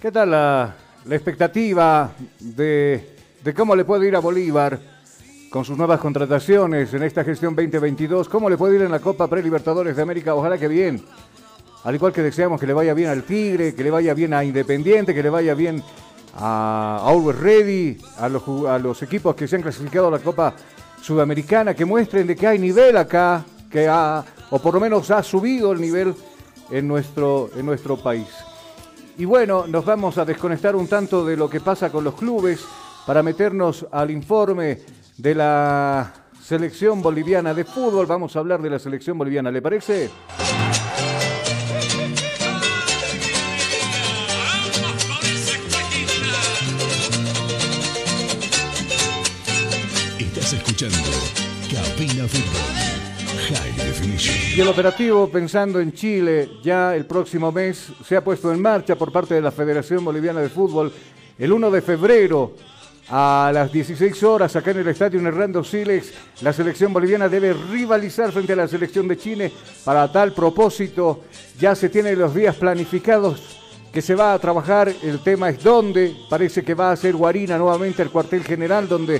¿Qué 0.04 0.12
tal 0.12 0.32
la, 0.32 0.76
expectativa 1.12 2.12
de, 2.38 3.16
cómo 3.56 3.74
le 3.74 3.86
puede 3.86 4.06
ir 4.06 4.18
a 4.18 4.20
Bolívar 4.20 4.78
con 5.50 5.64
sus 5.64 5.78
nuevas 5.78 6.02
contrataciones 6.02 6.94
en 6.94 7.04
esta 7.04 7.24
gestión 7.24 7.56
2022? 7.56 8.28
¿Cómo 8.28 8.50
le 8.50 8.58
puede 8.58 8.76
ir 8.76 8.82
en 8.82 8.92
la 8.92 9.00
Copa 9.00 9.30
Prelibertadores 9.30 9.96
de 9.96 10.02
América? 10.02 10.36
Ojalá 10.36 10.58
que 10.58 10.68
bien. 10.68 11.02
Al 11.86 11.96
igual 11.96 12.12
que 12.12 12.22
deseamos 12.22 12.60
que 12.60 12.68
le 12.68 12.74
vaya 12.74 12.94
bien 12.94 13.10
al 13.10 13.24
Tigre, 13.24 13.74
que 13.74 13.82
le 13.82 13.92
vaya 13.92 14.14
bien 14.14 14.34
a 14.34 14.44
Independiente, 14.44 15.14
que 15.14 15.24
le 15.24 15.30
vaya 15.30 15.54
bien 15.54 15.82
a 16.36 17.00
Always 17.02 17.40
Ready, 17.40 17.98
a 18.18 18.28
los, 18.28 18.44
a 18.68 18.80
los 18.80 19.02
equipos 19.04 19.36
que 19.36 19.48
se 19.48 19.56
han 19.56 19.62
clasificado 19.62 20.10
a 20.10 20.12
la 20.12 20.20
Copa 20.20 20.54
Sudamericana, 21.02 21.74
que 21.74 21.86
muestren 21.86 22.28
de 22.28 22.36
que 22.36 22.46
hay 22.46 22.60
nivel 22.60 22.98
acá, 22.98 23.46
que 23.72 23.88
ha, 23.88 24.22
o 24.50 24.60
por 24.60 24.74
lo 24.74 24.82
menos 24.82 25.10
ha 25.12 25.24
subido 25.24 25.72
el 25.72 25.80
nivel 25.80 26.14
en 26.72 26.88
nuestro, 26.88 27.50
en 27.56 27.66
nuestro 27.66 27.98
país. 27.98 28.28
Y 29.18 29.26
bueno, 29.26 29.68
nos 29.68 29.86
vamos 29.86 30.18
a 30.18 30.26
desconectar 30.26 30.76
un 30.76 30.88
tanto 30.88 31.24
de 31.26 31.38
lo 31.38 31.50
que 31.50 31.60
pasa 31.60 31.92
con 31.92 32.04
los 32.04 32.16
clubes 32.16 32.66
para 33.06 33.22
meternos 33.22 33.86
al 33.92 34.10
informe 34.10 34.82
de 35.18 35.36
la 35.36 36.14
selección 36.42 37.02
boliviana 37.02 37.54
de 37.54 37.64
fútbol. 37.64 38.06
Vamos 38.06 38.36
a 38.36 38.40
hablar 38.40 38.62
de 38.62 38.70
la 38.70 38.80
selección 38.80 39.18
boliviana, 39.18 39.52
¿le 39.52 39.62
parece? 39.62 40.10
Estás 50.20 50.54
escuchando 50.54 50.98
Cabina 51.72 52.28
Fútbol. 52.28 52.83
Y 54.56 54.62
el 54.62 54.68
operativo 54.68 55.28
pensando 55.30 55.80
en 55.80 55.94
Chile 55.94 56.48
ya 56.62 56.96
el 56.96 57.08
próximo 57.08 57.52
mes 57.52 57.88
se 58.06 58.16
ha 58.16 58.24
puesto 58.24 58.54
en 58.54 58.62
marcha 58.62 58.96
por 58.96 59.12
parte 59.12 59.34
de 59.34 59.42
la 59.42 59.50
Federación 59.50 60.06
Boliviana 60.06 60.42
de 60.42 60.50
Fútbol 60.50 60.94
el 61.40 61.52
1 61.52 61.72
de 61.72 61.82
febrero 61.82 62.54
a 63.10 63.50
las 63.52 63.72
16 63.74 64.22
horas 64.22 64.56
acá 64.56 64.70
en 64.70 64.78
el 64.78 64.88
estadio 64.90 65.20
Hernando 65.28 65.64
Silex. 65.64 66.14
La 66.42 66.54
selección 66.54 66.94
boliviana 66.94 67.28
debe 67.28 67.54
rivalizar 67.54 68.32
frente 68.32 68.54
a 68.54 68.58
la 68.58 68.68
selección 68.68 69.08
de 69.08 69.18
Chile. 69.18 69.52
Para 69.84 70.12
tal 70.12 70.34
propósito 70.34 71.22
ya 71.60 71.74
se 71.74 71.90
tienen 71.90 72.20
los 72.20 72.36
días 72.36 72.56
planificados 72.56 73.58
que 73.92 74.04
se 74.04 74.14
va 74.14 74.36
a 74.36 74.40
trabajar. 74.40 74.94
El 75.02 75.24
tema 75.24 75.50
es 75.50 75.64
dónde. 75.64 76.16
Parece 76.30 76.64
que 76.64 76.76
va 76.76 76.92
a 76.92 76.96
ser 76.96 77.16
Guarina 77.16 77.58
nuevamente 77.58 78.04
el 78.04 78.12
cuartel 78.12 78.44
general 78.44 78.88
donde 78.88 79.20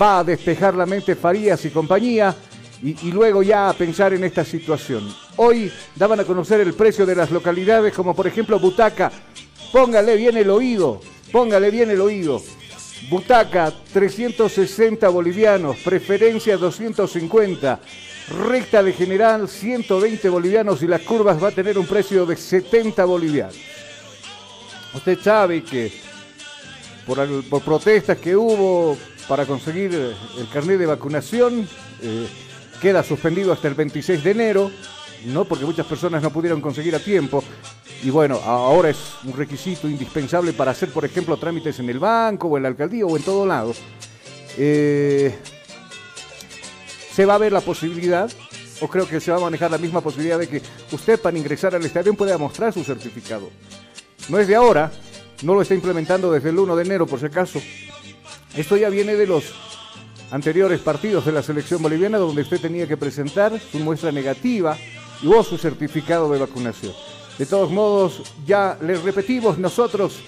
va 0.00 0.18
a 0.18 0.24
despejar 0.24 0.74
la 0.74 0.84
mente 0.84 1.16
Farías 1.16 1.64
y 1.64 1.70
compañía 1.70 2.36
y, 2.84 3.12
luego 3.12 3.42
ya 3.42 3.70
a 3.70 3.72
pensar 3.72 4.12
en 4.12 4.24
esta 4.24 4.44
situación. 4.44 5.08
Hoy 5.36 5.72
daban 5.96 6.20
a 6.20 6.24
conocer 6.24 6.60
el 6.60 6.74
precio 6.74 7.06
de 7.06 7.14
las 7.14 7.30
localidades, 7.30 7.94
como 7.94 8.14
por 8.14 8.26
ejemplo 8.26 8.58
Butaca. 8.58 9.10
Póngale 9.72 10.16
bien 10.16 10.36
el 10.36 10.50
oído, 10.50 11.00
póngale 11.32 11.70
bien 11.70 11.90
el 11.90 12.02
oído. 12.02 12.42
Butaca, 13.08 13.72
360 13.92 15.08
bolivianos, 15.08 15.78
preferencia 15.78 16.58
250, 16.58 17.80
recta 18.46 18.82
de 18.82 18.92
general 18.92 19.48
120 19.48 20.28
bolivianos 20.28 20.82
y 20.82 20.86
las 20.86 21.00
curvas 21.00 21.42
va 21.42 21.48
a 21.48 21.52
tener 21.52 21.78
un 21.78 21.86
precio 21.86 22.26
de 22.26 22.36
70 22.36 23.02
bolivianos. 23.06 23.56
Usted 24.94 25.18
sabe 25.20 25.64
que 25.64 25.90
por, 27.06 27.62
protestas 27.62 28.18
que 28.18 28.36
hubo 28.36 28.96
para 29.26 29.46
conseguir 29.46 29.94
el 29.94 30.48
carnet 30.52 30.78
de 30.78 30.86
vacunación, 30.86 31.66
eh, 32.02 32.26
queda 32.84 33.02
suspendido 33.02 33.50
hasta 33.50 33.66
el 33.66 33.72
26 33.72 34.22
de 34.22 34.30
enero, 34.30 34.70
¿no? 35.24 35.46
porque 35.46 35.64
muchas 35.64 35.86
personas 35.86 36.22
no 36.22 36.28
pudieron 36.28 36.60
conseguir 36.60 36.94
a 36.94 36.98
tiempo. 36.98 37.42
Y 38.02 38.10
bueno, 38.10 38.38
ahora 38.44 38.90
es 38.90 38.98
un 39.24 39.32
requisito 39.32 39.88
indispensable 39.88 40.52
para 40.52 40.72
hacer, 40.72 40.90
por 40.90 41.02
ejemplo, 41.02 41.38
trámites 41.38 41.78
en 41.78 41.88
el 41.88 41.98
banco 41.98 42.48
o 42.48 42.58
en 42.58 42.64
la 42.64 42.68
alcaldía 42.68 43.06
o 43.06 43.16
en 43.16 43.22
todo 43.22 43.46
lado. 43.46 43.72
Eh, 44.58 45.34
se 47.10 47.24
va 47.24 47.36
a 47.36 47.38
ver 47.38 47.52
la 47.52 47.62
posibilidad, 47.62 48.30
o 48.82 48.88
creo 48.88 49.08
que 49.08 49.18
se 49.18 49.30
va 49.30 49.38
a 49.38 49.40
manejar 49.40 49.70
la 49.70 49.78
misma 49.78 50.02
posibilidad 50.02 50.38
de 50.38 50.46
que 50.46 50.60
usted 50.92 51.18
para 51.18 51.38
ingresar 51.38 51.74
al 51.74 51.86
estadio 51.86 52.12
pueda 52.12 52.36
mostrar 52.36 52.74
su 52.74 52.84
certificado. 52.84 53.48
No 54.28 54.38
es 54.38 54.46
de 54.46 54.56
ahora, 54.56 54.92
no 55.42 55.54
lo 55.54 55.62
está 55.62 55.72
implementando 55.72 56.30
desde 56.30 56.50
el 56.50 56.58
1 56.58 56.76
de 56.76 56.84
enero 56.84 57.06
por 57.06 57.18
si 57.18 57.24
acaso. 57.24 57.62
Esto 58.54 58.76
ya 58.76 58.90
viene 58.90 59.14
de 59.14 59.26
los 59.26 59.54
anteriores 60.34 60.80
partidos 60.80 61.24
de 61.24 61.30
la 61.30 61.44
selección 61.44 61.80
boliviana 61.80 62.18
donde 62.18 62.42
usted 62.42 62.60
tenía 62.60 62.88
que 62.88 62.96
presentar 62.96 63.52
su 63.70 63.78
muestra 63.78 64.10
negativa 64.10 64.76
y 65.22 65.28
o 65.28 65.44
su 65.44 65.56
certificado 65.56 66.28
de 66.32 66.40
vacunación. 66.40 66.92
De 67.38 67.46
todos 67.46 67.70
modos, 67.70 68.20
ya 68.44 68.76
les 68.82 69.00
repetimos, 69.04 69.58
nosotros 69.58 70.18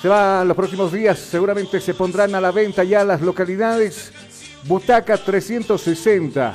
se 0.00 0.08
va 0.08 0.44
los 0.44 0.56
próximos 0.56 0.92
días, 0.92 1.18
seguramente 1.18 1.80
se 1.80 1.92
pondrán 1.92 2.36
a 2.36 2.40
la 2.40 2.52
venta 2.52 2.84
ya 2.84 3.02
las 3.02 3.20
localidades. 3.20 4.12
Butaca 4.62 5.16
360, 5.16 6.54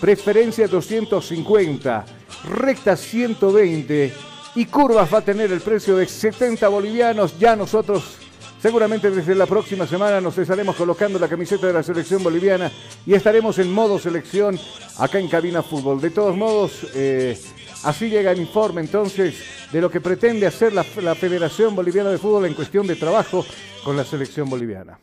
preferencia 0.00 0.66
250, 0.66 2.04
recta 2.50 2.96
120 2.96 4.12
y 4.56 4.64
curvas 4.66 5.14
va 5.14 5.18
a 5.18 5.24
tener 5.24 5.52
el 5.52 5.60
precio 5.60 5.96
de 5.96 6.08
70 6.08 6.66
bolivianos. 6.66 7.38
Ya 7.38 7.54
nosotros 7.54 8.23
Seguramente 8.64 9.10
desde 9.10 9.34
la 9.34 9.44
próxima 9.44 9.86
semana 9.86 10.22
nos 10.22 10.38
estaremos 10.38 10.74
colocando 10.74 11.18
la 11.18 11.28
camiseta 11.28 11.66
de 11.66 11.74
la 11.74 11.82
selección 11.82 12.22
boliviana 12.22 12.72
y 13.04 13.12
estaremos 13.12 13.58
en 13.58 13.70
modo 13.70 13.98
selección 13.98 14.58
acá 14.96 15.18
en 15.18 15.28
Cabina 15.28 15.62
Fútbol. 15.62 16.00
De 16.00 16.08
todos 16.08 16.34
modos, 16.34 16.86
eh, 16.94 17.38
así 17.82 18.08
llega 18.08 18.30
el 18.30 18.40
informe 18.40 18.80
entonces 18.80 19.34
de 19.70 19.82
lo 19.82 19.90
que 19.90 20.00
pretende 20.00 20.46
hacer 20.46 20.72
la 20.72 20.82
Federación 20.82 21.76
Boliviana 21.76 22.08
de 22.08 22.16
Fútbol 22.16 22.46
en 22.46 22.54
cuestión 22.54 22.86
de 22.86 22.96
trabajo 22.96 23.44
con 23.84 23.98
la 23.98 24.04
selección 24.04 24.48
boliviana. 24.48 24.98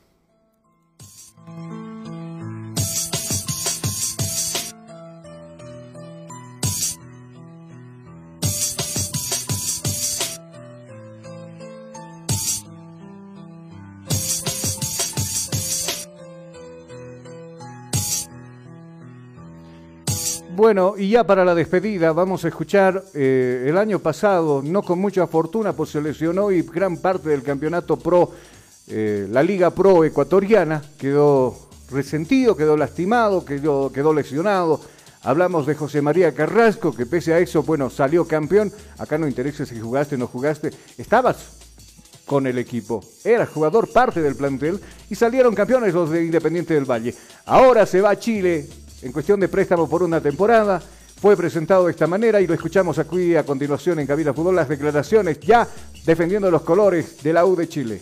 Bueno, 20.62 20.94
y 20.96 21.10
ya 21.10 21.24
para 21.24 21.44
la 21.44 21.56
despedida 21.56 22.14
vamos 22.14 22.46
a 22.46 22.50
escuchar 22.50 23.04
eh, 23.16 23.66
el 23.68 23.80
año 23.80 23.98
pasado, 23.98 24.62
no 24.64 24.84
con 24.84 25.00
mucha 25.00 25.26
fortuna, 25.26 25.74
pues 25.74 25.90
se 25.90 26.00
lesionó 26.00 26.52
y 26.52 26.62
gran 26.62 26.98
parte 26.98 27.30
del 27.30 27.42
campeonato 27.42 27.98
pro, 27.98 28.30
eh, 28.88 29.28
la 29.32 29.42
Liga 29.42 29.72
Pro 29.72 30.06
ecuatoriana, 30.06 30.80
quedó 31.00 31.58
resentido, 31.90 32.56
quedó 32.56 32.78
lastimado, 32.78 33.44
quedó, 33.44 33.92
quedó 33.92 34.14
lesionado. 34.14 34.80
Hablamos 35.24 35.66
de 35.66 35.74
José 35.74 36.04
María 36.04 36.32
Carrasco, 36.36 36.94
que 36.96 37.08
pese 37.08 37.34
a 37.34 37.40
eso, 37.40 37.64
bueno, 37.64 37.90
salió 37.90 38.28
campeón. 38.28 38.72
Acá 39.00 39.18
no 39.18 39.28
interesa 39.28 39.66
si 39.66 39.80
jugaste 39.80 40.14
o 40.14 40.20
no 40.20 40.28
jugaste. 40.28 40.70
Estabas 40.96 41.38
con 42.28 42.46
el 42.46 42.60
equipo. 42.60 43.04
Era 43.24 43.48
jugador 43.48 43.92
parte 43.92 44.22
del 44.22 44.36
plantel 44.36 44.80
y 45.10 45.16
salieron 45.16 45.56
campeones 45.56 45.96
los 45.96 46.12
de 46.12 46.24
Independiente 46.24 46.76
del 46.76 46.86
Valle. 46.86 47.16
Ahora 47.48 47.88
se 47.88 48.00
va 48.00 48.12
a 48.12 48.20
Chile 48.20 48.70
en 49.02 49.12
cuestión 49.12 49.40
de 49.40 49.48
préstamo 49.48 49.90
por 49.90 50.04
una 50.04 50.22
temporada. 50.22 50.82
Fue 51.22 51.38
presentado 51.38 51.86
de 51.86 51.92
esta 51.92 52.08
manera 52.08 52.42
y 52.42 52.48
lo 52.48 52.54
escuchamos 52.54 52.98
aquí 52.98 53.36
a 53.36 53.46
continuación 53.46 54.00
en 54.00 54.08
Cabina 54.08 54.34
Fútbol, 54.34 54.56
las 54.56 54.70
declaraciones 54.70 55.40
ya 55.40 55.68
defendiendo 56.06 56.50
los 56.50 56.64
colores 56.64 57.22
de 57.22 57.34
la 57.34 57.46
U 57.46 57.56
de 57.56 57.70
Chile. 57.70 58.02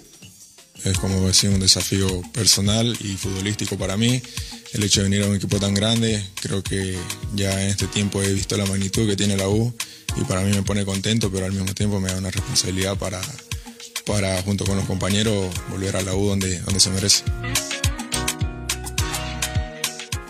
Es 0.86 0.97
como 0.97 1.28
decir 1.28 1.50
un 1.50 1.60
desafío 1.60 2.08
personal 2.32 2.95
y 3.02 3.18
futbolístico 3.18 3.78
para 3.78 3.97
mí. 3.97 4.22
El 4.72 4.84
hecho 4.84 5.02
de 5.02 5.10
venir 5.10 5.26
a 5.26 5.28
un 5.28 5.36
equipo 5.36 5.60
tan 5.60 5.74
grande, 5.74 6.24
creo 6.41 6.64
que 6.64 6.97
ya 7.36 7.62
en 7.62 7.70
este 7.70 7.88
tiempo 7.88 8.22
he 8.24 8.32
visto 8.32 8.56
la 8.56 8.66
magnitud 8.66 9.08
que 9.08 9.18
tiene 9.18 9.36
la 9.36 9.50
U 9.50 9.74
y 10.16 10.24
para 10.24 10.41
mí 10.41 10.52
me 10.54 10.64
pone 10.64 10.86
contento, 10.86 11.30
pero 11.30 11.45
al 11.45 11.52
mismo 11.52 11.74
tiempo 11.74 12.00
me 12.00 12.10
da 12.10 12.18
una 12.18 12.32
responsabilidad 12.32 12.97
para, 12.97 13.20
para 14.06 14.41
junto 14.43 14.64
con 14.66 14.78
los 14.78 14.86
compañeros, 14.86 15.54
volver 15.70 15.97
a 15.97 16.02
la 16.02 16.16
U 16.16 16.28
donde, 16.28 16.60
donde 16.60 16.80
se 16.80 16.89
merece. 16.91 17.24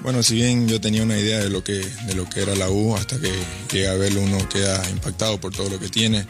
Bueno, 0.01 0.23
si 0.23 0.35
bien 0.35 0.67
yo 0.67 0.79
tenía 0.79 1.03
una 1.03 1.17
idea 1.17 1.39
de 1.39 1.49
lo 1.49 1.63
que, 1.63 1.73
de 1.73 2.15
lo 2.15 2.27
que 2.29 2.41
era 2.41 2.55
la 2.55 2.69
U, 2.69 2.95
hasta 2.95 3.19
que 3.19 3.31
llega 3.71 3.91
a 3.91 3.95
verlo 3.95 4.21
uno 4.21 4.47
queda 4.47 4.89
impactado 4.89 5.39
por 5.41 5.53
todo 5.53 5.69
lo 5.69 5.79
que 5.79 5.89
tiene, 5.89 6.25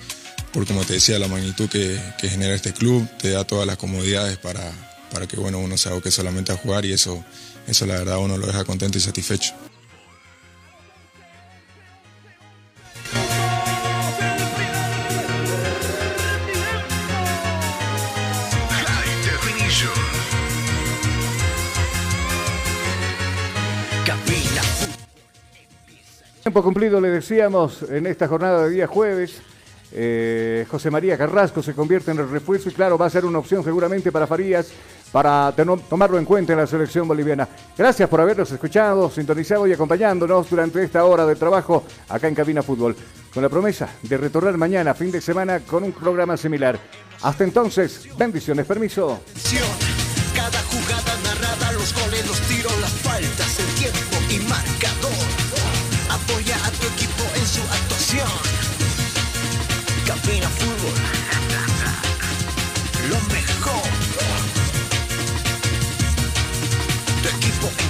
por 0.51 0.65
como 0.65 0.83
te 0.83 0.93
decía, 0.93 1.19
la 1.19 1.27
magnitud 1.27 1.69
que, 1.69 1.99
que 2.19 2.29
genera 2.29 2.55
este 2.55 2.73
club, 2.73 3.07
te 3.19 3.29
da 3.29 3.43
todas 3.43 3.67
las 3.67 3.77
comodidades 3.77 4.37
para, 4.37 4.71
para 5.11 5.27
que 5.27 5.37
bueno, 5.37 5.59
uno 5.59 5.77
se 5.77 5.89
aboque 5.89 6.09
solamente 6.09 6.51
a 6.51 6.57
jugar 6.57 6.83
y 6.85 6.93
eso, 6.93 7.23
eso 7.67 7.85
la 7.85 7.95
verdad 7.99 8.17
uno 8.17 8.37
lo 8.37 8.47
deja 8.47 8.65
contento 8.65 8.97
y 8.97 9.01
satisfecho. 9.01 9.53
Tiempo 26.49 26.63
cumplido, 26.63 26.99
le 26.99 27.09
decíamos, 27.09 27.83
en 27.91 28.07
esta 28.07 28.27
jornada 28.27 28.63
de 28.63 28.71
día 28.71 28.87
jueves. 28.87 29.39
Eh, 29.91 30.65
José 30.67 30.89
María 30.89 31.15
Carrasco 31.15 31.61
se 31.61 31.75
convierte 31.75 32.09
en 32.09 32.17
el 32.17 32.27
refuerzo 32.27 32.69
y 32.69 32.71
claro, 32.71 32.97
va 32.97 33.05
a 33.05 33.09
ser 33.11 33.23
una 33.23 33.37
opción 33.37 33.63
seguramente 33.63 34.11
para 34.11 34.25
Farías 34.25 34.71
para 35.11 35.53
tomarlo 35.55 36.17
en 36.17 36.25
cuenta 36.25 36.53
en 36.53 36.57
la 36.57 36.65
selección 36.65 37.07
boliviana. 37.07 37.47
Gracias 37.77 38.09
por 38.09 38.19
habernos 38.19 38.51
escuchado, 38.51 39.11
sintonizado 39.11 39.67
y 39.67 39.73
acompañándonos 39.73 40.49
durante 40.49 40.83
esta 40.83 41.05
hora 41.05 41.23
de 41.27 41.35
trabajo 41.35 41.83
acá 42.07 42.27
en 42.27 42.33
Cabina 42.33 42.63
Fútbol, 42.63 42.95
con 43.31 43.43
la 43.43 43.49
promesa 43.49 43.87
de 44.01 44.17
retornar 44.17 44.57
mañana, 44.57 44.95
fin 44.95 45.11
de 45.11 45.21
semana, 45.21 45.59
con 45.59 45.83
un 45.83 45.91
programa 45.91 46.35
similar. 46.35 46.79
Hasta 47.21 47.43
entonces, 47.43 48.09
bendiciones, 48.17 48.65
permiso. 48.65 49.21
Cada 50.35 50.63
jugada 50.63 51.15
narrada, 51.23 51.73
los 51.73 51.93
goles, 51.93 52.25
los 52.25 52.41
tiros, 52.41 52.81
las 52.81 52.93
faltas, 52.93 53.59
el 53.59 53.67
tiempo 53.75 54.17
y 54.31 54.49
marcador. 54.49 55.08
Apoya 56.29 56.55
a 56.63 56.71
tu 56.71 56.85
equipo 56.87 57.23
en 57.33 57.47
su 57.47 57.61
actuación. 57.61 58.29
Cabina 60.05 60.47
Fútbol. 60.49 60.93
Lo 63.09 63.19
mejor. 63.33 63.81
Tu 67.23 67.29
equipo 67.29 67.71
en 67.79 67.89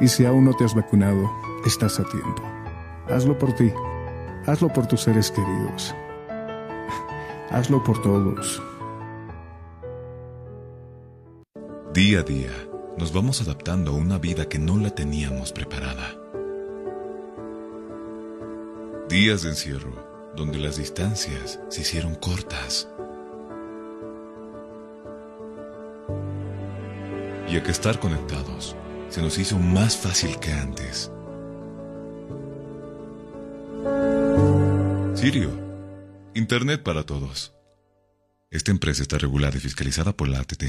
Y 0.00 0.06
si 0.06 0.24
aún 0.24 0.44
no 0.44 0.54
te 0.54 0.64
has 0.64 0.74
vacunado, 0.74 1.28
estás 1.66 1.98
a 1.98 2.04
tiempo. 2.04 2.42
Hazlo 3.08 3.36
por 3.36 3.52
ti, 3.54 3.72
hazlo 4.46 4.68
por 4.68 4.86
tus 4.86 5.02
seres 5.02 5.30
queridos, 5.30 5.94
hazlo 7.50 7.82
por 7.82 8.00
todos. 8.00 8.62
Día 11.92 12.20
a 12.20 12.22
día, 12.22 12.52
nos 12.96 13.12
vamos 13.12 13.42
adaptando 13.42 13.90
a 13.90 13.94
una 13.94 14.18
vida 14.18 14.48
que 14.48 14.60
no 14.60 14.76
la 14.76 14.90
teníamos 14.90 15.52
preparada. 15.52 16.14
Días 19.08 19.42
de 19.42 19.48
encierro, 19.48 20.32
donde 20.36 20.58
las 20.58 20.76
distancias 20.76 21.58
se 21.68 21.80
hicieron 21.80 22.14
cortas. 22.14 22.88
Y 27.48 27.56
a 27.56 27.62
que 27.62 27.70
estar 27.70 27.98
conectados 27.98 28.76
se 29.08 29.22
nos 29.22 29.38
hizo 29.38 29.58
más 29.58 29.96
fácil 29.96 30.38
que 30.38 30.52
antes. 30.52 31.10
Sirio, 35.14 35.50
Internet 36.34 36.82
para 36.82 37.02
todos. 37.04 37.52
Esta 38.50 38.70
empresa 38.70 39.02
está 39.02 39.18
regulada 39.18 39.56
y 39.56 39.60
fiscalizada 39.60 40.12
por 40.12 40.28
la 40.28 40.38
ATT. 40.40 40.64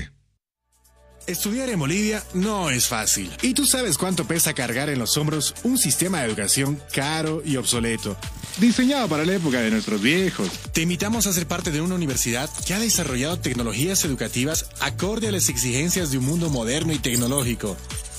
Estudiar 1.27 1.69
en 1.69 1.77
Bolivia 1.77 2.23
no 2.33 2.71
es 2.71 2.87
fácil. 2.87 3.29
Y 3.43 3.53
tú 3.53 3.67
sabes 3.67 3.99
cuánto 3.99 4.25
pesa 4.25 4.53
cargar 4.53 4.89
en 4.89 4.97
los 4.97 5.15
hombros 5.15 5.53
un 5.63 5.77
sistema 5.77 6.19
de 6.19 6.25
educación 6.27 6.81
caro 6.91 7.43
y 7.45 7.57
obsoleto. 7.57 8.17
Diseñado 8.57 9.07
para 9.07 9.25
la 9.25 9.35
época 9.35 9.61
de 9.61 9.69
nuestros 9.69 10.01
viejos. 10.01 10.49
Te 10.73 10.81
invitamos 10.81 11.27
a 11.27 11.33
ser 11.33 11.45
parte 11.45 11.69
de 11.69 11.81
una 11.81 11.95
universidad 11.95 12.49
que 12.65 12.73
ha 12.73 12.79
desarrollado 12.79 13.39
tecnologías 13.39 14.03
educativas 14.05 14.71
acorde 14.79 15.27
a 15.27 15.31
las 15.31 15.49
exigencias 15.49 16.09
de 16.09 16.17
un 16.17 16.25
mundo 16.25 16.49
moderno 16.49 16.93
y 16.93 16.97
tecnológico. 16.97 17.77